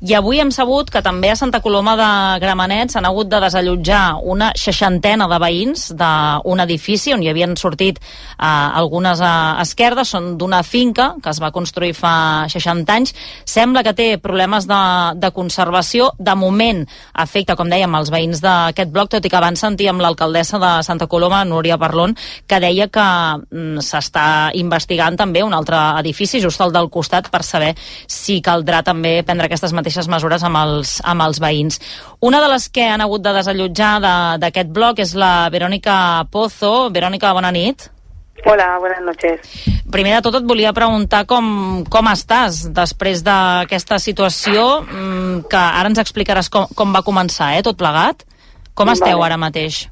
I 0.09 0.15
avui 0.17 0.41
hem 0.41 0.49
sabut 0.49 0.89
que 0.89 1.03
també 1.05 1.29
a 1.29 1.37
Santa 1.37 1.61
Coloma 1.61 1.93
de 1.99 2.09
Gramenet 2.41 2.95
s'han 2.95 3.05
hagut 3.05 3.29
de 3.29 3.41
desallotjar 3.43 4.01
una 4.25 4.49
seixantena 4.57 5.27
de 5.29 5.39
veïns 5.43 5.91
d'un 5.99 6.63
edifici 6.65 7.13
on 7.13 7.21
hi 7.21 7.29
havien 7.29 7.53
sortit 7.59 7.99
eh, 8.01 8.49
algunes 8.49 9.21
eh, 9.21 9.29
esquerdes, 9.61 10.09
són 10.15 10.31
d'una 10.39 10.63
finca 10.65 11.11
que 11.21 11.29
es 11.29 11.41
va 11.43 11.53
construir 11.53 11.93
fa 11.93 12.47
60 12.49 12.95
anys. 12.95 13.13
Sembla 13.45 13.83
que 13.85 13.93
té 13.93 14.09
problemes 14.17 14.65
de, 14.69 14.81
de 15.21 15.31
conservació. 15.35 16.09
De 16.17 16.33
moment 16.35 16.81
afecta, 17.13 17.55
com 17.59 17.69
dèiem, 17.69 17.93
els 17.99 18.09
veïns 18.09 18.41
d'aquest 18.41 18.89
bloc 18.93 19.13
tot 19.13 19.25
i 19.25 19.29
que 19.29 19.37
abans 19.37 19.61
sentíem 19.61 20.01
l'alcaldessa 20.01 20.57
de 20.61 20.73
Santa 20.85 21.05
Coloma, 21.05 21.18
Núria 21.45 21.77
Parlon, 21.77 22.15
que 22.47 22.59
deia 22.59 22.87
que 22.87 23.03
mm, 23.03 23.79
s'està 23.83 24.49
investigant 24.53 25.17
també 25.19 25.43
un 25.43 25.53
altre 25.53 25.75
edifici 25.99 26.39
just 26.41 26.61
al 26.61 26.71
del 26.71 26.89
costat 26.89 27.29
per 27.29 27.43
saber 27.43 27.75
si 28.07 28.41
caldrà 28.41 28.81
també 28.83 29.23
prendre 29.23 29.45
aquestes 29.45 29.73
mateixes 29.73 30.07
mesures 30.07 30.43
amb 30.43 30.57
els, 30.57 31.01
amb 31.03 31.21
els 31.21 31.39
veïns. 31.39 31.79
Una 32.21 32.39
de 32.41 32.47
les 32.47 32.69
que 32.69 32.87
han 32.89 33.01
hagut 33.01 33.21
de 33.21 33.33
desallotjar 33.33 33.99
de- 34.01 34.37
d'aquest 34.39 34.69
bloc 34.69 34.99
és 34.99 35.13
la 35.15 35.49
Verònica 35.51 36.25
Pozo. 36.31 36.89
Verònica, 36.89 37.33
bona 37.33 37.51
nit. 37.51 37.89
Hola, 38.45 38.77
buenas 38.79 39.01
noches. 39.03 39.41
Primer 39.91 40.13
de 40.15 40.21
tot 40.21 40.35
et 40.35 40.45
volia 40.47 40.71
preguntar 40.71 41.25
com, 41.27 41.83
com 41.91 42.07
estàs 42.07 42.69
després 42.71 43.19
d'aquesta 43.21 43.97
situació, 43.99 44.81
mm, 44.85 45.41
que 45.49 45.57
ara 45.57 45.89
ens 45.89 45.99
explicaràs 45.99 46.47
com, 46.49 46.67
com 46.73 46.93
va 46.95 47.01
començar, 47.03 47.57
eh, 47.57 47.61
tot 47.63 47.75
plegat. 47.75 48.23
Com 48.73 48.87
esteu 48.93 49.17
Vale. 49.17 49.25
ara 49.25 49.37
mateix? 49.37 49.89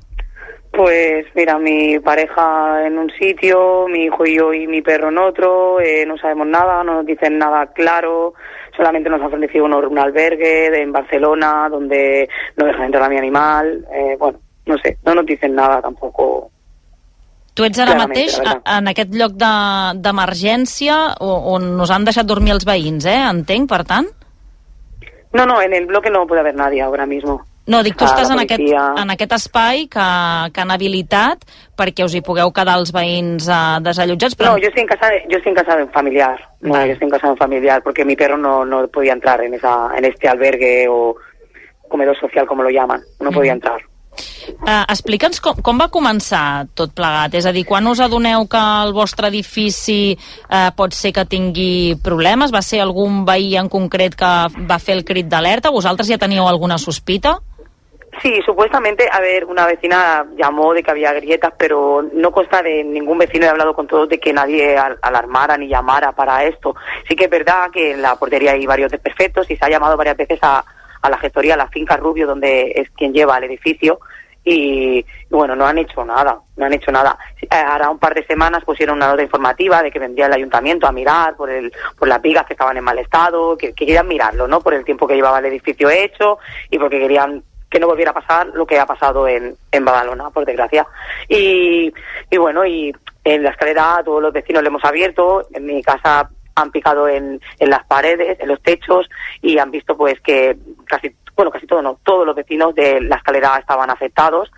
Pues 0.77 1.25
mira, 1.33 1.57
mi 1.57 1.97
pareja 1.97 2.85
en 2.85 2.99
un 2.99 3.09
sitio, 3.19 3.87
mi 3.87 4.03
hijo 4.03 4.27
y 4.27 4.37
yo 4.37 4.53
y 4.53 4.67
mi 4.67 4.83
perro 4.83 5.09
en 5.09 5.17
otro, 5.17 5.79
eh, 5.81 6.05
no 6.05 6.19
sabemos 6.19 6.45
nada, 6.45 6.83
no 6.83 6.97
nos 6.97 7.05
dicen 7.07 7.39
nada 7.39 7.65
claro, 7.73 8.35
solamente 8.75 9.09
nos 9.09 9.19
ha 9.19 9.25
ofrecido 9.25 9.65
un, 9.65 9.73
un 9.73 9.97
albergue 9.97 10.69
de- 10.69 10.83
en 10.83 10.91
Barcelona 10.91 11.67
donde 11.71 12.29
no 12.57 12.67
dejan 12.67 12.83
entrar 12.83 13.03
a 13.05 13.09
mi 13.09 13.17
animal, 13.17 13.87
eh, 13.91 14.15
bueno, 14.19 14.37
no 14.67 14.77
sé, 14.77 14.99
no 15.03 15.15
nos 15.15 15.25
dicen 15.25 15.55
nada 15.55 15.81
tampoco. 15.81 16.51
Tu 17.55 17.63
ets 17.65 17.79
ara 17.81 17.95
mateix 17.97 18.37
a, 18.45 18.77
en 18.77 18.87
aquest 18.93 19.15
lloc 19.17 19.31
de- 19.33 19.97
d'emergència 19.97 21.15
o- 21.25 21.55
on 21.55 21.71
nos 21.75 21.89
han 21.89 22.05
deixat 22.05 22.27
dormir 22.29 22.53
els 22.53 22.65
veïns, 22.69 23.03
eh? 23.09 23.17
Entenc, 23.31 23.65
per 23.67 23.81
tant? 23.83 24.05
No, 25.33 25.47
no, 25.47 25.59
en 25.59 25.73
el 25.73 25.87
bloque 25.87 26.11
no 26.11 26.27
puede 26.27 26.41
haber 26.41 26.53
nadie 26.53 26.83
ahora 26.83 27.07
mismo. 27.07 27.41
No, 27.67 27.81
dic, 27.83 27.97
tu 27.99 28.05
Està 28.05 28.23
estàs 28.23 28.31
en 28.31 28.39
aquest, 28.45 28.63
en 29.01 29.09
aquest 29.11 29.33
espai 29.35 29.87
que, 29.91 30.07
que 30.55 30.61
han 30.63 30.71
habilitat 30.71 31.43
perquè 31.77 32.05
us 32.07 32.15
hi 32.15 32.23
pugueu 32.23 32.53
quedar 32.55 32.77
els 32.79 32.93
veïns 32.95 33.49
eh, 33.51 33.57
desallotjats, 33.83 34.37
però 34.39 34.53
No, 34.55 34.61
yo 34.63 34.69
estoy 34.71 34.85
en 34.85 34.91
casa 34.93 35.09
de, 35.11 35.23
yo 35.27 35.37
estoy 35.37 35.51
en 35.51 35.59
casa 35.59 35.75
de 35.75 35.83
un 35.83 35.91
familiar. 35.91 36.39
No, 36.61 36.73
yo 36.85 36.93
estoy 36.93 37.05
en 37.07 37.11
casa 37.11 37.27
de 37.27 37.33
un 37.33 37.37
familiar 37.37 37.83
porque 37.83 38.05
mi 38.05 38.15
perro 38.15 38.37
no, 38.37 38.63
no 38.65 38.87
podía 38.87 39.13
entrar 39.13 39.43
en 39.43 39.53
esa, 39.53 39.91
en 39.97 40.05
este 40.05 40.29
albergue 40.29 40.87
o 40.89 41.15
comedor 41.89 42.17
social 42.19 42.47
como 42.47 42.63
lo 42.63 42.69
llaman. 42.69 43.01
No 43.19 43.31
podía 43.31 43.51
entrar. 43.51 43.81
Eh, 44.47 44.83
Explica'ns 44.89 45.41
com, 45.43 45.59
com 45.63 45.79
va 45.79 45.89
començar 45.93 46.67
tot 46.77 46.93
plegat. 46.95 47.35
És 47.37 47.45
a 47.45 47.53
dir, 47.53 47.65
quan 47.67 47.85
us 47.91 47.99
adoneu 48.03 48.47
que 48.49 48.61
el 48.85 48.93
vostre 48.95 49.29
edifici 49.29 50.15
eh, 50.15 50.69
pot 50.77 50.95
ser 50.95 51.11
que 51.13 51.27
tingui 51.29 51.97
problemes? 52.03 52.53
Va 52.55 52.63
ser 52.65 52.81
algun 52.81 53.25
veí 53.27 53.55
en 53.59 53.69
concret 53.69 54.15
que 54.17 54.31
va 54.69 54.79
fer 54.79 54.97
el 54.97 55.05
crit 55.05 55.27
d'alerta? 55.29 55.73
Vosaltres 55.75 56.09
ja 56.09 56.19
teníeu 56.21 56.47
alguna 56.47 56.79
sospita? 56.81 57.37
Sí, 58.21 58.41
supuestamente, 58.45 59.07
a 59.11 59.19
ver, 59.19 59.45
una 59.45 59.65
vecina 59.67 60.25
llamó 60.35 60.73
de 60.73 60.81
que 60.81 60.89
había 60.91 61.13
grietas, 61.13 61.53
pero 61.57 62.03
no 62.13 62.31
consta 62.31 62.63
de 62.63 62.83
ningún 62.83 63.17
vecino, 63.17 63.45
he 63.45 63.49
hablado 63.49 63.73
con 63.75 63.85
todos 63.85 64.09
de 64.09 64.19
que 64.19 64.33
nadie 64.33 64.75
al- 64.77 64.97
alarmara 65.01 65.55
ni 65.57 65.67
llamara 65.67 66.11
para 66.13 66.43
esto. 66.45 66.75
Sí 67.07 67.15
que 67.15 67.25
es 67.25 67.29
verdad 67.29 67.69
que 67.71 67.91
en 67.91 68.01
la 68.01 68.15
portería 68.15 68.53
hay 68.53 68.65
varios 68.65 68.91
desperfectos 68.91 69.49
y 69.51 69.55
se 69.55 69.65
ha 69.65 69.69
llamado 69.69 69.95
varias 69.97 70.17
veces 70.17 70.39
a, 70.41 70.63
a 71.01 71.09
la 71.09 71.17
gestoría, 71.19 71.53
a 71.53 71.57
la 71.57 71.67
finca 71.69 71.95
Rubio, 71.97 72.25
donde 72.25 72.71
es 72.75 72.89
quien 72.91 73.13
lleva 73.13 73.37
el 73.37 73.43
edificio, 73.43 73.99
y, 74.49 75.05
bueno, 75.29 75.57
no 75.57 75.65
han 75.67 75.77
hecho 75.77 76.05
nada, 76.05 76.39
no 76.55 76.65
han 76.65 76.71
hecho 76.73 76.89
nada. 76.89 77.17
Eh, 77.41 77.47
Ahora 77.51 77.89
un 77.89 77.99
par 77.99 78.13
de 78.13 78.25
semanas 78.25 78.63
pusieron 78.63 78.95
una 78.95 79.09
nota 79.09 79.21
informativa 79.21 79.83
de 79.83 79.91
que 79.91 79.99
vendría 79.99 80.27
el 80.27 80.33
ayuntamiento 80.33 80.87
a 80.87 80.93
mirar 80.93 81.35
por, 81.35 81.49
el, 81.49 81.69
por 81.99 82.07
las 82.07 82.21
vigas 82.21 82.45
que 82.45 82.53
estaban 82.53 82.77
en 82.77 82.83
mal 82.85 82.97
estado, 82.97 83.57
que 83.57 83.73
querían 83.73 84.07
mirarlo, 84.07 84.47
¿no? 84.47 84.61
Por 84.61 84.73
el 84.73 84.85
tiempo 84.85 85.05
que 85.05 85.15
llevaba 85.15 85.39
el 85.39 85.47
edificio 85.47 85.89
hecho 85.89 86.37
y 86.71 86.79
porque 86.79 86.97
querían 86.97 87.43
que 87.69 87.79
no 87.79 87.87
volviera 87.87 88.11
a 88.11 88.13
pasar 88.13 88.47
lo 88.47 88.65
que 88.65 88.79
ha 88.79 88.85
pasado 88.85 89.27
en, 89.27 89.55
en 89.71 89.85
Badalona, 89.85 90.29
por 90.29 90.45
desgracia. 90.45 90.85
Y, 91.27 91.91
y 92.29 92.37
bueno, 92.37 92.65
y 92.65 92.93
en 93.23 93.43
la 93.43 93.49
escalera 93.49 93.97
a 93.97 94.03
todos 94.03 94.21
los 94.21 94.33
vecinos 94.33 94.63
le 94.63 94.69
hemos 94.69 94.85
abierto, 94.85 95.47
en 95.53 95.65
mi 95.65 95.83
casa 95.83 96.29
han 96.55 96.71
picado 96.71 97.07
en, 97.07 97.39
en 97.59 97.69
las 97.69 97.85
paredes, 97.85 98.39
en 98.39 98.47
los 98.47 98.61
techos 98.61 99.07
y 99.41 99.59
han 99.59 99.69
visto 99.69 99.95
pues 99.95 100.19
que 100.21 100.57
casi, 100.85 101.13
bueno, 101.35 101.51
casi 101.51 101.67
todos, 101.67 101.83
no, 101.83 101.99
todos 102.03 102.25
los 102.25 102.35
vecinos 102.35 102.73
de 102.73 102.99
la 102.99 103.17
escalera 103.17 103.57
estaban 103.59 103.91
afectados. 103.91 104.51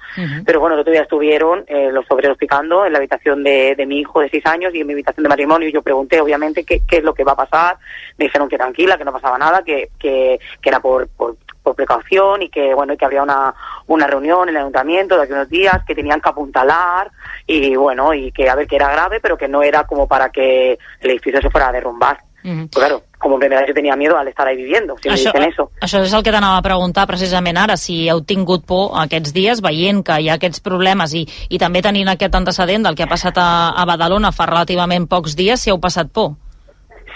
Pero 0.46 0.62
bueno, 0.62 0.76
el 0.76 0.82
otro 0.82 0.94
día 0.94 1.02
estuvieron 1.02 1.66
eh, 1.68 1.92
los 1.92 2.06
obreros 2.10 2.38
picando 2.38 2.86
en 2.86 2.94
la 2.94 3.00
habitación 3.00 3.44
de, 3.44 3.76
de 3.76 3.86
mi 3.86 4.00
hijo 4.00 4.22
de 4.22 4.30
seis 4.30 4.46
años 4.46 4.74
y 4.74 4.80
en 4.80 4.88
mi 4.88 4.94
habitación 4.94 5.24
de 5.24 5.30
matrimonio. 5.30 5.68
Y 5.68 5.74
yo 5.74 5.82
pregunté, 5.82 6.22
obviamente, 6.22 6.64
qué, 6.64 6.82
qué 6.88 6.98
es 6.98 7.04
lo 7.04 7.14
que 7.14 7.26
va 7.26 7.34
a 7.34 7.48
pasar. 7.48 7.78
Me 8.18 8.26
dijeron 8.26 8.48
que 8.48 8.58
tranquila, 8.58 8.98
que 8.98 9.04
no 9.04 9.12
pasaba 9.12 9.38
nada, 9.38 9.62
que, 9.62 9.90
que, 10.00 10.40
que 10.62 10.70
era 10.70 10.80
por, 10.80 11.10
por, 11.10 11.36
por 11.62 11.76
precaución 11.76 12.42
y 12.42 12.50
que 12.50 12.74
bueno 12.74 12.94
y 12.94 12.98
que 12.98 13.06
habría 13.06 13.24
una, 13.24 13.54
una 13.88 14.08
reunión 14.08 14.50
en 14.50 14.56
el 14.56 14.62
ayuntamiento 14.62 15.16
de 15.16 15.24
aquí 15.24 15.34
a 15.34 15.36
unos 15.36 15.50
días 15.50 15.84
que 15.86 15.96
tenían 15.96 16.22
que 16.22 16.30
apuntalar 16.30 17.12
y 17.46 17.76
bueno 17.76 18.14
y 18.14 18.32
que 18.32 18.50
a 18.50 18.56
ver 18.56 18.68
que 18.68 18.76
era 18.76 18.92
grave 18.92 19.20
pero 19.22 19.38
que 19.38 19.48
no 19.48 19.62
era 19.62 19.86
como 19.86 20.08
para 20.08 20.30
que 20.30 20.78
el 21.02 21.10
edificio 21.10 21.42
se 21.42 21.50
fuera 21.50 21.70
a 21.70 21.72
derrumbar. 21.72 22.20
Pues 22.42 22.70
claro, 22.72 23.04
como 23.18 23.36
enfermedad 23.36 23.66
yo 23.68 23.74
tenía 23.74 23.96
miedo 23.98 24.18
al 24.18 24.28
estar 24.28 24.48
ahí 24.48 24.56
viviendo, 24.56 24.96
si 25.02 25.10
me 25.10 25.16
dicen 25.16 25.44
eso. 25.44 25.72
això 25.82 26.00
és 26.00 26.14
el 26.14 26.24
que 26.24 26.32
t'anava 26.32 26.62
a 26.62 26.64
preguntar 26.64 27.06
precisament 27.08 27.58
ara, 27.60 27.76
si 27.76 28.08
heu 28.08 28.22
tingut 28.24 28.64
por 28.66 28.96
aquests 29.02 29.34
dies 29.36 29.60
veient 29.62 30.00
que 30.08 30.22
hi 30.22 30.30
ha 30.30 30.38
aquests 30.40 30.64
problemes 30.64 31.14
i, 31.14 31.26
i 31.50 31.60
també 31.60 31.82
tenint 31.84 32.08
aquest 32.08 32.36
antecedent 32.40 32.88
del 32.88 32.96
que 32.96 33.04
ha 33.04 33.12
passat 33.12 33.38
a, 33.38 33.76
a 33.76 33.86
Badalona 33.86 34.32
fa 34.32 34.48
relativament 34.48 35.10
pocs 35.12 35.36
dies, 35.36 35.60
si 35.60 35.70
heu 35.70 35.82
passat 35.84 36.08
por. 36.16 36.38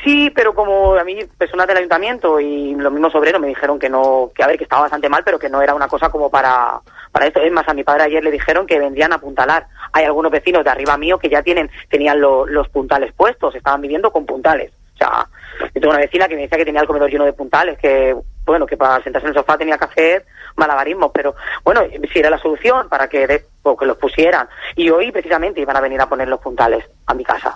Sí, 0.03 0.29
pero 0.35 0.53
como 0.53 0.95
a 0.95 1.03
mí 1.05 1.17
personas 1.37 1.65
del 1.67 1.77
ayuntamiento 1.77 2.39
y 2.39 2.75
los 2.75 2.91
mismos 2.91 3.15
obreros 3.15 3.39
me 3.39 3.47
dijeron 3.47 3.79
que 3.79 3.89
no, 3.89 4.31
que 4.35 4.43
a 4.43 4.47
ver, 4.47 4.57
que 4.57 4.65
estaba 4.65 4.81
bastante 4.81 5.07
mal, 5.07 5.23
pero 5.23 5.39
que 5.39 5.49
no 5.49 5.61
era 5.61 5.73
una 5.73 5.87
cosa 5.87 6.09
como 6.09 6.29
para, 6.29 6.81
para 7.11 7.27
esto. 7.27 7.39
Es 7.39 7.51
más, 7.53 7.67
a 7.69 7.73
mi 7.73 7.85
padre 7.85 8.03
ayer 8.03 8.21
le 8.23 8.31
dijeron 8.31 8.67
que 8.67 8.79
vendrían 8.79 9.13
a 9.13 9.15
apuntalar. 9.15 9.65
Hay 9.93 10.03
algunos 10.03 10.31
vecinos 10.31 10.63
de 10.65 10.69
arriba 10.71 10.97
mío 10.97 11.17
que 11.19 11.29
ya 11.29 11.41
tienen, 11.41 11.69
tenían 11.89 12.19
lo- 12.19 12.45
los 12.45 12.67
puntales 12.69 13.13
puestos, 13.13 13.55
estaban 13.55 13.79
viviendo 13.79 14.11
con 14.11 14.25
puntales. 14.25 14.73
O 14.95 14.97
sea, 14.97 15.25
yo 15.73 15.81
tengo 15.81 15.89
una 15.91 15.99
vecina 16.01 16.27
que 16.27 16.35
me 16.35 16.41
decía 16.41 16.57
que 16.57 16.65
tenía 16.65 16.81
el 16.81 16.87
comedor 16.87 17.09
lleno 17.09 17.23
de 17.25 17.33
puntales, 17.33 17.79
que 17.79 18.13
bueno, 18.45 18.65
que 18.65 18.75
para 18.75 19.01
sentarse 19.03 19.25
en 19.27 19.29
el 19.33 19.39
sofá 19.39 19.57
tenía 19.57 19.77
que 19.77 19.85
hacer 19.85 20.25
malabarismos, 20.57 21.11
pero 21.13 21.33
bueno, 21.63 21.81
si 22.11 22.19
era 22.19 22.29
la 22.29 22.37
solución 22.39 22.89
para 22.89 23.07
que, 23.07 23.25
de- 23.25 23.45
que 23.79 23.85
los 23.85 23.97
pusieran. 23.97 24.49
Y 24.75 24.89
hoy 24.89 25.11
precisamente 25.13 25.61
iban 25.61 25.77
a 25.77 25.81
venir 25.81 26.01
a 26.01 26.09
poner 26.09 26.27
los 26.27 26.41
puntales 26.41 26.83
a 27.07 27.13
mi 27.13 27.23
casa 27.23 27.55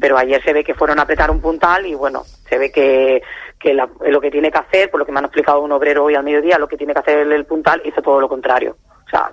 pero 0.00 0.18
ayer 0.18 0.42
se 0.42 0.52
ve 0.52 0.62
que 0.64 0.74
fueron 0.74 0.98
a 0.98 1.02
apretar 1.02 1.30
un 1.30 1.40
puntal 1.40 1.86
y 1.86 1.94
bueno, 1.94 2.24
se 2.48 2.58
ve 2.58 2.70
que, 2.70 3.22
que 3.58 3.74
la- 3.74 3.88
lo 4.06 4.20
que 4.20 4.30
tiene 4.30 4.50
que 4.50 4.58
hacer, 4.58 4.90
por 4.90 5.00
lo 5.00 5.06
que 5.06 5.12
me 5.12 5.18
han 5.18 5.24
explicado 5.26 5.60
un 5.60 5.72
obrero 5.72 6.04
hoy 6.04 6.14
al 6.14 6.24
mediodía, 6.24 6.58
lo 6.58 6.68
que 6.68 6.76
tiene 6.76 6.92
que 6.92 7.00
hacer 7.00 7.18
el, 7.20 7.44
puntal 7.46 7.80
hizo 7.84 8.02
todo 8.02 8.20
lo 8.20 8.28
contrario. 8.28 8.76
O 9.06 9.10
sea, 9.10 9.30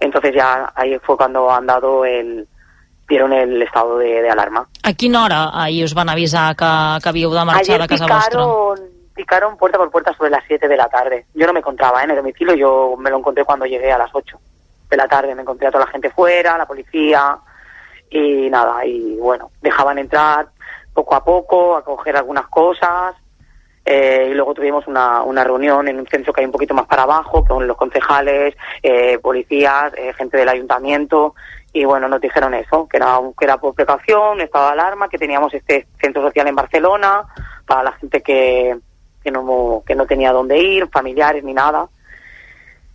entonces 0.00 0.34
ya 0.34 0.72
ahí 0.74 0.98
fue 1.00 1.16
cuando 1.16 1.50
han 1.50 1.66
dado 1.66 2.04
el, 2.04 2.46
dieron 3.08 3.32
el 3.32 3.60
estado 3.62 3.98
de, 3.98 4.22
de 4.22 4.30
alarma. 4.30 4.68
A 4.82 4.92
quina 4.92 5.24
hora 5.24 5.50
ahir 5.54 5.84
us 5.84 5.94
van 5.94 6.08
avisar 6.08 6.54
que, 6.56 6.64
que 7.02 7.08
havíeu 7.08 7.30
de 7.32 7.44
marxar 7.44 7.76
Ayer 7.76 7.80
de 7.82 7.88
casa 7.88 8.06
vostra? 8.06 8.28
picaron, 8.28 8.78
picaron 9.14 9.56
puerta 9.56 9.78
por 9.78 9.90
puerta 9.90 10.12
sobre 10.14 10.30
las 10.30 10.44
7 10.46 10.68
de 10.68 10.76
la 10.76 10.88
tarde. 10.88 11.26
Yo 11.34 11.46
no 11.46 11.52
me 11.52 11.60
encontraba 11.60 12.00
¿eh? 12.00 12.04
en 12.04 12.10
el 12.10 12.16
domicilio, 12.16 12.54
yo 12.54 12.94
me 12.98 13.10
lo 13.10 13.18
encontré 13.18 13.44
cuando 13.44 13.66
llegué 13.66 13.90
a 13.92 13.98
las 13.98 14.10
8 14.12 14.38
de 14.90 14.96
la 14.96 15.08
tarde. 15.08 15.34
Me 15.34 15.42
encontré 15.42 15.66
a 15.68 15.70
toda 15.70 15.84
la 15.86 15.90
gente 15.90 16.10
fuera, 16.10 16.56
la 16.58 16.66
policía 16.66 17.36
y 18.10 18.48
nada, 18.50 18.84
y 18.84 19.16
bueno, 19.16 19.50
dejaban 19.60 19.98
entrar 19.98 20.48
poco 20.92 21.14
a 21.14 21.24
poco, 21.24 21.76
a 21.76 21.84
coger 21.84 22.16
algunas 22.16 22.48
cosas. 22.48 23.14
Eh, 23.84 24.28
y 24.30 24.34
luego 24.34 24.52
tuvimos 24.52 24.86
una, 24.86 25.22
una 25.22 25.44
reunión 25.44 25.88
en 25.88 25.98
un 25.98 26.06
centro 26.06 26.32
que 26.32 26.42
hay 26.42 26.44
un 26.44 26.52
poquito 26.52 26.74
más 26.74 26.86
para 26.86 27.04
abajo 27.04 27.42
con 27.44 27.66
los 27.66 27.76
concejales, 27.76 28.54
eh, 28.82 29.18
policías, 29.18 29.94
eh, 29.96 30.12
gente 30.12 30.36
del 30.36 30.48
ayuntamiento 30.50 31.34
y 31.72 31.84
bueno, 31.84 32.08
nos 32.08 32.20
dijeron 32.20 32.54
eso, 32.54 32.88
que 32.88 32.96
era, 32.96 33.20
que 33.38 33.44
era 33.44 33.58
por 33.58 33.74
precaución, 33.74 34.40
estado 34.40 34.66
de 34.66 34.72
alarma, 34.72 35.08
que 35.08 35.18
teníamos 35.18 35.52
este 35.54 35.86
centro 36.00 36.22
social 36.22 36.48
en 36.48 36.56
Barcelona 36.56 37.24
para 37.66 37.82
la 37.82 37.92
gente 37.92 38.22
que, 38.22 38.76
que, 39.22 39.30
no, 39.30 39.82
que 39.86 39.94
no 39.94 40.06
tenía 40.06 40.32
dónde 40.32 40.58
ir, 40.58 40.88
familiares 40.88 41.44
ni 41.44 41.54
nada. 41.54 41.88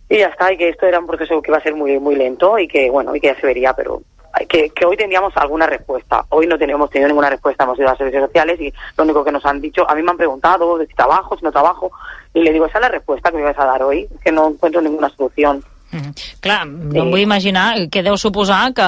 Y 0.08 0.18
ya 0.18 0.28
está, 0.28 0.52
y 0.52 0.58
que 0.58 0.68
esto 0.68 0.86
era 0.86 0.98
un 0.98 1.06
proceso 1.06 1.40
que 1.40 1.50
iba 1.50 1.58
a 1.58 1.62
ser 1.62 1.74
muy 1.74 1.98
muy 1.98 2.14
lento 2.14 2.58
y 2.58 2.68
que 2.68 2.90
bueno, 2.90 3.16
y 3.16 3.20
que 3.20 3.28
ya 3.28 3.40
se 3.40 3.46
vería, 3.46 3.72
pero 3.74 4.02
que, 4.48 4.70
que 4.70 4.84
hoy 4.84 4.96
tendríamos 4.96 5.36
alguna 5.36 5.66
respuesta. 5.66 6.24
Hoy 6.30 6.46
no 6.46 6.58
tenemos 6.58 6.90
tenido 6.90 7.08
ninguna 7.08 7.30
respuesta, 7.30 7.64
hemos 7.64 7.78
ido 7.78 7.88
a 7.88 7.90
los 7.92 7.98
servicios 7.98 8.26
sociales 8.26 8.60
y 8.60 8.72
lo 8.96 9.04
único 9.04 9.24
que 9.24 9.32
nos 9.32 9.44
han 9.46 9.60
dicho, 9.60 9.88
a 9.88 9.94
mí 9.94 10.02
me 10.02 10.10
han 10.10 10.16
preguntado 10.16 10.78
de 10.78 10.86
si 10.86 10.94
trabajo, 10.94 11.36
si 11.36 11.44
no 11.44 11.52
trabajo, 11.52 11.90
y 12.32 12.42
le 12.42 12.52
digo, 12.52 12.66
esa 12.66 12.78
es 12.78 12.82
la 12.82 12.88
respuesta 12.88 13.30
que 13.30 13.36
me 13.36 13.44
vas 13.44 13.58
a 13.58 13.64
dar 13.64 13.82
hoy, 13.82 14.08
que 14.22 14.32
no 14.32 14.48
encuentro 14.48 14.80
ninguna 14.80 15.08
solución. 15.10 15.62
Mm. 15.94 16.10
Clar, 16.42 16.66
no 16.66 17.04
em 17.04 17.10
vull 17.12 17.22
imaginar 17.22 17.76
què 17.92 18.02
deu 18.02 18.16
suposar 18.18 18.72
que 18.74 18.86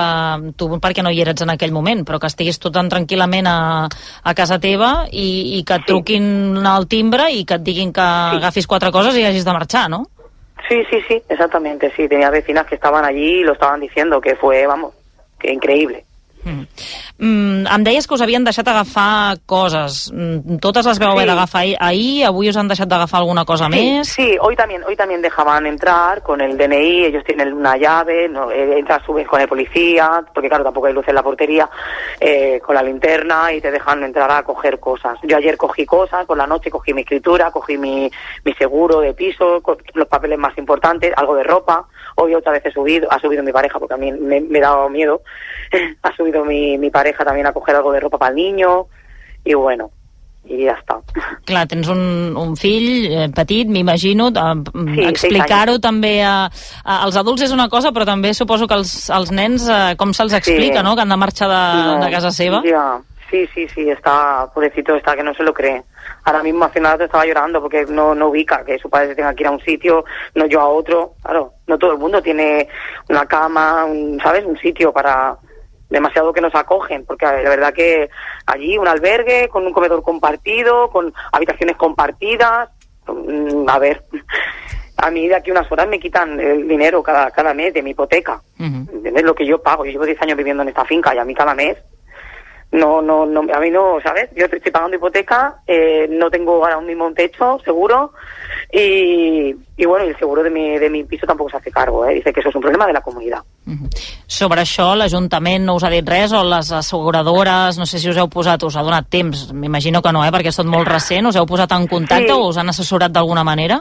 tu, 0.58 0.66
perquè 0.82 1.04
no 1.06 1.12
hi 1.14 1.20
eres 1.22 1.44
en 1.44 1.52
aquell 1.54 1.70
moment, 1.70 2.02
però 2.08 2.18
que 2.18 2.26
estiguis 2.26 2.58
tu 2.58 2.72
tan 2.74 2.90
tranquil·lament 2.90 3.46
a, 3.46 3.58
a 3.86 4.34
casa 4.34 4.58
teva 4.58 5.06
i, 5.12 5.60
i 5.60 5.62
que 5.62 5.78
et 5.78 5.86
truquin 5.86 6.58
al 6.66 6.88
timbre 6.90 7.30
i 7.30 7.44
que 7.46 7.60
et 7.60 7.62
diguin 7.62 7.94
que 7.94 8.02
sí. 8.02 8.40
agafis 8.40 8.66
quatre 8.66 8.90
coses 8.90 9.14
i 9.14 9.22
hagis 9.28 9.46
de 9.46 9.54
marxar, 9.54 9.86
no? 9.92 10.02
Sí, 10.68 10.82
sí, 10.90 10.98
sí, 11.06 11.22
exactamente, 11.28 11.92
sí. 11.94 12.08
Tenía 12.08 12.30
vecinas 12.30 12.66
que 12.66 12.74
estaban 12.74 13.04
allí 13.04 13.40
y 13.40 13.44
lo 13.44 13.52
estaban 13.52 13.78
diciendo, 13.78 14.20
que 14.20 14.34
fue, 14.34 14.66
vamos, 14.66 14.92
que 14.92 15.05
increíble. 15.42 16.05
Mm. 16.46 16.66
Mm, 17.18 17.66
em 17.66 17.82
deies 17.84 18.06
que 18.06 18.14
us 18.14 18.22
havien 18.22 18.44
deixat 18.46 18.68
agafar 18.68 19.38
coses. 19.46 20.12
Mm, 20.14 20.58
totes 20.62 20.86
les 20.86 20.98
veu 21.02 21.08
haver 21.10 21.24
Sí. 21.26 21.30
d'agafar 21.32 21.64
ahir, 21.80 22.24
avui 22.26 22.48
us 22.48 22.56
han 22.56 22.68
deixat 22.68 22.88
d'agafar 22.88 23.20
alguna 23.20 23.44
cosa 23.44 23.64
Sí, 23.66 23.70
més? 23.70 24.08
sí, 24.08 24.36
hoy 24.40 24.54
también, 24.54 24.84
hoy 24.84 24.94
también 24.96 25.22
dejaban 25.22 25.66
entrar 25.66 26.22
con 26.22 26.40
el 26.40 26.56
DNI, 26.56 27.06
ellos 27.06 27.24
tienen 27.24 27.52
una 27.52 27.76
llave, 27.76 28.28
no, 28.28 28.50
eh, 28.52 28.78
entras, 28.78 29.02
subes 29.04 29.26
con 29.26 29.40
el 29.40 29.48
policía, 29.48 30.22
porque 30.32 30.48
claro, 30.48 30.62
tampoco 30.62 30.86
hay 30.86 30.92
luz 30.94 31.08
en 31.08 31.14
la 31.16 31.22
portería, 31.22 31.68
eh, 32.20 32.60
con 32.64 32.74
la 32.76 32.82
linterna 32.82 33.52
y 33.52 33.60
te 33.60 33.70
dejan 33.72 34.04
entrar 34.04 34.30
a 34.30 34.42
coger 34.44 34.78
cosas. 34.78 35.18
Yo 35.24 35.36
ayer 35.36 35.56
cogí 35.56 35.84
cosas, 35.84 36.26
por 36.26 36.36
la 36.36 36.46
noche 36.46 36.70
cogí 36.70 36.94
mi 36.94 37.00
escritura, 37.02 37.50
cogí 37.50 37.76
mi, 37.76 38.08
mi 38.44 38.54
seguro 38.54 39.00
de 39.00 39.14
piso, 39.14 39.62
los 39.94 40.08
papeles 40.08 40.38
más 40.38 40.56
importantes, 40.58 41.12
algo 41.16 41.34
de 41.34 41.42
ropa. 41.42 41.86
Hoy 42.16 42.34
otra 42.34 42.52
vez 42.52 42.64
he 42.66 42.70
subido, 42.70 43.10
ha 43.10 43.18
subido 43.18 43.42
mi 43.42 43.52
pareja 43.52 43.78
porque 43.78 43.94
a 43.94 43.96
mí 43.96 44.12
me, 44.12 44.40
me 44.40 44.60
dado 44.60 44.88
miedo. 44.88 45.22
ha 46.02 46.16
subido 46.16 46.44
mi, 46.44 46.78
mi 46.78 46.90
pareja 46.90 47.24
también 47.24 47.46
a 47.46 47.52
coger 47.52 47.76
algo 47.76 47.92
de 47.92 48.00
ropa 48.00 48.18
para 48.18 48.30
el 48.30 48.36
niño 48.36 48.86
y 49.44 49.54
bueno, 49.54 49.90
y 50.44 50.64
ya 50.64 50.72
está. 50.72 51.00
Clar, 51.44 51.66
tens 51.68 51.88
un, 51.88 52.34
un 52.36 52.56
fill 52.56 53.06
eh, 53.06 53.28
petit, 53.34 53.68
m'imagino, 53.68 54.28
eh, 54.28 54.54
Sí, 54.94 55.04
explicar-ho 55.06 55.78
també 55.82 56.20
a, 56.22 56.46
a, 56.84 57.02
als 57.02 57.18
adults 57.18 57.46
és 57.46 57.54
una 57.54 57.68
cosa, 57.68 57.92
però 57.94 58.06
també 58.06 58.32
suposo 58.34 58.66
que 58.66 58.78
els, 58.78 58.94
als 59.10 59.32
nens, 59.34 59.66
eh, 59.68 59.94
com 59.98 60.14
se'ls 60.14 60.36
explica, 60.38 60.82
no?, 60.86 60.94
que 60.94 61.04
han 61.04 61.14
de 61.14 61.20
marxar 61.20 61.50
de, 61.50 61.60
No, 61.86 61.98
de 62.04 62.10
casa 62.14 62.30
seva. 62.30 62.62
Ya, 62.66 62.98
sí, 63.30 63.46
sí, 63.54 63.66
sí, 63.74 63.90
está, 63.90 64.48
pobrecito 64.54 64.96
está, 64.96 65.16
que 65.16 65.22
no 65.22 65.34
se 65.34 65.42
lo 65.42 65.52
cree. 65.54 65.82
Ahora 66.24 66.42
mismo 66.42 66.64
hace 66.64 66.80
nada 66.80 67.04
estaba 67.04 67.26
llorando 67.26 67.60
porque 67.60 67.86
no, 67.86 68.14
no 68.14 68.28
ubica 68.28 68.64
que 68.64 68.78
su 68.78 68.90
padre 68.90 69.08
se 69.08 69.14
tenga 69.14 69.34
que 69.34 69.44
ir 69.44 69.46
a 69.46 69.52
un 69.52 69.60
sitio, 69.60 70.04
no 70.34 70.46
yo 70.46 70.60
a 70.60 70.68
otro. 70.68 71.14
Claro, 71.22 71.52
no 71.66 71.78
todo 71.78 71.92
el 71.92 71.98
mundo 71.98 72.20
tiene 72.20 72.68
una 73.08 73.26
cama, 73.26 73.84
un, 73.84 74.18
¿sabes? 74.20 74.44
Un 74.44 74.58
sitio 74.58 74.92
para 74.92 75.36
demasiado 75.88 76.32
que 76.32 76.40
nos 76.40 76.54
acogen, 76.54 77.04
porque 77.04 77.26
la 77.26 77.48
verdad 77.48 77.72
que 77.72 78.10
allí 78.46 78.76
un 78.78 78.88
albergue 78.88 79.48
con 79.48 79.66
un 79.66 79.72
comedor 79.72 80.02
compartido, 80.02 80.90
con 80.90 81.12
habitaciones 81.32 81.76
compartidas, 81.76 82.70
mm, 83.06 83.68
a 83.68 83.78
ver, 83.78 84.02
a 84.96 85.10
mí 85.10 85.28
de 85.28 85.36
aquí 85.36 85.50
unas 85.50 85.70
horas 85.70 85.88
me 85.88 86.00
quitan 86.00 86.40
el 86.40 86.66
dinero 86.66 87.02
cada, 87.02 87.30
cada 87.30 87.54
mes 87.54 87.74
de 87.74 87.82
mi 87.82 87.90
hipoteca. 87.90 88.42
¿Entiendes? 88.58 89.24
Lo 89.24 89.34
que 89.34 89.46
yo 89.46 89.62
pago. 89.62 89.84
Yo 89.84 89.92
llevo 89.92 90.06
10 90.06 90.22
años 90.22 90.36
viviendo 90.36 90.62
en 90.62 90.70
esta 90.70 90.84
finca 90.84 91.14
y 91.14 91.18
a 91.18 91.24
mí 91.24 91.34
cada 91.34 91.54
mes. 91.54 91.76
No, 92.72 93.00
no, 93.00 93.24
no, 93.24 93.40
a 93.54 93.60
mí 93.60 93.70
no, 93.70 93.98
¿sabes? 94.02 94.28
Yo 94.36 94.44
estoy 94.46 94.72
pagando 94.72 94.96
hipoteca, 94.96 95.60
eh, 95.66 96.06
no 96.10 96.28
tengo 96.30 96.62
ahora 96.64 96.80
mismo 96.80 97.06
un 97.06 97.14
techo 97.14 97.58
seguro 97.64 98.12
y, 98.72 99.54
y 99.76 99.84
bueno, 99.86 100.04
el 100.04 100.18
seguro 100.18 100.42
de 100.42 100.50
mi, 100.50 100.76
de 100.78 100.90
mi 100.90 101.04
piso 101.04 101.26
tampoco 101.26 101.48
se 101.50 101.56
hace 101.58 101.70
cargo, 101.70 102.04
¿eh? 102.04 102.14
Dice 102.14 102.32
que 102.32 102.40
eso 102.40 102.48
es 102.48 102.54
un 102.54 102.60
problema 102.60 102.86
de 102.86 102.92
la 102.92 103.00
comunidad. 103.00 103.38
Sobre 104.26 104.62
això, 104.62 104.90
l'Ajuntament 104.98 105.64
no 105.64 105.76
us 105.78 105.84
ha 105.86 105.90
dit 105.90 106.06
res, 106.06 106.32
o 106.34 106.42
les 106.44 106.72
asseguradores, 106.72 107.78
no 107.78 107.86
sé 107.86 107.98
si 108.02 108.10
us 108.10 108.18
heu 108.18 108.28
posat, 108.28 108.62
us 108.66 108.76
ha 108.76 108.82
donat 108.82 109.08
temps, 109.08 109.52
m'imagino 109.54 110.02
que 110.02 110.12
no, 110.12 110.24
eh, 110.26 110.32
perquè 110.34 110.50
és 110.50 110.58
tot 110.58 110.66
molt 110.66 110.88
recent, 110.90 111.30
us 111.30 111.36
heu 111.38 111.46
posat 111.46 111.72
en 111.72 111.86
contacte 111.86 112.26
Sí. 112.26 112.32
o 112.34 112.48
us 112.50 112.58
han 112.58 112.68
assessorat 112.68 113.12
d'alguna 113.14 113.44
manera? 113.44 113.80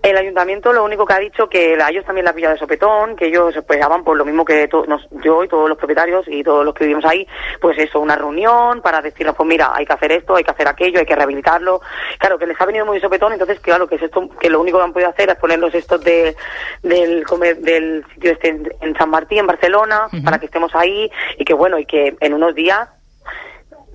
El 0.00 0.16
ayuntamiento 0.16 0.72
lo 0.72 0.84
único 0.84 1.04
que 1.04 1.12
ha 1.12 1.18
dicho 1.18 1.48
que 1.48 1.76
a 1.82 1.88
ellos 1.90 2.04
también 2.04 2.24
la 2.24 2.32
pilla 2.32 2.50
de 2.52 2.58
sopetón, 2.58 3.16
que 3.16 3.26
ellos 3.26 3.52
pues 3.66 3.80
van 3.86 4.04
por 4.04 4.16
lo 4.16 4.24
mismo 4.24 4.44
que 4.44 4.68
to- 4.68 4.86
nos- 4.86 5.08
yo 5.24 5.42
y 5.42 5.48
todos 5.48 5.68
los 5.68 5.76
propietarios 5.76 6.24
y 6.28 6.44
todos 6.44 6.64
los 6.64 6.72
que 6.72 6.84
vivimos 6.84 7.04
ahí, 7.04 7.26
pues 7.60 7.76
eso, 7.78 7.98
una 7.98 8.14
reunión 8.14 8.80
para 8.80 9.02
decirnos, 9.02 9.34
pues 9.34 9.48
mira, 9.48 9.72
hay 9.74 9.84
que 9.84 9.92
hacer 9.92 10.12
esto, 10.12 10.36
hay 10.36 10.44
que 10.44 10.52
hacer 10.52 10.68
aquello, 10.68 11.00
hay 11.00 11.04
que 11.04 11.16
rehabilitarlo. 11.16 11.80
Claro, 12.18 12.38
que 12.38 12.46
les 12.46 12.58
ha 12.60 12.64
venido 12.66 12.86
muy 12.86 12.98
de 12.98 13.00
sopetón, 13.02 13.32
entonces 13.32 13.58
claro, 13.58 13.88
que 13.88 13.96
es 13.96 14.02
esto, 14.02 14.28
que 14.38 14.48
lo 14.48 14.60
único 14.60 14.78
que 14.78 14.84
han 14.84 14.92
podido 14.92 15.10
hacer 15.10 15.30
es 15.30 15.36
ponernos 15.36 15.74
estos 15.74 16.00
de, 16.04 16.36
del, 16.82 17.24
del 17.60 18.04
sitio 18.14 18.32
este 18.32 18.48
en, 18.50 18.72
en 18.80 18.94
San 18.96 19.10
Martín, 19.10 19.38
en 19.40 19.46
Barcelona, 19.48 20.06
para 20.24 20.38
que 20.38 20.46
estemos 20.46 20.72
ahí 20.76 21.10
y 21.38 21.44
que 21.44 21.54
bueno, 21.54 21.76
y 21.76 21.84
que 21.86 22.16
en 22.20 22.34
unos 22.34 22.54
días 22.54 22.88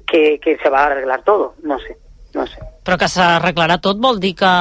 que, 0.06 0.38
que 0.41 0.58
se 0.58 0.70
va 0.70 0.82
a 0.82 0.86
arreglar 0.88 1.24
todo, 1.24 1.56
no 1.64 1.80
sé, 1.80 1.95
no 2.34 2.45
sé. 2.45 2.60
Però 2.84 2.97
que 2.99 3.07
s'arreglarà 3.07 3.77
tot 3.79 3.99
vol 4.03 4.19
dir 4.19 4.34
que, 4.36 4.53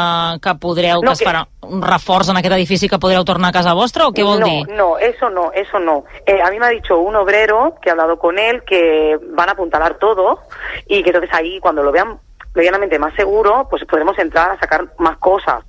que 0.42 0.54
podreu, 0.62 1.02
No, 1.02 1.10
que 1.10 1.18
es 1.18 1.24
farà 1.26 1.42
un 1.66 1.82
reforç 1.82 2.30
en 2.30 2.38
aquest 2.38 2.54
edifici 2.54 2.88
que 2.88 3.00
podreu 3.02 3.24
tornar 3.26 3.50
a 3.50 3.56
casa 3.56 3.74
vostra, 3.74 4.06
o 4.06 4.14
què 4.14 4.22
vol 4.26 4.40
no, 4.40 4.46
dir? 4.46 4.76
No, 4.76 4.98
eso 4.98 5.30
no, 5.30 5.50
eso 5.52 5.78
no. 5.78 6.04
Eh, 6.26 6.40
a 6.40 6.50
mí 6.50 6.58
me 6.58 6.66
ha 6.66 6.70
dicho 6.70 6.98
un 6.98 7.16
obrero 7.16 7.74
que 7.82 7.90
ha 7.90 7.92
hablado 7.92 8.18
con 8.18 8.38
él 8.38 8.62
que 8.64 9.18
van 9.34 9.48
a 9.48 9.52
apuntalar 9.52 9.98
todo 9.98 10.40
y 10.86 11.02
que 11.02 11.10
entonces 11.10 11.34
ahí 11.34 11.58
cuando 11.60 11.82
lo 11.82 11.90
vean 11.90 12.18
medianamente 12.54 12.98
más 12.98 13.14
seguro, 13.14 13.66
pues 13.68 13.84
podremos 13.84 14.18
entrar 14.18 14.50
a 14.50 14.58
sacar 14.58 14.86
más 14.98 15.18
cosas 15.18 15.64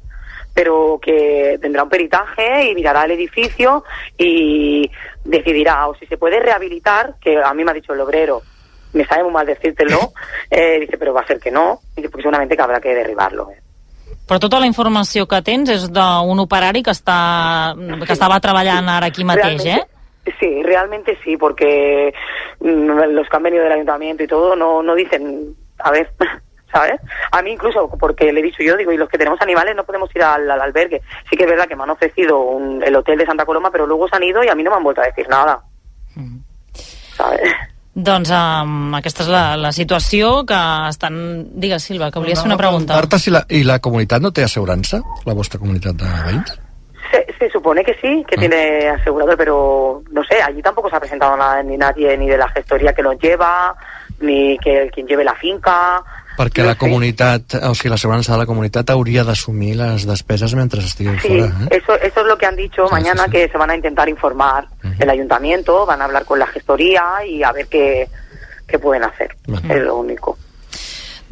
pero 0.54 1.00
que 1.02 1.58
tendrá 1.62 1.84
un 1.84 1.90
peritaje 1.90 2.70
y 2.70 2.76
mirará 2.76 3.06
el 3.06 3.12
edificio 3.12 3.84
y 4.18 4.90
decidirá 5.24 5.88
o 5.88 5.96
si 5.96 6.06
se 6.06 6.18
puede 6.18 6.40
rehabilitar, 6.40 7.16
que 7.20 7.42
a 7.42 7.54
mí 7.54 7.64
me 7.64 7.72
ha 7.72 7.74
dicho 7.74 7.94
el 7.94 8.02
obrero, 8.02 8.44
me 8.94 9.06
sabe 9.06 9.24
muy 9.24 9.32
mal 9.34 9.46
decírtelo, 9.46 10.14
eh, 10.50 10.80
dice, 10.80 10.98
pero 10.98 11.14
va 11.14 11.22
a 11.22 11.28
ser 11.28 11.40
que 11.40 11.52
no, 11.52 11.80
dice, 11.96 12.10
porque 12.10 12.24
seguramente 12.24 12.56
que 12.56 12.62
habrá 12.62 12.80
que 12.80 12.94
derribarlo. 12.96 13.50
eh. 13.52 13.60
Però 14.28 14.40
tota 14.40 14.58
la 14.60 14.66
informació 14.70 15.26
que 15.28 15.42
tens 15.44 15.68
és 15.70 15.90
d'un 15.92 16.40
operari 16.40 16.80
que, 16.82 16.92
està, 16.96 17.74
que 17.76 18.14
estava 18.14 18.38
treballant 18.40 18.88
ara 18.88 19.08
aquí 19.12 19.26
mateix, 19.26 19.66
eh? 19.66 19.74
Realmente- 19.76 19.92
Sí, 20.40 20.64
realmente 20.64 21.18
sí, 21.26 21.36
porque 21.36 22.14
mm, 22.62 23.12
los 23.12 23.28
que 23.28 23.36
han 23.36 23.44
venido 23.44 23.64
del 23.66 23.74
ayuntamiento 23.74 24.24
y 24.24 24.28
todo 24.28 24.56
no, 24.56 24.82
no 24.82 24.96
dicen, 24.96 25.54
a 25.80 25.92
ver, 25.92 26.10
¿sabes? 26.72 26.94
A 27.34 27.42
mí 27.42 27.52
incluso, 27.52 27.90
porque 28.00 28.32
le 28.32 28.40
he 28.40 28.44
dicho 28.44 28.64
yo, 28.64 28.78
digo, 28.78 28.94
y 28.94 28.98
los 28.98 29.10
que 29.10 29.18
tenemos 29.18 29.42
animales 29.42 29.76
no 29.76 29.84
podemos 29.84 30.10
ir 30.16 30.24
al, 30.24 30.50
al 30.50 30.62
albergue. 30.62 31.02
Sí 31.30 31.36
que 31.36 31.44
es 31.44 31.50
verdad 31.50 31.68
que 31.68 31.76
me 31.76 31.84
han 31.84 31.90
ofrecido 31.90 32.40
un- 32.40 32.82
el 32.82 32.96
hotel 32.96 33.18
de 33.18 33.26
Santa 33.26 33.46
Coloma, 33.46 33.70
pero 33.72 33.86
luego 33.86 34.08
se 34.08 34.16
han 34.16 34.24
ido 34.24 34.42
y 34.42 34.48
a 34.48 34.56
mí 34.56 34.64
no 34.64 34.72
me 34.72 34.78
han 34.78 34.84
vuelto 34.84 35.02
a 35.02 35.06
decir 35.08 35.28
nada. 35.28 35.62
¿Sabes? 37.18 37.42
Doncs 37.94 38.32
um, 38.34 38.96
aquesta 38.98 39.22
és 39.22 39.30
la, 39.30 39.44
la 39.60 39.70
situació 39.72 40.42
que 40.50 40.60
estan... 40.90 41.16
Digues, 41.62 41.84
Silva, 41.86 42.10
que 42.10 42.24
volies 42.24 42.42
fer 42.42 42.50
una 42.50 42.58
pregunta. 42.58 42.96
Marta, 42.98 43.20
si 43.22 43.30
la, 43.30 43.44
i 43.54 43.62
la 43.68 43.78
comunitat 43.86 44.24
no 44.24 44.32
té 44.34 44.48
assegurança? 44.48 45.04
La 45.30 45.36
vostra 45.38 45.62
comunitat 45.62 46.00
de 46.02 46.14
veïns? 46.26 46.56
Se, 47.12 47.22
se 47.38 47.50
supone 47.54 47.84
que 47.86 47.94
sí, 48.02 48.24
que 48.28 48.38
tiene 48.38 48.90
asegurador, 48.90 49.38
pero 49.38 50.02
no 50.10 50.24
sé, 50.24 50.42
allí 50.42 50.64
tampoco 50.64 50.90
se 50.90 50.96
ha 50.96 51.00
presentado 51.00 51.38
nada, 51.38 51.62
ni 51.62 51.78
nadie, 51.78 52.18
ni 52.18 52.28
de 52.28 52.38
la 52.38 52.50
gestoría 52.50 52.94
que 52.94 53.04
los 53.04 53.20
lleva, 53.20 53.76
ni 54.22 54.58
que 54.58 54.90
quien 54.92 55.06
lleve 55.06 55.24
la 55.24 55.36
finca. 55.36 56.02
Perquè 56.38 56.64
la 56.66 56.76
comunitat, 56.80 57.60
o 57.70 57.74
sigui, 57.78 57.92
l'assegurança 57.94 58.34
de 58.34 58.40
la 58.42 58.48
comunitat 58.50 58.90
hauria 58.90 59.24
d'assumir 59.24 59.76
les 59.78 60.08
despeses 60.10 60.56
mentre 60.58 60.82
estigueu 60.82 61.18
Sí, 61.22 61.28
fora. 61.28 61.46
Eh? 61.46 61.78
eso, 61.78 61.94
eso 62.00 62.22
es 62.22 62.26
lo 62.26 62.38
que 62.38 62.46
han 62.46 62.56
dicho 62.56 62.88
mañana, 62.90 63.28
que 63.28 63.48
se 63.50 63.58
van 63.58 63.70
a 63.70 63.76
intentar 63.76 64.10
informar 64.10 64.68
el 65.00 65.10
ayuntamiento, 65.10 65.86
van 65.86 66.02
a 66.02 66.06
hablar 66.06 66.26
con 66.26 66.40
la 66.40 66.48
gestoría 66.48 67.26
y 67.28 67.44
a 67.44 67.52
ver 67.52 67.68
qué, 67.68 68.08
qué 68.68 68.80
pueden 68.80 69.04
hacer. 69.04 69.36
Es 69.70 69.82
lo 69.82 69.98
único. 69.98 70.38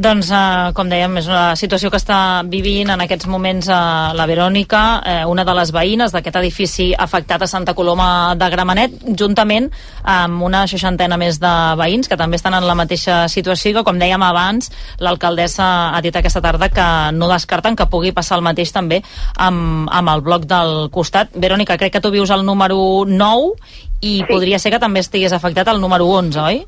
Doncs, 0.02 0.32
eh, 0.34 0.72
com 0.74 0.90
dèiem, 0.90 1.20
és 1.20 1.28
una 1.30 1.56
situació 1.60 1.92
que 1.94 2.00
està 2.00 2.42
vivint 2.50 2.90
en 2.90 3.04
aquests 3.04 3.28
moments 3.30 3.68
eh, 3.70 3.76
la 4.18 4.26
Verònica, 4.26 4.80
eh, 5.06 5.26
una 5.30 5.44
de 5.46 5.54
les 5.54 5.70
veïnes 5.76 6.16
d'aquest 6.16 6.40
edifici 6.40 6.88
afectat 6.98 7.44
a 7.44 7.50
Santa 7.52 7.76
Coloma 7.78 8.34
de 8.34 8.48
Gramenet, 8.50 8.96
juntament 9.20 9.70
amb 10.02 10.42
una 10.48 10.64
seixantena 10.72 11.22
més 11.22 11.38
de 11.44 11.54
veïns 11.78 12.10
que 12.10 12.18
també 12.18 12.40
estan 12.42 12.58
en 12.58 12.66
la 12.66 12.78
mateixa 12.80 13.28
situació 13.30 13.70
i 13.70 13.78
que, 13.78 13.86
com 13.86 14.02
dèiem 14.02 14.26
abans, 14.26 14.72
l'alcaldessa 14.98 15.70
ha 15.94 16.02
dit 16.02 16.18
aquesta 16.18 16.42
tarda 16.42 16.74
que 16.74 16.90
no 17.14 17.30
descarten 17.30 17.78
que 17.78 17.86
pugui 17.86 18.10
passar 18.10 18.42
el 18.42 18.48
mateix 18.50 18.74
també 18.74 19.04
amb, 19.38 19.86
amb 19.86 20.16
el 20.16 20.26
bloc 20.26 20.50
del 20.50 20.88
costat. 20.90 21.38
Verònica, 21.38 21.78
crec 21.78 22.00
que 22.00 22.02
tu 22.02 22.10
vius 22.10 22.34
al 22.34 22.48
número 22.48 23.06
9 23.06 23.54
i 24.02 24.24
podria 24.26 24.58
ser 24.58 24.74
que 24.74 24.82
també 24.82 25.06
estigués 25.06 25.38
afectat 25.38 25.70
al 25.70 25.84
número 25.84 26.10
11, 26.10 26.48
oi? 26.50 26.64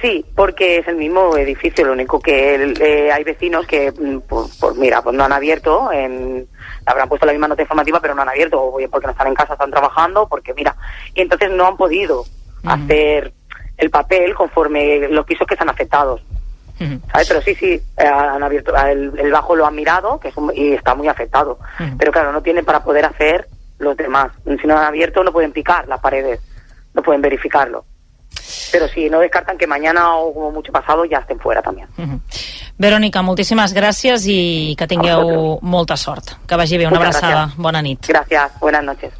Sí, 0.00 0.24
porque 0.34 0.78
es 0.78 0.88
el 0.88 0.96
mismo 0.96 1.36
edificio, 1.36 1.84
lo 1.84 1.92
único 1.92 2.20
que 2.20 2.54
eh, 2.80 3.12
hay 3.12 3.22
vecinos 3.22 3.66
que, 3.66 3.92
mm, 3.92 4.20
pues, 4.28 4.56
pues 4.58 4.76
mira, 4.76 5.02
pues 5.02 5.14
no 5.14 5.24
han 5.24 5.32
abierto, 5.32 5.92
en, 5.92 6.48
habrán 6.86 7.08
puesto 7.08 7.26
la 7.26 7.32
misma 7.32 7.48
nota 7.48 7.62
informativa, 7.62 8.00
pero 8.00 8.14
no 8.14 8.22
han 8.22 8.30
abierto, 8.30 8.72
porque 8.90 9.06
no 9.06 9.12
están 9.12 9.26
en 9.26 9.34
casa, 9.34 9.52
están 9.54 9.70
trabajando, 9.70 10.26
porque 10.26 10.54
mira, 10.54 10.74
y 11.14 11.20
entonces 11.20 11.50
no 11.50 11.66
han 11.66 11.76
podido 11.76 12.24
hacer 12.64 13.32
el 13.76 13.90
papel 13.90 14.34
conforme 14.34 15.08
los 15.08 15.26
pisos 15.26 15.46
que 15.46 15.54
están 15.54 15.68
afectados. 15.68 16.22
¿sabes? 17.12 17.28
Pero 17.28 17.42
sí, 17.42 17.54
sí, 17.54 17.72
eh, 17.98 18.06
han 18.06 18.42
abierto, 18.42 18.74
el, 18.74 19.12
el 19.18 19.30
bajo 19.32 19.54
lo 19.54 19.66
han 19.66 19.74
mirado 19.74 20.18
que 20.18 20.28
es 20.28 20.36
un- 20.38 20.50
y 20.54 20.72
está 20.72 20.94
muy 20.94 21.08
afectado. 21.08 21.58
Pero 21.98 22.10
claro, 22.10 22.32
no 22.32 22.40
tienen 22.42 22.64
para 22.64 22.82
poder 22.82 23.04
hacer 23.04 23.46
los 23.78 23.96
demás. 23.98 24.32
Si 24.60 24.66
no 24.66 24.78
han 24.78 24.84
abierto, 24.84 25.22
no 25.22 25.30
pueden 25.32 25.52
picar 25.52 25.86
las 25.88 26.00
paredes, 26.00 26.40
no 26.94 27.02
pueden 27.02 27.20
verificarlo. 27.20 27.84
Pero 28.72 28.88
sí, 28.88 29.08
no 29.10 29.20
descartan 29.20 29.56
que 29.58 29.66
mañana 29.66 30.14
o 30.16 30.32
como 30.34 30.50
mucho 30.50 30.72
pasado 30.72 31.04
ya 31.04 31.18
estén 31.18 31.38
fuera 31.38 31.62
también. 31.62 31.88
Verònica, 32.80 33.20
moltíssimes 33.22 33.74
gràcies 33.76 34.24
i 34.26 34.74
que 34.78 34.86
tingueu 34.88 35.58
molta 35.60 35.96
sort. 36.00 36.32
Que 36.48 36.56
vagi 36.56 36.78
bé, 36.78 36.86
una 36.86 36.96
Moltes 36.98 37.16
abraçada. 37.16 37.42
gràcies. 37.46 37.56
Bona 37.62 37.82
nit. 37.82 38.06
Gracias, 38.08 38.52
buenas 38.60 38.84
noches. 38.84 39.12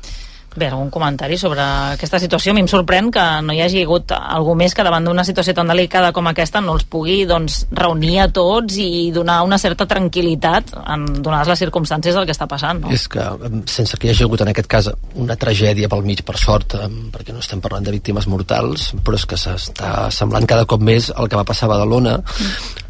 Bé, 0.57 0.66
algun 0.66 0.90
comentari 0.90 1.36
sobre 1.38 1.62
aquesta 1.62 2.18
situació? 2.18 2.51
A 2.51 2.57
mi 2.57 2.64
em 2.64 2.68
sorprèn 2.70 3.11
que 3.14 3.22
no 3.46 3.55
hi 3.55 3.61
hagi 3.62 3.84
hagut 3.84 4.11
algú 4.16 4.57
més 4.59 4.74
que 4.74 4.82
davant 4.82 5.05
d'una 5.07 5.22
situació 5.26 5.55
tan 5.55 5.70
delicada 5.70 6.11
com 6.16 6.26
aquesta 6.26 6.62
no 6.64 6.74
els 6.74 6.86
pugui 6.90 7.20
doncs, 7.28 7.61
reunir 7.70 8.16
a 8.24 8.26
tots 8.34 8.80
i 8.82 9.11
donar 9.14 9.40
una 9.46 9.61
certa 9.62 9.86
tranquil·litat 9.86 10.74
en 10.80 11.07
donades 11.20 11.53
les 11.53 11.62
circumstàncies 11.62 12.18
del 12.18 12.26
que 12.26 12.34
està 12.34 12.48
passant. 12.51 12.82
No? 12.82 12.90
És 12.90 13.07
que, 13.12 13.22
sense 13.70 13.96
que 13.96 14.09
hi 14.09 14.14
hagi 14.14 14.26
hagut 14.26 14.42
en 14.42 14.51
aquest 14.51 14.70
cas 14.70 14.90
una 15.14 15.38
tragèdia 15.38 15.90
pel 15.92 16.03
mig, 16.07 16.24
per 16.26 16.34
sort, 16.40 16.74
perquè 17.14 17.36
no 17.36 17.44
estem 17.44 17.62
parlant 17.62 17.86
de 17.86 17.94
víctimes 17.94 18.26
mortals, 18.26 18.90
però 19.07 19.20
és 19.20 19.28
que 19.30 19.38
s'està 19.38 20.09
semblant 20.14 20.48
cada 20.51 20.66
cop 20.66 20.82
més 20.82 21.12
el 21.14 21.30
que 21.30 21.38
va 21.38 21.46
passar 21.46 21.68
a 21.68 21.74
Badalona. 21.76 22.18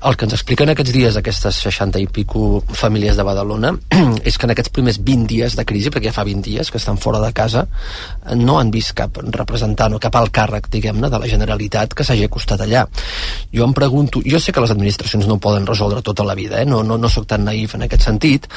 El 0.00 0.16
que 0.16 0.24
ens 0.24 0.32
expliquen 0.32 0.72
aquests 0.72 0.94
dies 0.94 1.16
aquestes 1.20 1.60
60 1.66 2.00
i 2.00 2.06
pico 2.08 2.62
famílies 2.72 3.18
de 3.18 3.24
Badalona 3.26 3.74
és 4.28 4.38
que 4.40 4.48
en 4.48 4.54
aquests 4.54 4.72
primers 4.72 4.96
20 5.04 5.28
dies 5.28 5.56
de 5.58 5.66
crisi, 5.68 5.92
perquè 5.92 6.08
ja 6.08 6.16
fa 6.16 6.24
20 6.24 6.46
dies 6.46 6.70
que 6.72 6.80
estan 6.80 6.96
fora 6.96 7.20
de 7.20 7.34
casa, 7.36 7.49
no 8.36 8.58
han 8.58 8.70
vist 8.74 8.94
cap 8.98 9.20
representant 9.36 9.96
o 9.96 10.00
cap 10.02 10.16
alt 10.18 10.32
càrrec, 10.34 10.68
diguem-ne, 10.72 11.10
de 11.10 11.20
la 11.20 11.30
Generalitat 11.30 11.94
que 11.94 12.06
s'hagi 12.06 12.26
acostat 12.28 12.64
allà. 12.64 12.86
Jo 13.54 13.66
em 13.66 13.74
pregunto, 13.76 14.22
jo 14.26 14.40
sé 14.40 14.52
que 14.52 14.62
les 14.64 14.74
administracions 14.74 15.28
no 15.30 15.40
poden 15.42 15.66
resoldre 15.68 16.02
tota 16.06 16.26
la 16.26 16.36
vida, 16.38 16.60
eh? 16.62 16.66
no, 16.68 16.82
no, 16.86 16.98
no 16.98 17.10
sóc 17.10 17.26
tan 17.30 17.44
naïf 17.46 17.74
en 17.74 17.86
aquest 17.86 18.06
sentit, 18.08 18.48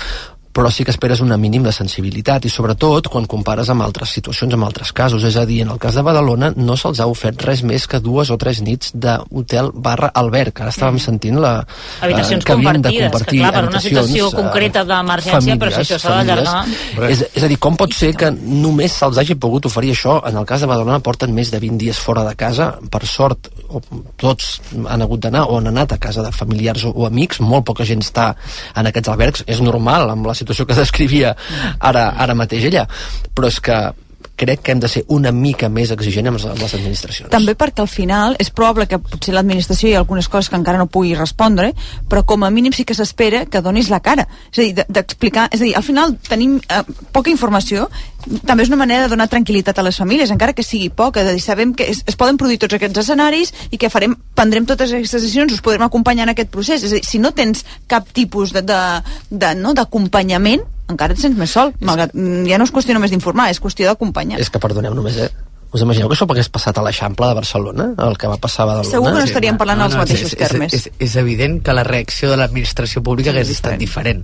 però 0.53 0.71
sí 0.71 0.85
que 0.85 0.93
esperes 0.93 1.23
una 1.23 1.37
mínim 1.37 1.63
de 1.65 1.73
sensibilitat 1.73 2.45
i 2.45 2.53
sobretot 2.53 3.09
quan 3.09 3.25
compares 3.25 3.71
amb 3.73 3.85
altres 3.85 4.13
situacions, 4.13 4.53
amb 4.53 4.67
altres 4.67 4.93
casos, 4.93 5.23
és 5.23 5.37
a 5.39 5.45
dir, 5.49 5.63
en 5.65 5.73
el 5.73 5.81
cas 5.81 5.97
de 5.97 6.05
Badalona 6.05 6.53
no 6.55 6.77
se'ls 6.77 7.01
ha 7.01 7.09
ofert 7.09 7.41
res 7.43 7.63
més 7.63 7.87
que 7.89 8.01
dues 8.03 8.29
o 8.29 8.37
tres 8.37 8.61
nits 8.61 8.93
d'hotel 8.93 9.71
barra 9.73 10.11
alberg, 10.13 10.61
ara 10.61 10.73
estàvem 10.73 11.01
sentint 11.01 11.41
la, 11.41 11.63
Mm. 11.63 12.03
Habitacions 12.03 12.43
eh, 12.43 12.45
que 12.45 12.51
havien 12.53 12.81
de 12.81 12.89
compartides, 12.89 13.03
que 13.03 13.11
compartir 13.11 13.39
clar, 13.39 13.51
per 13.53 13.63
una 13.67 13.81
situació 13.81 14.27
eh, 14.27 14.35
concreta 14.37 14.83
d'emergència, 14.87 15.57
però 15.61 15.71
si 15.73 15.81
això 15.83 15.99
s'ha 16.01 16.15
d'allargar... 16.19 17.09
És, 17.09 17.23
és 17.33 17.45
a 17.45 17.49
dir, 17.51 17.57
com 17.63 17.77
pot 17.79 17.95
ser 17.95 18.11
que 18.19 18.29
només 18.33 18.97
se'ls 18.99 19.19
hagi 19.21 19.37
pogut 19.39 19.67
oferir 19.69 19.93
això? 19.95 20.17
En 20.29 20.39
el 20.39 20.47
cas 20.49 20.63
de 20.63 20.69
Badalona 20.71 20.99
porten 21.05 21.33
més 21.35 21.51
de 21.53 21.61
20 21.63 21.79
dies 21.81 21.99
fora 21.99 22.25
de 22.27 22.35
casa, 22.39 22.73
per 22.93 23.03
sort, 23.09 23.49
o 23.69 23.81
tots 24.19 24.59
han 24.89 25.05
hagut 25.05 25.23
d'anar 25.25 25.45
o 25.49 25.59
han 25.59 25.71
anat 25.71 25.95
a 25.95 25.99
casa 26.01 26.25
de 26.25 26.33
familiars 26.35 26.85
o, 26.89 26.93
o 26.93 27.07
amics, 27.09 27.41
molt 27.43 27.67
poca 27.69 27.87
gent 27.87 28.03
està 28.05 28.31
en 28.75 28.89
aquests 28.89 29.13
albergs, 29.13 29.45
és 29.47 29.61
normal 29.63 30.11
amb 30.13 30.29
la 30.29 30.37
situació 30.43 30.67
que 30.69 30.77
descrivia 30.77 31.33
ara, 31.79 32.09
ara 32.19 32.37
mateix 32.37 32.69
ella, 32.69 32.85
però 33.33 33.49
és 33.49 33.59
que 33.63 33.79
crec 34.35 34.61
que 34.65 34.71
hem 34.73 34.79
de 34.81 34.89
ser 34.89 35.03
una 35.13 35.31
mica 35.31 35.69
més 35.69 35.91
exigent 35.93 36.27
amb 36.27 36.39
amb 36.41 36.57
les 36.59 36.73
administracions. 36.73 37.29
També 37.29 37.53
perquè 37.55 37.83
al 37.83 37.87
final 37.91 38.35
és 38.41 38.49
probable 38.49 38.87
que 38.89 38.97
potser 38.99 39.33
l'administració 39.35 39.89
hi 39.89 39.93
ha 39.93 39.99
algunes 40.01 40.27
coses 40.27 40.49
que 40.49 40.57
encara 40.57 40.79
no 40.81 40.87
pugui 40.89 41.13
respondre, 41.15 41.71
però 42.09 42.23
com 42.25 42.43
a 42.43 42.49
mínim 42.49 42.73
sí 42.73 42.83
que 42.83 42.95
s'espera 42.97 43.45
que 43.45 43.61
donis 43.61 43.91
la 43.93 43.99
cara. 44.01 44.25
És 44.51 44.57
a 44.57 44.61
dir, 44.63 44.73
de- 44.79 44.85
d'explicar... 44.89 45.49
És 45.53 45.61
a 45.61 45.63
dir, 45.67 45.75
al 45.77 45.83
final 45.85 46.17
tenim 46.27 46.57
eh, 46.57 46.81
poca 47.13 47.29
informació, 47.29 47.87
també 48.47 48.63
és 48.63 48.69
una 48.73 48.79
manera 48.81 49.03
de 49.05 49.13
donar 49.13 49.29
tranquil·litat 49.29 49.77
a 49.77 49.83
les 49.85 49.97
famílies, 50.01 50.31
encara 50.31 50.53
que 50.57 50.63
sigui 50.63 50.89
poca, 50.89 51.21
a 51.21 51.31
dir, 51.31 51.41
sabem 51.43 51.73
que 51.77 51.85
es, 51.91 52.01
es 52.07 52.15
poden 52.17 52.37
produir 52.41 52.57
tots 52.57 52.73
aquests 52.73 53.03
escenaris 53.05 53.53
i 53.69 53.77
que 53.77 53.89
farem, 53.93 54.15
prendrem 54.33 54.65
totes 54.65 54.91
aquestes 54.95 55.21
decisions, 55.21 55.53
us 55.53 55.61
podrem 55.61 55.85
acompanyar 55.85 56.25
en 56.25 56.33
aquest 56.33 56.49
procés. 56.49 56.81
És 56.83 56.91
a 56.91 56.95
dir, 56.99 57.05
si 57.05 57.19
no 57.21 57.31
tens 57.37 57.65
cap 57.87 58.09
tipus 58.11 58.51
de, 58.55 58.63
de, 58.65 58.79
de, 59.29 59.53
no, 59.61 59.73
d'acompanyament, 59.77 60.63
encara 60.91 61.15
et 61.15 61.21
sents 61.21 61.37
més 61.39 61.53
sol. 61.53 61.73
Malgrat, 61.81 62.13
mm, 62.13 62.45
ja 62.49 62.59
no 62.59 62.67
és 62.67 62.73
qüestió 62.75 62.95
només 62.97 63.13
d'informar, 63.13 63.49
és 63.51 63.61
qüestió 63.63 63.87
d'acompanyar. 63.89 64.39
És 64.39 64.49
que, 64.49 64.59
perdoneu 64.59 64.93
només, 64.97 65.17
eh? 65.17 65.31
Us 65.73 65.81
imagineu 65.81 66.05
que 66.05 66.13
això 66.13 66.27
hagués 66.29 66.51
passat 66.53 66.77
a 66.77 66.83
l'Eixample 66.85 67.25
de 67.31 67.33
Barcelona, 67.33 67.87
el 68.05 68.17
que 68.21 68.29
va 68.29 68.37
passar 68.37 68.61
a 68.61 68.67
Badalona? 68.69 68.91
Segur 68.91 69.07
que 69.09 69.13
no 69.17 69.25
estaríem 69.25 69.57
parlant 69.57 69.81
als 69.81 69.95
mateixos 69.97 70.35
és, 70.35 70.37
termes. 70.37 70.75
És, 70.77 70.85
és, 70.91 70.99
és 71.07 71.15
evident 71.17 71.63
que 71.65 71.73
la 71.73 71.85
reacció 71.87 72.29
de 72.29 72.37
l'administració 72.37 73.01
pública 73.01 73.33
hagués 73.33 73.49
estat 73.55 73.79
diferent. 73.81 74.21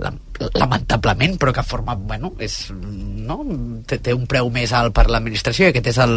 La, 0.00 0.14
lamentablement, 0.54 1.34
però 1.36 1.52
que 1.52 1.64
forma, 1.66 1.92
bueno, 1.98 2.30
és, 2.40 2.54
no? 2.72 3.36
té, 3.84 3.98
té 4.00 4.14
un 4.16 4.24
preu 4.30 4.48
més 4.54 4.72
alt 4.72 4.94
per 4.96 5.08
l'administració 5.10 5.66
i 5.66 5.72
aquest 5.74 5.90
és 5.92 5.98
el 6.06 6.14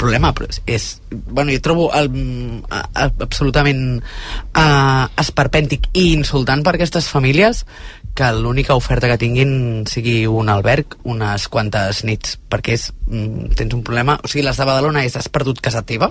problema, 0.00 0.32
però 0.34 0.48
és, 0.50 0.62
és 0.66 0.88
bueno, 1.12 1.52
jo 1.52 1.62
trobo 1.62 1.90
el, 1.94 2.10
a, 2.72 2.82
a, 2.88 3.06
absolutament 3.28 3.84
uh, 4.00 5.04
esperpèntic 5.20 5.92
i 5.92 6.08
insultant 6.16 6.64
per 6.66 6.74
aquestes 6.74 7.06
famílies 7.12 7.62
que 8.18 8.32
l'única 8.34 8.74
oferta 8.74 9.06
que 9.06 9.18
tinguin 9.20 9.84
sigui 9.86 10.24
un 10.26 10.50
alberg 10.50 10.96
unes 11.06 11.46
quantes 11.52 12.02
nits, 12.02 12.34
perquè 12.50 12.74
és, 12.74 12.88
mm, 13.06 13.54
tens 13.54 13.76
un 13.76 13.84
problema, 13.86 14.18
o 14.18 14.26
sigui, 14.26 14.42
les 14.42 14.58
de 14.58 14.66
Badalona 14.66 15.04
és 15.06 15.14
has 15.16 15.30
perdut 15.30 15.60
casa 15.62 15.84
teva, 15.86 16.10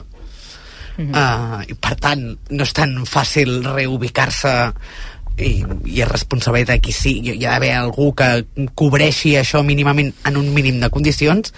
uh, 0.98 1.60
i 1.68 1.76
per 1.76 1.96
tant 2.00 2.24
no 2.50 2.64
és 2.64 2.74
tan 2.74 2.96
fàcil 3.06 3.60
reubicar-se 3.66 4.54
i, 5.38 5.52
i 5.86 6.02
és 6.02 6.10
responsabilitat 6.10 6.80
de 6.80 6.82
qui 6.82 6.96
sí 6.96 7.18
hi 7.20 7.36
ha 7.46 7.52
d'haver 7.58 7.74
algú 7.76 8.14
que 8.18 8.48
cobreixi 8.74 9.36
això 9.38 9.62
mínimament 9.64 10.14
en 10.26 10.38
un 10.40 10.54
mínim 10.54 10.80
de 10.80 10.90
condicions. 10.90 11.54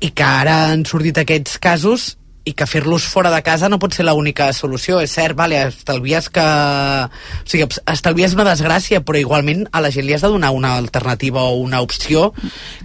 I 0.00 0.10
que 0.10 0.24
ara 0.24 0.72
han 0.72 0.84
sortit 0.88 1.20
aquests 1.20 1.60
casos 1.62 2.16
i 2.44 2.52
que 2.52 2.66
fer-los 2.68 3.04
fora 3.08 3.30
de 3.32 3.40
casa 3.42 3.68
no 3.72 3.78
pot 3.80 3.94
ser 3.96 4.04
l'única 4.04 4.50
solució. 4.52 4.98
És 5.00 5.14
cert, 5.16 5.34
vale, 5.36 5.62
estalvies 5.70 6.28
que... 6.28 6.44
O 6.44 7.48
sigui, 7.48 7.64
estalvies 7.90 8.34
una 8.36 8.44
desgràcia, 8.50 9.00
però 9.04 9.16
igualment 9.20 9.64
a 9.72 9.80
la 9.80 9.90
gent 9.94 10.04
li 10.06 10.12
has 10.16 10.20
de 10.24 10.28
donar 10.28 10.50
una 10.52 10.74
alternativa 10.76 11.42
o 11.48 11.54
una 11.62 11.80
opció 11.80 12.32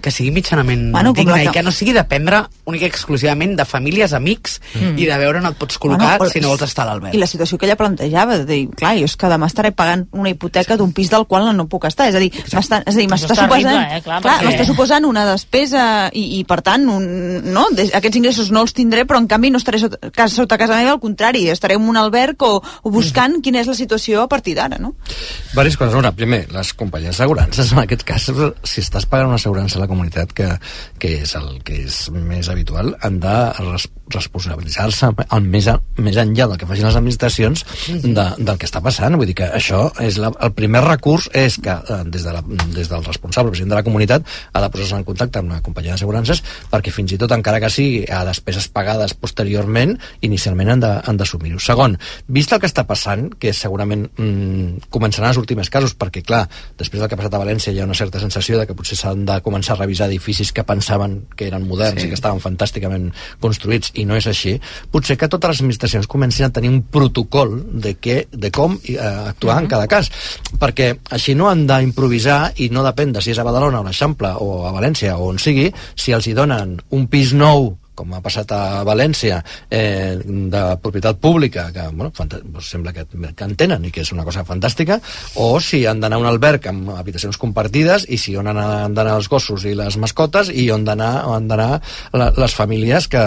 que 0.02 0.12
sigui 0.12 0.32
mitjanament 0.32 0.92
Bueno, 0.94 1.12
digna 1.14 1.36
la 1.36 1.44
i 1.44 1.48
que- 1.48 1.58
que 1.60 1.64
no 1.64 1.72
sigui 1.76 1.92
dependre 1.94 2.44
única 2.66 2.86
i 2.86 2.90
exclusivament 2.90 3.58
de 3.60 3.66
famílies, 3.66 4.14
amics 4.14 4.62
Mm. 4.76 4.98
i 5.00 5.06
de 5.06 5.18
veure 5.18 5.40
on 5.40 5.46
et 5.48 5.56
pots 5.58 5.80
col·locar 5.80 6.18
Bueno, 6.20 6.32
si 6.32 6.40
no 6.40 6.50
vols 6.50 6.62
estar 6.62 6.86
a 6.86 6.92
l'alberg. 6.92 7.16
I 7.16 7.18
la 7.18 7.28
situació 7.28 7.58
que 7.58 7.66
ella 7.66 7.76
plantejava, 7.76 8.38
de 8.38 8.46
dir, 8.46 8.70
clar, 8.78 8.96
jo 8.98 9.06
és 9.06 9.16
que 9.18 9.28
demà 9.28 9.48
estaré 9.48 9.72
pagant 9.72 10.08
una 10.12 10.30
hipoteca 10.30 10.78
d'un 10.78 10.94
pis 10.94 11.10
del 11.10 11.26
qual 11.28 11.50
no 11.56 11.68
puc 11.68 11.86
estar. 11.86 12.08
És 12.10 12.16
a 12.16 12.20
dir, 12.20 12.32
m'està 12.32 12.82
és 12.86 12.96
a 12.96 13.00
dir, 13.00 13.08
Això 13.10 13.14
m'està 13.28 13.34
és 13.34 13.40
suposant, 13.40 13.82
eh? 13.98 14.02
Clar, 14.04 14.22
clar, 14.22 14.40
perquè- 14.44 14.66
suposant 14.66 15.06
una 15.06 15.26
despesa 15.32 16.10
i, 16.14 16.40
i 16.40 16.44
per 16.46 16.62
tant, 16.62 16.88
un, 16.90 17.08
no? 17.54 17.66
Aquests 17.94 18.16
ingressos 18.18 18.52
no 18.52 18.62
els 18.62 18.74
tindré, 18.74 19.06
però 19.06 19.18
en 19.18 19.28
canvi 19.28 19.49
no 19.50 19.58
estaré 19.62 19.80
sota 19.80 20.12
casa, 20.12 20.36
sota 20.36 20.58
casa 20.58 20.78
meva, 20.78 20.96
al 20.96 21.02
contrari, 21.04 21.48
estaré 21.50 21.76
en 21.80 21.88
un 21.90 21.98
alberg 21.98 22.42
o, 22.44 22.62
o 22.84 22.92
buscant 22.92 23.38
Mm. 23.40 23.44
quina 23.46 23.60
és 23.62 23.68
la 23.68 23.76
situació 23.78 24.24
a 24.24 24.30
partir 24.30 24.56
d'ara, 24.56 24.78
no? 24.80 24.94
Diverses 25.52 25.78
coses. 25.78 25.96
Una, 26.00 26.12
primer, 26.16 26.46
les 26.52 26.74
companyies 26.74 27.18
d'assegurances, 27.18 27.72
en 27.74 27.80
aquest 27.84 28.04
cas, 28.08 28.30
si 28.64 28.82
estàs 28.82 29.06
pagant 29.10 29.28
una 29.28 29.40
assegurança 29.40 29.78
a 29.78 29.82
la 29.84 29.88
comunitat, 29.88 30.34
que, 30.34 30.50
que 31.00 31.22
és 31.24 31.36
el 31.36 31.62
que 31.64 31.84
és 31.86 32.10
més 32.14 32.50
habitual, 32.50 32.96
han 33.02 33.20
de 33.20 33.36
res, 33.60 33.88
responsabilitzar-se 34.10 35.12
més, 35.46 35.68
a, 35.70 35.76
més 36.02 36.18
enllà 36.18 36.48
del 36.50 36.58
que 36.58 36.68
facin 36.70 36.88
les 36.88 36.98
administracions 36.98 37.66
de, 38.04 38.26
del 38.38 38.58
que 38.58 38.66
està 38.66 38.82
passant. 38.82 39.16
Vull 39.20 39.30
dir 39.30 39.36
que 39.38 39.50
això 39.54 39.92
és 40.02 40.18
la, 40.22 40.32
el 40.42 40.54
primer 40.58 40.82
recurs 40.86 41.30
és 41.38 41.60
que 41.62 41.76
eh, 41.76 42.00
des, 42.10 42.26
de 42.26 42.34
la, 42.34 42.42
des 42.74 42.90
del 42.90 43.06
responsable, 43.06 43.54
president 43.54 43.76
de 43.76 43.80
la 43.80 43.86
comunitat, 43.86 44.26
ha 44.54 44.64
de 44.64 44.72
posar-se 44.74 44.98
en 44.98 45.06
contacte 45.08 45.42
amb 45.42 45.52
una 45.52 45.62
companyia 45.66 45.94
d'assegurances 45.94 46.42
perquè 46.72 46.94
fins 46.94 47.14
i 47.14 47.20
tot, 47.22 47.32
encara 47.36 47.62
que 47.62 47.70
sigui 47.74 48.04
a 48.10 48.24
despeses 48.28 48.68
pagades 48.74 49.14
posteriorment, 49.14 49.39
inicialment 50.26 50.74
han 50.84 51.18
d'assumir-ho. 51.18 51.60
Segon, 51.60 51.98
vist 52.28 52.52
el 52.54 52.60
que 52.60 52.68
està 52.68 52.86
passant, 52.88 53.30
que 53.40 53.54
segurament 53.54 54.08
mm, 54.10 54.90
començaran 54.90 55.30
els 55.32 55.40
últims 55.42 55.70
casos, 55.70 55.96
perquè 55.98 56.24
clar, 56.26 56.44
després 56.78 57.00
del 57.00 57.10
que 57.10 57.16
ha 57.16 57.22
passat 57.22 57.38
a 57.38 57.42
València 57.42 57.74
hi 57.74 57.80
ha 57.80 57.88
una 57.88 57.98
certa 57.98 58.20
sensació 58.20 58.60
de 58.60 58.68
que 58.68 58.76
potser 58.78 58.98
s'han 59.00 59.26
de 59.26 59.40
començar 59.46 59.76
a 59.76 59.80
revisar 59.82 60.10
edificis 60.10 60.52
que 60.52 60.64
pensaven 60.64 61.22
que 61.36 61.48
eren 61.48 61.68
moderns 61.68 62.00
Sí. 62.00 62.08
i 62.08 62.10
que 62.10 62.16
estaven 62.16 62.40
fantàsticament 62.40 63.10
construïts 63.42 63.92
i 63.96 64.06
no 64.06 64.16
és 64.16 64.28
així, 64.28 64.56
potser 64.92 65.18
que 65.18 65.28
totes 65.28 65.50
les 65.50 65.62
administracions 65.62 66.08
comencin 66.08 66.46
a 66.46 66.52
tenir 66.54 66.70
un 66.70 66.82
protocol 66.84 67.58
de, 67.74 67.96
què, 68.00 68.28
de 68.32 68.52
com 68.52 68.78
eh, 68.84 68.98
actuar 69.00 69.60
en 69.64 69.68
cada 69.68 69.88
cas, 69.88 70.12
perquè 70.60 70.94
així 71.12 71.36
no 71.36 71.50
han 71.50 71.66
d'improvisar 71.70 72.54
i 72.58 72.70
no 72.74 72.86
depèn 72.86 73.14
de 73.14 73.22
si 73.22 73.34
és 73.34 73.40
a 73.40 73.48
Badalona 73.48 73.82
o 73.82 73.84
a 73.84 73.90
l'Eixample 73.90 74.34
o 74.40 74.66
a 74.68 74.74
València 74.76 75.18
o 75.18 75.30
on 75.30 75.40
sigui, 75.42 75.70
si 75.96 76.16
els 76.16 76.28
hi 76.28 76.36
donen 76.38 76.78
un 76.96 77.08
pis 77.12 77.34
nou 77.34 77.74
com 78.00 78.16
ha 78.16 78.24
passat 78.24 78.52
a 78.56 78.62
València, 78.88 79.42
eh, 79.70 80.16
de 80.24 80.64
propietat 80.84 81.20
pública, 81.20 81.68
que 81.76 81.88
bueno, 81.92 82.12
sembla 82.64 82.94
que, 82.96 83.06
que 83.06 83.48
en 83.48 83.56
tenen 83.60 83.86
i 83.86 83.92
que 83.92 84.04
és 84.06 84.14
una 84.16 84.26
cosa 84.28 84.46
fantàstica, 84.48 85.00
o 85.36 85.52
si 85.64 85.84
han 85.90 86.00
d'anar 86.00 86.20
a 86.20 86.24
un 86.24 86.30
alberg 86.30 86.70
amb 86.72 86.94
habitacions 86.96 87.38
compartides 87.42 88.08
i 88.10 88.20
si 88.22 88.36
on 88.40 88.48
han 88.48 88.96
d'anar 88.96 89.18
els 89.18 89.30
gossos 89.32 89.66
i 89.68 89.76
les 89.78 89.98
mascotes 90.02 90.52
i 90.54 90.70
on 90.72 90.88
han 90.90 91.48
d'anar 91.50 91.70
les 92.14 92.56
famílies 92.56 93.10
que, 93.12 93.24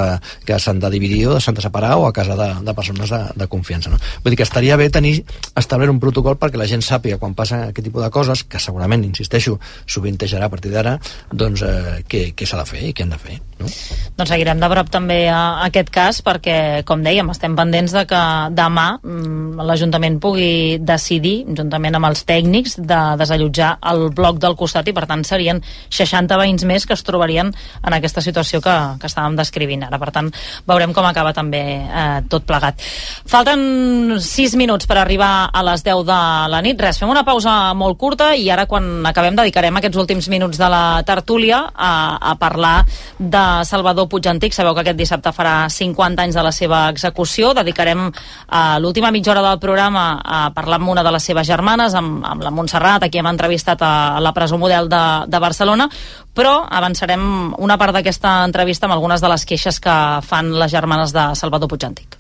que 0.47 0.59
s'han 0.59 0.81
de 0.83 0.91
dividir 0.93 1.27
o 1.29 1.39
s'han 1.41 1.59
de 1.59 1.65
separar 1.65 1.97
o 2.01 2.07
a 2.09 2.13
casa 2.17 2.37
de, 2.39 2.49
de 2.65 2.75
persones 2.75 3.11
de, 3.11 3.21
de 3.37 3.49
confiança. 3.49 3.93
No? 3.93 4.01
Vull 4.25 4.35
dir 4.35 4.41
que 4.41 4.49
estaria 4.49 4.79
bé 4.81 4.89
tenir 4.91 5.19
establir 5.59 5.91
un 5.93 6.01
protocol 6.03 6.39
perquè 6.41 6.61
la 6.61 6.69
gent 6.71 6.85
sàpiga 6.85 7.21
quan 7.21 7.37
passa 7.39 7.67
aquest 7.69 7.89
tipus 7.89 8.05
de 8.05 8.11
coses, 8.15 8.45
que 8.49 8.61
segurament, 8.63 9.05
insisteixo, 9.05 9.59
sovintejarà 9.87 10.49
a 10.49 10.53
partir 10.53 10.73
d'ara, 10.73 10.97
doncs 11.33 11.65
eh, 11.67 12.01
què, 12.09 12.25
què 12.37 12.49
s'ha 12.49 12.61
de 12.63 12.69
fer 12.69 12.85
i 12.89 12.93
què 12.97 13.07
han 13.07 13.15
de 13.15 13.21
fer. 13.21 13.39
No? 13.61 13.71
Doncs 14.19 14.33
seguirem 14.33 14.62
de 14.63 14.71
prop 14.71 14.91
també 14.93 15.19
a, 15.31 15.65
aquest 15.67 15.91
cas 15.93 16.21
perquè, 16.25 16.57
com 16.89 17.03
dèiem, 17.05 17.29
estem 17.35 17.57
pendents 17.59 17.95
de 17.95 18.05
que 18.09 18.21
demà 18.55 18.87
mm, 19.03 19.63
l'Ajuntament 19.67 20.19
pugui 20.23 20.79
decidir, 20.81 21.43
juntament 21.59 21.99
amb 21.99 22.11
els 22.11 22.25
tècnics, 22.29 22.79
de 22.79 23.01
desallotjar 23.21 23.75
el 23.93 24.09
bloc 24.15 24.39
del 24.43 24.57
costat 24.59 24.89
i, 24.89 24.95
per 24.97 25.07
tant, 25.11 25.25
serien 25.27 25.63
60 25.91 26.39
veïns 26.41 26.67
més 26.69 26.87
que 26.87 26.97
es 26.97 27.05
trobarien 27.07 27.51
en 27.53 27.97
aquesta 27.97 28.23
situació 28.25 28.63
que, 28.63 28.77
que 29.01 29.11
estàvem 29.11 29.37
descrivint 29.39 29.87
ara. 29.87 29.99
Per 30.03 30.11
tant, 30.15 30.31
veurem 30.69 30.95
com 30.95 31.07
acaba 31.09 31.35
també 31.37 31.63
eh, 31.83 32.21
tot 32.31 32.47
plegat. 32.49 32.81
Falten 33.29 34.19
6 34.23 34.57
minuts 34.61 34.89
per 34.91 35.01
arribar 35.01 35.51
a 35.53 35.65
les 35.67 35.85
10 35.85 36.05
de 36.09 36.21
la 36.53 36.63
nit. 36.65 36.81
Res, 36.81 37.01
fem 37.03 37.11
una 37.11 37.25
pausa 37.27 37.75
molt 37.79 37.99
curta 38.01 38.33
i 38.39 38.49
ara, 38.53 38.67
quan 38.71 39.07
acabem, 39.09 39.37
dedicarem 39.39 39.81
aquests 39.81 40.01
últims 40.03 40.31
minuts 40.33 40.61
de 40.61 40.71
la 40.71 40.85
tertúlia 41.07 41.65
a, 41.75 41.93
a 42.33 42.37
parlar 42.41 42.83
de 43.19 43.45
Salvador 43.69 44.09
Puigantic. 44.53 44.55
Sabeu 44.55 44.75
que 44.75 44.83
aquest 44.83 44.99
dissabte 44.99 45.33
farà 45.33 45.69
50 45.69 46.23
anys 46.23 46.35
de 46.37 46.43
la 46.43 46.53
seva 46.53 46.89
execució. 46.91 47.55
Dedicarem 47.55 48.11
a 48.49 48.79
l'última 48.79 49.11
mitja 49.11 49.33
hora 49.33 49.43
del 49.43 49.59
programa 49.59 50.21
a 50.23 50.53
parlar 50.53 50.79
amb 50.81 50.91
una 50.91 51.03
de 51.03 51.11
les 51.13 51.23
seves 51.23 51.47
germanes, 51.47 51.95
amb, 51.95 52.25
amb 52.25 52.43
la 52.43 52.51
Montserrat, 52.51 53.03
a 53.03 53.09
qui 53.09 53.19
hem 53.19 53.27
entrevistat 53.27 53.83
a, 53.83 54.17
a 54.17 54.21
la 54.21 54.33
presó 54.33 54.59
model 54.59 54.89
de, 54.89 55.27
de 55.29 55.39
Barcelona, 55.39 55.89
però 56.35 56.67
avançarem 56.69 57.55
una 57.59 57.79
part 57.79 57.95
d'aquesta 57.95 58.45
entrevista 58.45 58.87
amb 58.87 58.95
algunes 58.95 59.21
de 59.21 59.29
les 59.29 59.45
queixes 59.45 59.81
que 59.81 59.97
fan 60.23 60.53
les 60.59 60.71
germanes 60.71 61.13
de 61.13 61.33
Salvador 61.35 61.69
Puigantic. 61.69 62.19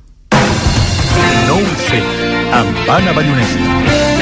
No 1.46 1.60
ho 1.60 1.78
sé, 1.88 2.02
amb 2.52 2.88
Anna 2.88 3.12
Ballonesta. 3.12 4.21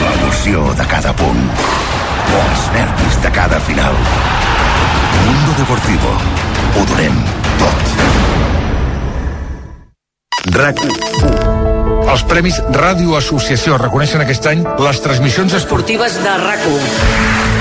L'emoció 0.00 0.72
de 0.78 0.86
cada 0.86 1.12
punt. 1.16 1.42
Els 2.40 2.64
nervis 2.74 3.20
de 3.22 3.30
cada 3.38 3.60
final. 3.68 3.94
Mundo 5.26 5.52
Deportivo. 5.58 6.16
Ho 6.76 6.84
donem 6.94 7.22
tot. 7.60 7.80
RAC 10.56 10.84
1. 10.88 11.65
Els 12.06 12.22
Premis 12.30 12.58
Ràdio 12.70 13.16
Associació 13.18 13.76
reconeixen 13.80 14.22
aquest 14.22 14.46
any 14.46 14.60
les 14.78 15.00
transmissions 15.02 15.56
esportives 15.58 16.14
de 16.22 16.34
RAC1. 16.42 16.84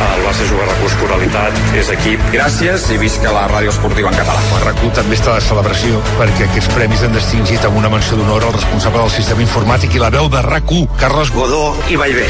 El 0.06 0.22
Barça 0.26 0.46
juga 0.50 0.68
recurs 0.68 0.96
coralitat, 1.00 1.58
és 1.80 1.90
equip. 1.96 2.22
Gràcies 2.34 2.86
i 2.94 3.00
visca 3.02 3.32
la 3.34 3.46
ràdio 3.50 3.72
esportiva 3.74 4.12
en 4.12 4.20
català. 4.20 4.44
El 4.60 4.66
RAC1 4.68 4.94
també 5.00 5.18
està 5.18 5.34
de 5.38 5.46
celebració 5.48 6.02
perquè 6.20 6.46
aquests 6.46 6.70
premis 6.76 7.02
han 7.08 7.16
distingit 7.18 7.66
amb 7.66 7.80
una 7.82 7.90
menció 7.90 8.20
d'honor 8.20 8.46
al 8.46 8.56
responsable 8.58 9.02
del 9.02 9.14
sistema 9.16 9.42
informàtic 9.46 9.98
i 9.98 10.04
la 10.04 10.12
veu 10.14 10.30
de 10.30 10.44
RAC1, 10.46 10.86
Carles 11.02 11.34
Godó 11.34 11.64
i 11.90 11.98
Vallvé. 11.98 12.28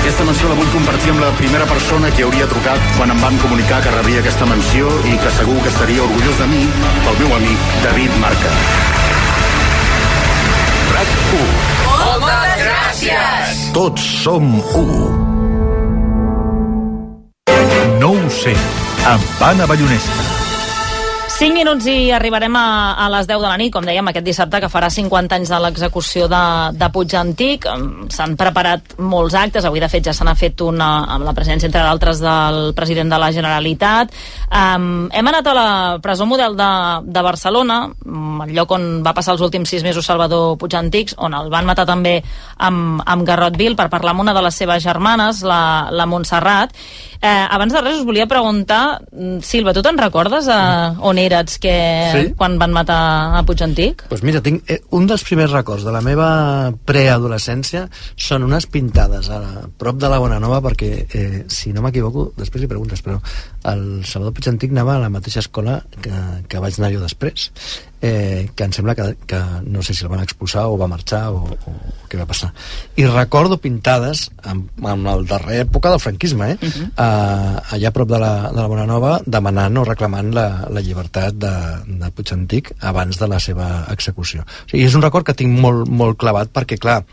Aquesta 0.00 0.24
menció 0.24 0.48
la 0.48 0.56
vull 0.56 0.72
compartir 0.72 1.12
amb 1.12 1.26
la 1.26 1.32
primera 1.42 1.68
persona 1.68 2.12
que 2.14 2.24
hauria 2.24 2.48
trucat 2.48 2.92
quan 2.96 3.12
em 3.12 3.20
van 3.24 3.36
comunicar 3.44 3.82
que 3.84 3.92
rebia 3.98 4.24
aquesta 4.24 4.48
menció 4.48 4.88
i 5.04 5.18
que 5.20 5.34
segur 5.36 5.60
que 5.60 5.74
estaria 5.74 6.06
orgullós 6.08 6.40
de 6.40 6.48
mi, 6.54 6.64
pel 7.04 7.20
meu 7.24 7.36
amic 7.42 7.74
David 7.84 8.16
Marca. 8.24 8.54
RAC1. 10.98 11.42
Moltes 11.86 12.54
gràcies! 12.58 13.60
Tots 13.76 14.08
som 14.24 14.50
u. 14.58 14.86
No 18.02 18.10
ho 18.16 18.32
sé, 18.40 18.56
amb 19.06 19.46
Anna 19.52 19.70
Ballonesta. 19.70 20.47
5 21.38 21.54
minuts 21.54 21.86
i 21.86 22.08
arribarem 22.10 22.56
a, 22.58 22.98
a 22.98 23.04
les 23.14 23.28
10 23.30 23.38
de 23.38 23.46
la 23.46 23.58
nit, 23.60 23.70
com 23.70 23.84
dèiem, 23.86 24.08
aquest 24.10 24.24
dissabte 24.26 24.58
que 24.58 24.70
farà 24.72 24.88
50 24.90 25.36
anys 25.36 25.52
de 25.52 25.60
l'execució 25.62 26.26
de, 26.26 26.40
de 26.74 26.88
Puig 26.90 27.14
Antic. 27.14 27.68
Em, 27.70 27.84
S'han 28.10 28.34
preparat 28.34 28.96
molts 28.98 29.36
actes, 29.38 29.62
avui 29.62 29.78
de 29.78 29.86
fet 29.86 30.08
ja 30.08 30.16
se 30.16 30.26
n'ha 30.26 30.34
fet 30.34 30.58
una 30.66 30.88
amb 31.14 31.22
la 31.22 31.36
presència, 31.36 31.70
entre 31.70 31.84
d'altres, 31.86 32.18
del 32.18 32.72
president 32.74 33.14
de 33.14 33.20
la 33.22 33.30
Generalitat. 33.30 34.18
Um, 34.50 35.06
hem 35.14 35.30
anat 35.30 35.46
a 35.46 35.54
la 35.54 35.68
presó 36.02 36.26
model 36.26 36.58
de, 36.58 36.70
de 37.06 37.22
Barcelona, 37.22 37.84
mm, 37.86 38.48
el 38.48 38.54
lloc 38.58 38.74
on 38.74 38.88
va 39.06 39.14
passar 39.14 39.36
els 39.36 39.46
últims 39.46 39.70
6 39.70 39.86
mesos 39.86 40.10
Salvador 40.10 40.56
Puig 40.58 40.74
Antics, 40.74 41.14
on 41.22 41.38
el 41.38 41.54
van 41.54 41.70
matar 41.70 41.86
també 41.86 42.16
amb, 42.56 43.04
amb 43.06 43.28
Garrot 43.30 43.54
Vil 43.62 43.78
per 43.78 43.86
parlar 43.94 44.16
amb 44.16 44.26
una 44.26 44.34
de 44.34 44.42
les 44.42 44.58
seves 44.58 44.82
germanes, 44.82 45.46
la, 45.46 45.86
la 45.94 46.10
Montserrat. 46.10 46.74
Eh, 47.20 47.46
abans 47.50 47.72
de 47.74 47.80
res 47.82 47.96
us 47.98 48.04
volia 48.06 48.28
preguntar, 48.30 49.00
mm, 49.10 49.40
Silva, 49.42 49.72
tu 49.74 49.82
te'n 49.82 49.98
recordes 49.98 50.46
a 50.48 50.94
on 51.00 51.18
eres 51.18 51.58
que, 51.58 51.74
Sí. 52.12 52.34
quan 52.36 52.58
van 52.58 52.72
matar 52.72 53.36
a 53.36 53.42
Puig 53.42 53.60
Antic? 53.62 54.04
Pues 54.08 54.22
mira, 54.22 54.40
tinc, 54.40 54.62
eh, 54.70 54.82
un 54.90 55.06
dels 55.06 55.24
primers 55.24 55.50
records 55.50 55.82
de 55.82 55.90
la 55.90 56.00
meva 56.00 56.72
preadolescència 56.84 57.88
són 58.16 58.44
unes 58.44 58.66
pintades 58.66 59.28
a, 59.30 59.40
la, 59.40 59.68
prop 59.76 59.98
de 59.98 60.08
la 60.08 60.18
Bonanova 60.18 60.60
perquè, 60.62 61.06
eh, 61.12 61.44
si 61.48 61.72
no 61.72 61.82
m'equivoco, 61.82 62.32
després 62.36 62.62
li 62.62 62.68
preguntes, 62.68 63.02
però 63.02 63.20
el 63.64 64.04
Salvador 64.04 64.34
Puig 64.34 64.48
Antic 64.48 64.70
anava 64.70 64.96
a 64.96 65.00
la 65.00 65.08
mateixa 65.08 65.40
escola 65.40 65.82
que, 66.00 66.12
que 66.46 66.58
vaig 66.60 66.78
anar 66.78 66.92
jo 66.92 67.00
després 67.00 67.50
eh, 68.00 68.48
que 68.54 68.64
em 68.64 68.72
sembla 68.72 68.94
que, 68.94 69.16
que 69.26 69.40
no 69.66 69.82
sé 69.82 69.94
si 69.94 70.04
el 70.04 70.10
van 70.12 70.22
expulsar 70.22 70.66
o 70.70 70.76
va 70.78 70.88
marxar 70.90 71.28
o, 71.34 71.42
o 71.42 71.72
què 72.08 72.18
va 72.20 72.28
passar 72.28 72.52
i 72.96 73.06
recordo 73.08 73.58
pintades 73.62 74.28
en, 74.44 74.64
en 74.78 75.02
la 75.06 75.16
darrera 75.26 75.64
època 75.66 75.90
del 75.90 76.02
franquisme 76.02 76.52
eh? 76.52 76.58
Uh 76.62 76.68
-huh. 76.68 76.86
uh, 76.94 77.74
allà 77.74 77.88
a 77.88 77.94
prop 77.94 78.08
de 78.08 78.18
la, 78.18 78.50
de 78.52 78.60
la 78.60 78.68
Bonanova 78.68 79.20
demanant 79.26 79.76
o 79.76 79.84
reclamant 79.84 80.32
la, 80.34 80.68
la 80.70 80.80
llibertat 80.80 81.34
de, 81.34 81.54
de 81.86 82.10
Puig 82.10 82.32
Antic 82.32 82.72
abans 82.80 83.18
de 83.18 83.28
la 83.28 83.40
seva 83.40 83.86
execució 83.90 84.42
o 84.42 84.70
sigui, 84.70 84.84
és 84.84 84.94
un 84.94 85.02
record 85.02 85.26
que 85.26 85.34
tinc 85.34 85.58
molt, 85.58 85.88
molt 85.88 86.18
clavat 86.18 86.52
perquè 86.52 86.78
clar, 86.78 87.04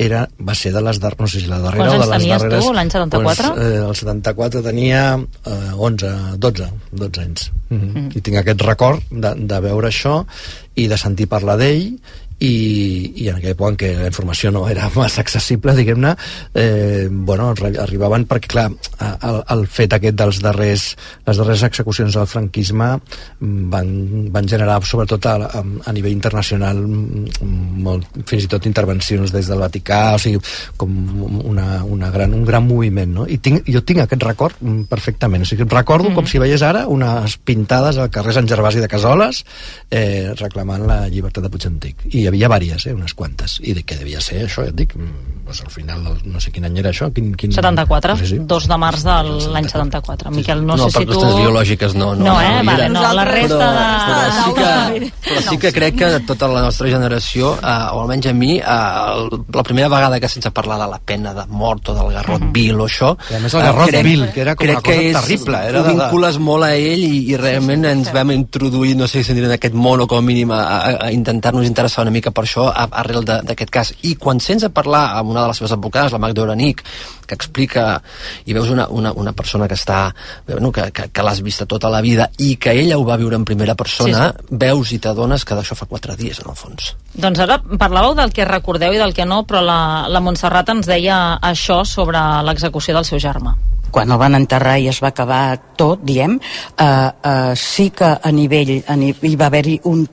era, 0.00 0.22
va 0.48 0.54
ser 0.56 0.72
de 0.74 0.80
les 0.84 1.00
dar 1.02 1.12
no 1.18 1.28
sé 1.28 1.42
si 1.42 1.50
la 1.50 1.58
darrera 1.60 1.90
Quants 1.90 2.04
o 2.04 2.06
de 2.06 2.14
les 2.14 2.26
darreres 2.30 2.64
tu, 2.64 2.72
l'any 2.76 2.92
74? 2.94 3.50
Doncs, 3.50 3.66
eh, 3.66 3.82
el 3.88 3.98
74 4.00 4.62
tenia 4.64 5.02
eh, 5.18 5.90
11, 5.90 6.14
12 6.46 6.70
12 7.02 7.26
anys 7.26 7.50
mm 7.68 7.76
-hmm. 7.76 8.16
i 8.16 8.20
tinc 8.20 8.40
aquest 8.40 8.64
record 8.68 9.02
de, 9.10 9.34
de 9.36 9.60
veure 9.60 9.88
això 9.88 10.24
i 10.74 10.88
de 10.88 10.96
sentir 10.96 11.28
parlar 11.28 11.58
d'ell 11.60 11.98
i, 12.40 13.12
i 13.20 13.28
en 13.28 13.36
aquella 13.36 13.52
època 13.52 13.70
en 13.74 13.78
què 13.80 13.90
la 13.98 14.08
informació 14.08 14.50
no 14.54 14.64
era 14.68 14.88
massa 14.96 15.20
accessible, 15.20 15.74
diguem-ne, 15.76 16.14
eh, 16.54 17.08
bueno, 17.10 17.50
arri- 17.54 17.76
arribaven 17.80 18.24
perquè, 18.30 18.50
clar, 18.50 18.66
el, 19.28 19.40
el 19.54 19.66
fet 19.68 19.96
aquest 19.96 20.16
dels 20.16 20.40
darrers, 20.44 20.86
les 21.26 21.40
darreres 21.40 21.64
execucions 21.68 22.16
del 22.16 22.28
franquisme 22.30 22.88
mm, 22.96 23.68
van, 23.72 23.92
van 24.32 24.48
generar, 24.48 24.80
sobretot 24.88 25.28
a, 25.28 25.36
a, 25.60 25.64
a 25.84 25.94
nivell 25.96 26.16
internacional, 26.16 26.80
mm, 26.80 27.84
molt, 27.84 28.08
fins 28.30 28.48
i 28.48 28.50
tot 28.50 28.68
intervencions 28.70 29.34
des 29.34 29.50
del 29.50 29.60
Vaticà, 29.60 30.00
o 30.16 30.22
sigui, 30.22 30.40
com 30.80 30.96
una, 31.44 31.82
una 31.84 32.10
gran, 32.14 32.34
un 32.34 32.46
gran 32.48 32.64
moviment, 32.66 33.12
no? 33.20 33.28
I 33.28 33.36
tinc, 33.44 33.68
jo 33.68 33.84
tinc 33.84 34.04
aquest 34.06 34.24
record 34.24 34.56
mm, 34.62 34.88
perfectament, 34.90 35.44
o 35.44 35.50
sigui, 35.50 35.68
recordo 35.68 36.08
mm 36.08 36.12
-hmm. 36.12 36.14
com 36.16 36.26
si 36.26 36.40
veiés 36.40 36.62
ara 36.62 36.86
unes 36.88 37.36
pintades 37.36 37.98
al 37.98 38.10
carrer 38.10 38.32
Sant 38.32 38.48
Gervasi 38.48 38.80
de 38.80 38.88
Casoles 38.88 39.44
eh, 39.90 40.32
reclamant 40.36 40.86
la 40.86 41.08
llibertat 41.08 41.44
de 41.44 41.50
Puig 41.50 41.66
Antic. 41.66 41.96
I 42.14 42.29
havia 42.30 42.48
vàries, 42.50 42.86
eh, 42.86 42.94
unes 42.96 43.14
quantes, 43.14 43.58
i 43.62 43.74
de 43.76 43.84
què 43.84 43.98
devia 44.00 44.20
ser 44.24 44.46
això, 44.46 44.64
ja 44.64 44.72
et 44.72 44.78
dic, 44.78 44.94
mm, 44.96 45.44
doncs 45.50 45.62
al 45.66 45.70
final, 45.74 46.04
no 46.24 46.40
sé 46.40 46.52
quin 46.54 46.64
any 46.68 46.78
era 46.78 46.90
això, 46.94 47.10
quin... 47.12 47.32
quin... 47.34 47.52
74, 47.52 48.16
Sí, 48.20 48.26
sí. 48.26 48.38
2 48.46 48.68
de 48.70 48.76
març 48.78 49.02
de 49.06 49.16
l'any 49.52 49.68
74. 49.68 50.30
Miquel, 50.34 50.64
no, 50.66 50.76
no, 50.78 50.88
sé 50.88 50.98
per 50.98 51.02
si 51.02 51.06
tu... 51.06 51.12
qüestions 51.14 51.40
biològiques 51.42 51.94
no. 51.98 52.12
No, 52.14 52.24
No, 52.30 52.34
eh? 52.40 52.60
mira, 52.62 52.76
Vale, 52.76 52.88
no, 52.94 53.02
la 53.14 53.24
resta 53.26 53.58
però, 53.58 53.70
de... 53.74 53.86
Però 54.10 54.30
sí 54.36 54.54
que, 54.58 55.10
però 55.28 55.40
sí 55.48 55.58
que 55.64 55.72
crec 55.72 55.96
que 55.98 56.10
tota 56.28 56.48
la 56.48 56.62
nostra 56.62 56.88
generació, 56.92 57.54
eh, 57.58 57.94
o 57.94 58.02
almenys 58.04 58.26
a 58.30 58.34
mi, 58.36 58.58
eh, 58.58 58.64
el, 58.64 59.40
la 59.54 59.62
primera 59.66 59.88
vegada 59.88 60.20
que 60.20 60.28
sense 60.28 60.50
parlar 60.52 60.78
de 60.80 60.90
la 60.90 60.98
pena 61.00 61.32
de 61.34 61.46
mort 61.48 61.88
o 61.88 61.94
del 61.94 62.12
garrot 62.14 62.40
Mm. 62.40 62.52
vil 62.52 62.80
o 62.80 62.86
això... 62.86 63.16
I 63.30 63.34
a 63.36 63.40
més 63.40 63.54
el 63.54 63.62
garrot 63.62 63.88
crec, 63.88 64.04
vil, 64.04 64.26
que 64.34 64.40
era 64.44 64.54
com 64.54 64.66
crec 64.66 64.76
una 64.76 64.82
cosa 64.84 64.96
que 64.96 65.08
és, 65.08 65.16
terrible, 65.16 65.58
era 65.70 65.80
ho 65.80 65.84
vincules 65.88 66.38
molt 66.38 66.64
a 66.68 66.74
ell 66.76 67.04
i, 67.04 67.16
i 67.32 67.36
realment 67.40 67.84
ens 67.88 68.12
vam 68.12 68.30
introduir, 68.34 68.96
no 68.96 69.08
sé 69.08 69.24
si 69.24 69.32
en 69.32 69.50
aquest 69.56 69.74
món 69.74 70.00
o 70.04 70.06
com 70.10 70.18
a 70.20 70.22
mínim 70.24 70.50
a, 70.52 70.60
a, 70.60 70.92
a 71.06 71.12
intentar-nos 71.12 71.66
interessar 71.66 72.02
una 72.04 72.10
mica 72.12 72.19
per 72.28 72.44
això 72.44 72.66
arrel 72.74 73.24
de- 73.24 73.40
d'aquest 73.48 73.70
cas. 73.72 73.94
I 74.02 74.16
quan 74.20 74.38
sents 74.44 74.64
a 74.64 74.68
parlar 74.68 75.16
amb 75.16 75.30
una 75.32 75.40
de 75.40 75.48
les 75.48 75.56
seves 75.56 75.72
advocades, 75.72 76.12
la 76.12 76.18
Magda 76.20 76.42
Oranic, 76.42 76.82
que 77.26 77.34
explica 77.34 78.02
i 78.44 78.52
veus 78.52 78.68
una, 78.68 78.86
una, 78.88 79.12
una 79.16 79.32
persona 79.32 79.66
que 79.66 79.74
està 79.78 80.12
bueno, 80.46 80.70
que, 80.70 80.90
que, 80.92 81.08
que 81.08 81.22
l'has 81.22 81.40
vista 81.40 81.64
tota 81.64 81.88
la 81.88 82.02
vida 82.02 82.28
i 82.36 82.56
que 82.60 82.72
ella 82.76 82.98
ho 82.98 83.04
va 83.08 83.16
viure 83.16 83.36
en 83.36 83.44
primera 83.48 83.74
persona, 83.74 84.28
Sí, 84.36 84.44
sí, 84.50 84.56
veus 84.60 84.92
i 84.92 84.98
t'adones 84.98 85.44
que 85.48 85.54
d'això 85.56 85.74
fa 85.78 85.86
quatre 85.86 86.16
dies, 86.16 86.40
en 86.44 86.50
el 86.50 86.56
fons. 86.60 86.92
Doncs 87.14 87.38
ara 87.40 87.56
parlàveu 87.62 88.14
del 88.18 88.32
que 88.36 88.44
recordeu 88.44 88.92
i 88.92 88.98
del 89.00 89.14
que 89.14 89.24
no, 89.24 89.44
però 89.48 89.62
la, 89.64 90.06
la 90.10 90.20
Montserrat 90.20 90.68
ens 90.74 90.86
deia 90.90 91.38
això 91.40 91.80
sobre 91.86 92.20
l'execució 92.44 92.94
del 92.94 93.04
seu 93.08 93.18
germà. 93.18 93.54
quan 93.90 94.06
el 94.12 94.18
van 94.18 94.36
enterrar 94.38 94.76
i 94.78 94.84
es 94.86 95.00
va 95.02 95.08
acabar 95.08 95.58
tot, 95.76 95.98
diem, 96.06 96.36
eh, 96.78 97.10
eh, 97.24 97.54
sí 97.58 97.88
que 97.90 98.06
a 98.22 98.30
nivell, 98.30 98.84
a 98.86 98.94
ni 98.94 99.08
hi 99.22 99.34
va 99.34 99.46
haver-hi 99.50 99.80
un, 99.90 100.04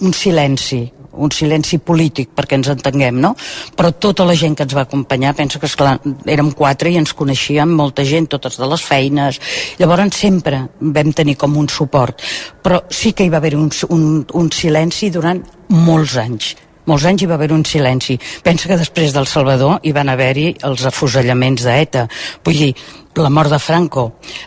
un 0.00 0.12
silenci 0.12 0.82
un 1.16 1.32
silenci 1.34 1.78
polític, 1.78 2.32
perquè 2.36 2.58
ens 2.58 2.70
entenguem, 2.72 3.20
no? 3.20 3.34
Però 3.76 3.92
tota 3.92 4.26
la 4.26 4.36
gent 4.38 4.56
que 4.56 4.66
ens 4.66 4.74
va 4.76 4.84
acompanyar, 4.88 5.34
penso 5.38 5.60
que, 5.60 5.70
esclar, 5.70 5.96
érem 6.26 6.52
quatre 6.56 6.90
i 6.90 6.98
ens 7.00 7.14
coneixíem 7.16 7.70
molta 7.70 8.04
gent, 8.04 8.28
totes 8.32 8.58
de 8.60 8.68
les 8.70 8.82
feines. 8.82 9.40
Llavors 9.78 10.18
sempre 10.18 10.64
vam 10.80 11.12
tenir 11.12 11.36
com 11.40 11.56
un 11.56 11.68
suport. 11.68 12.20
Però 12.62 12.84
sí 12.90 13.12
que 13.12 13.24
hi 13.24 13.32
va 13.32 13.40
haver 13.42 13.54
un, 13.56 13.70
un, 13.90 14.04
un 14.34 14.52
silenci 14.52 15.10
durant 15.14 15.42
molts 15.68 16.18
anys 16.20 16.54
molts 16.84 17.06
anys 17.08 17.22
hi 17.24 17.28
va 17.30 17.38
haver 17.38 17.50
un 17.54 17.64
silenci. 17.64 18.18
Pensa 18.44 18.68
que 18.68 18.76
després 18.76 19.14
del 19.14 19.28
Salvador 19.30 19.78
hi 19.82 19.92
van 19.96 20.10
haver-hi 20.12 20.50
els 20.68 20.84
afusellaments 20.90 21.64
d'ETA. 21.64 22.06
Vull 22.44 22.60
dir, 22.60 22.74
la 23.22 23.30
mort 23.30 23.50
de 23.52 23.58
Franco, 23.62 24.04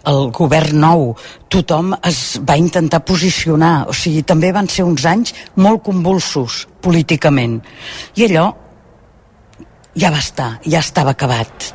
el 0.09 0.29
govern 0.35 0.79
nou, 0.81 1.09
tothom 1.49 1.93
es 2.07 2.39
va 2.43 2.57
intentar 2.59 3.03
posicionar. 3.07 3.87
O 3.87 3.95
sigui, 3.95 4.23
també 4.27 4.51
van 4.55 4.69
ser 4.71 4.85
uns 4.87 5.05
anys 5.07 5.33
molt 5.55 5.83
convulsos 5.85 6.65
políticament. 6.83 7.59
I 8.15 8.27
allò 8.27 8.47
ja 9.97 10.11
va 10.13 10.21
estar, 10.21 10.51
ja 10.65 10.81
estava 10.83 11.15
acabat. 11.15 11.71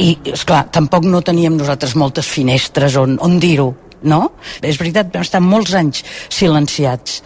I, 0.00 0.14
és 0.32 0.44
clar, 0.48 0.64
tampoc 0.72 1.04
no 1.04 1.20
teníem 1.20 1.58
nosaltres 1.58 1.96
moltes 1.98 2.28
finestres 2.30 2.96
on, 2.96 3.18
on 3.20 3.36
dir-ho, 3.42 3.74
no? 4.08 4.22
És 4.62 4.78
veritat, 4.80 5.10
vam 5.12 5.26
estar 5.26 5.42
molts 5.44 5.74
anys 5.76 6.04
silenciats. 6.32 7.20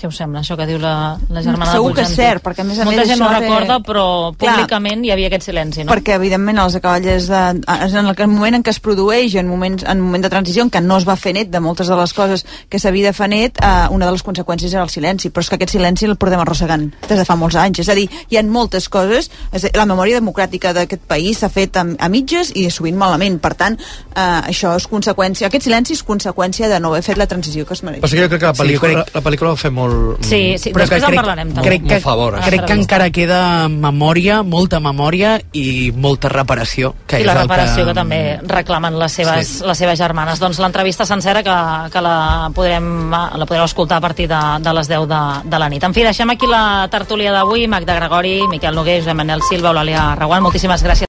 Què 0.00 0.08
us 0.08 0.16
sembla, 0.16 0.40
això 0.40 0.56
que 0.56 0.64
diu 0.64 0.78
la, 0.80 1.18
la 1.28 1.42
germana 1.44 1.72
Segur 1.74 1.90
de 1.90 1.98
que 1.98 2.06
és 2.08 2.14
cert, 2.16 2.40
perquè 2.42 2.62
a 2.62 2.64
més 2.64 2.78
a 2.80 2.84
Molta 2.88 3.02
més 3.02 3.08
gent 3.10 3.18
no 3.20 3.26
això 3.26 3.36
ho 3.36 3.40
de- 3.40 3.48
recorda, 3.50 3.74
però 3.84 4.04
Clar. 4.38 4.54
públicament 4.56 5.04
hi 5.04 5.10
havia 5.12 5.26
aquest 5.28 5.44
silenci, 5.50 5.84
no? 5.84 5.92
perquè 5.92 6.14
evidentment 6.16 6.58
a 6.58 6.64
les 6.64 6.76
acaballes 6.78 7.26
de, 7.28 7.40
en 7.60 8.06
el 8.06 8.14
que- 8.16 8.22
en 8.24 8.30
el 8.30 8.36
moment 8.36 8.54
en 8.56 8.62
què 8.64 8.70
es 8.72 8.80
produeix 8.80 9.34
en 9.36 9.46
moments 9.48 9.84
en 9.86 10.00
moment 10.00 10.24
de 10.24 10.30
transició 10.32 10.62
en 10.64 10.70
què 10.70 10.80
no 10.82 10.96
es 10.96 11.04
va 11.08 11.16
fer 11.20 11.34
net 11.36 11.50
de 11.50 11.60
moltes 11.60 11.86
de 11.92 11.96
les 12.00 12.12
coses 12.16 12.46
que 12.70 12.78
s'havia 12.80 13.08
de 13.08 13.12
fer 13.12 13.28
net 13.28 13.58
eh, 13.62 13.86
una 13.90 14.06
de 14.06 14.12
les 14.12 14.22
conseqüències 14.24 14.72
era 14.72 14.82
el 14.82 14.88
silenci. 14.88 15.28
Però 15.30 15.40
és 15.44 15.48
que 15.50 15.56
aquest 15.60 15.72
silenci 15.76 16.06
el 16.08 16.16
portem 16.16 16.40
arrossegant 16.40 16.88
des 17.08 17.18
de 17.18 17.24
fa 17.28 17.36
molts 17.36 17.56
anys. 17.56 17.80
És 17.84 17.88
a 17.90 17.94
dir, 17.94 18.08
hi 18.30 18.36
ha 18.38 18.42
moltes 18.42 18.88
coses. 18.88 19.30
És 19.52 19.62
dir, 19.62 19.70
la 19.76 19.84
memòria 19.86 20.16
democràtica 20.20 20.72
d'aquest 20.72 21.02
país 21.06 21.38
s'ha 21.44 21.48
fet 21.52 21.76
a, 21.76 21.84
a 21.98 22.08
mitges 22.08 22.52
i 22.56 22.70
sovint 22.70 22.96
malament. 22.96 23.38
Per 23.40 23.52
tant, 23.54 23.76
eh, 24.14 24.40
això 24.48 24.72
és 24.80 24.86
conseqüència 24.88 25.46
aquest 25.50 25.64
silenci 25.68 25.92
és 25.92 26.02
conseqüència 26.04 26.68
de 26.72 26.80
no 26.80 26.88
haver 26.94 27.02
fet 27.02 27.18
la 27.18 27.26
transició 27.26 27.66
que 27.66 27.74
es 27.74 27.82
mereix 27.82 28.00
Però 28.02 28.08
sí 28.08 28.16
que 28.16 28.22
jo 28.22 28.28
crec 28.30 28.40
que 28.40 28.46
la 28.46 28.54
Sí, 28.54 28.62
pel·lícula, 28.62 28.92
crec- 29.04 29.14
la 29.14 29.22
pel·lícula 29.28 29.50
va 29.50 29.56
fer 29.60 29.70
molt... 29.74 29.89
Sí, 30.20 30.56
sí, 30.58 30.70
Però 30.72 30.84
després 30.84 31.00
que 31.00 31.06
en 31.06 31.12
crec- 31.12 31.20
parlarem 31.20 31.52
també. 31.54 31.68
Crec 31.68 31.82
que, 31.86 31.94
Molt 31.94 32.04
favor, 32.04 32.34
eh? 32.38 32.42
crec 32.44 32.64
que 32.66 32.72
encara 32.74 33.10
queda 33.10 33.68
memòria, 33.68 34.42
molta 34.42 34.80
memòria 34.80 35.40
i 35.52 35.92
molta 35.96 36.28
reparació. 36.28 36.94
Que 37.06 37.18
I 37.20 37.24
és 37.24 37.26
la 37.26 37.34
reparació 37.42 37.84
que... 37.84 37.90
que, 37.90 37.94
també 37.94 38.20
reclamen 38.42 38.98
les 38.98 39.12
seves, 39.12 39.46
Sí. 39.60 39.64
les 39.66 39.78
seves 39.78 39.98
germanes. 39.98 40.38
Doncs 40.40 40.58
l'entrevista 40.60 41.06
sencera 41.06 41.42
que, 41.42 41.56
que 41.92 42.00
la, 42.04 42.50
podrem, 42.54 43.10
la 43.10 43.46
podreu 43.46 43.64
escoltar 43.64 43.98
a 43.98 44.00
partir 44.04 44.28
de, 44.28 44.40
de 44.60 44.74
les 44.74 44.88
10 44.88 45.08
de, 45.08 45.20
de 45.50 45.58
la 45.58 45.68
nit. 45.72 45.82
En 45.84 45.94
fi, 45.94 46.02
deixem 46.04 46.30
aquí 46.30 46.46
la 46.46 46.86
tertúlia 46.90 47.32
d'avui. 47.32 47.66
Magda 47.68 47.94
Gregori, 47.94 48.46
Miquel 48.50 48.74
Noguer, 48.74 49.00
Josep 49.00 49.16
Manel 49.16 49.42
Silva, 49.48 49.70
Eulàlia 49.70 50.14
Reguant, 50.18 50.42
moltíssimes 50.42 50.82
gràcies. 50.82 50.98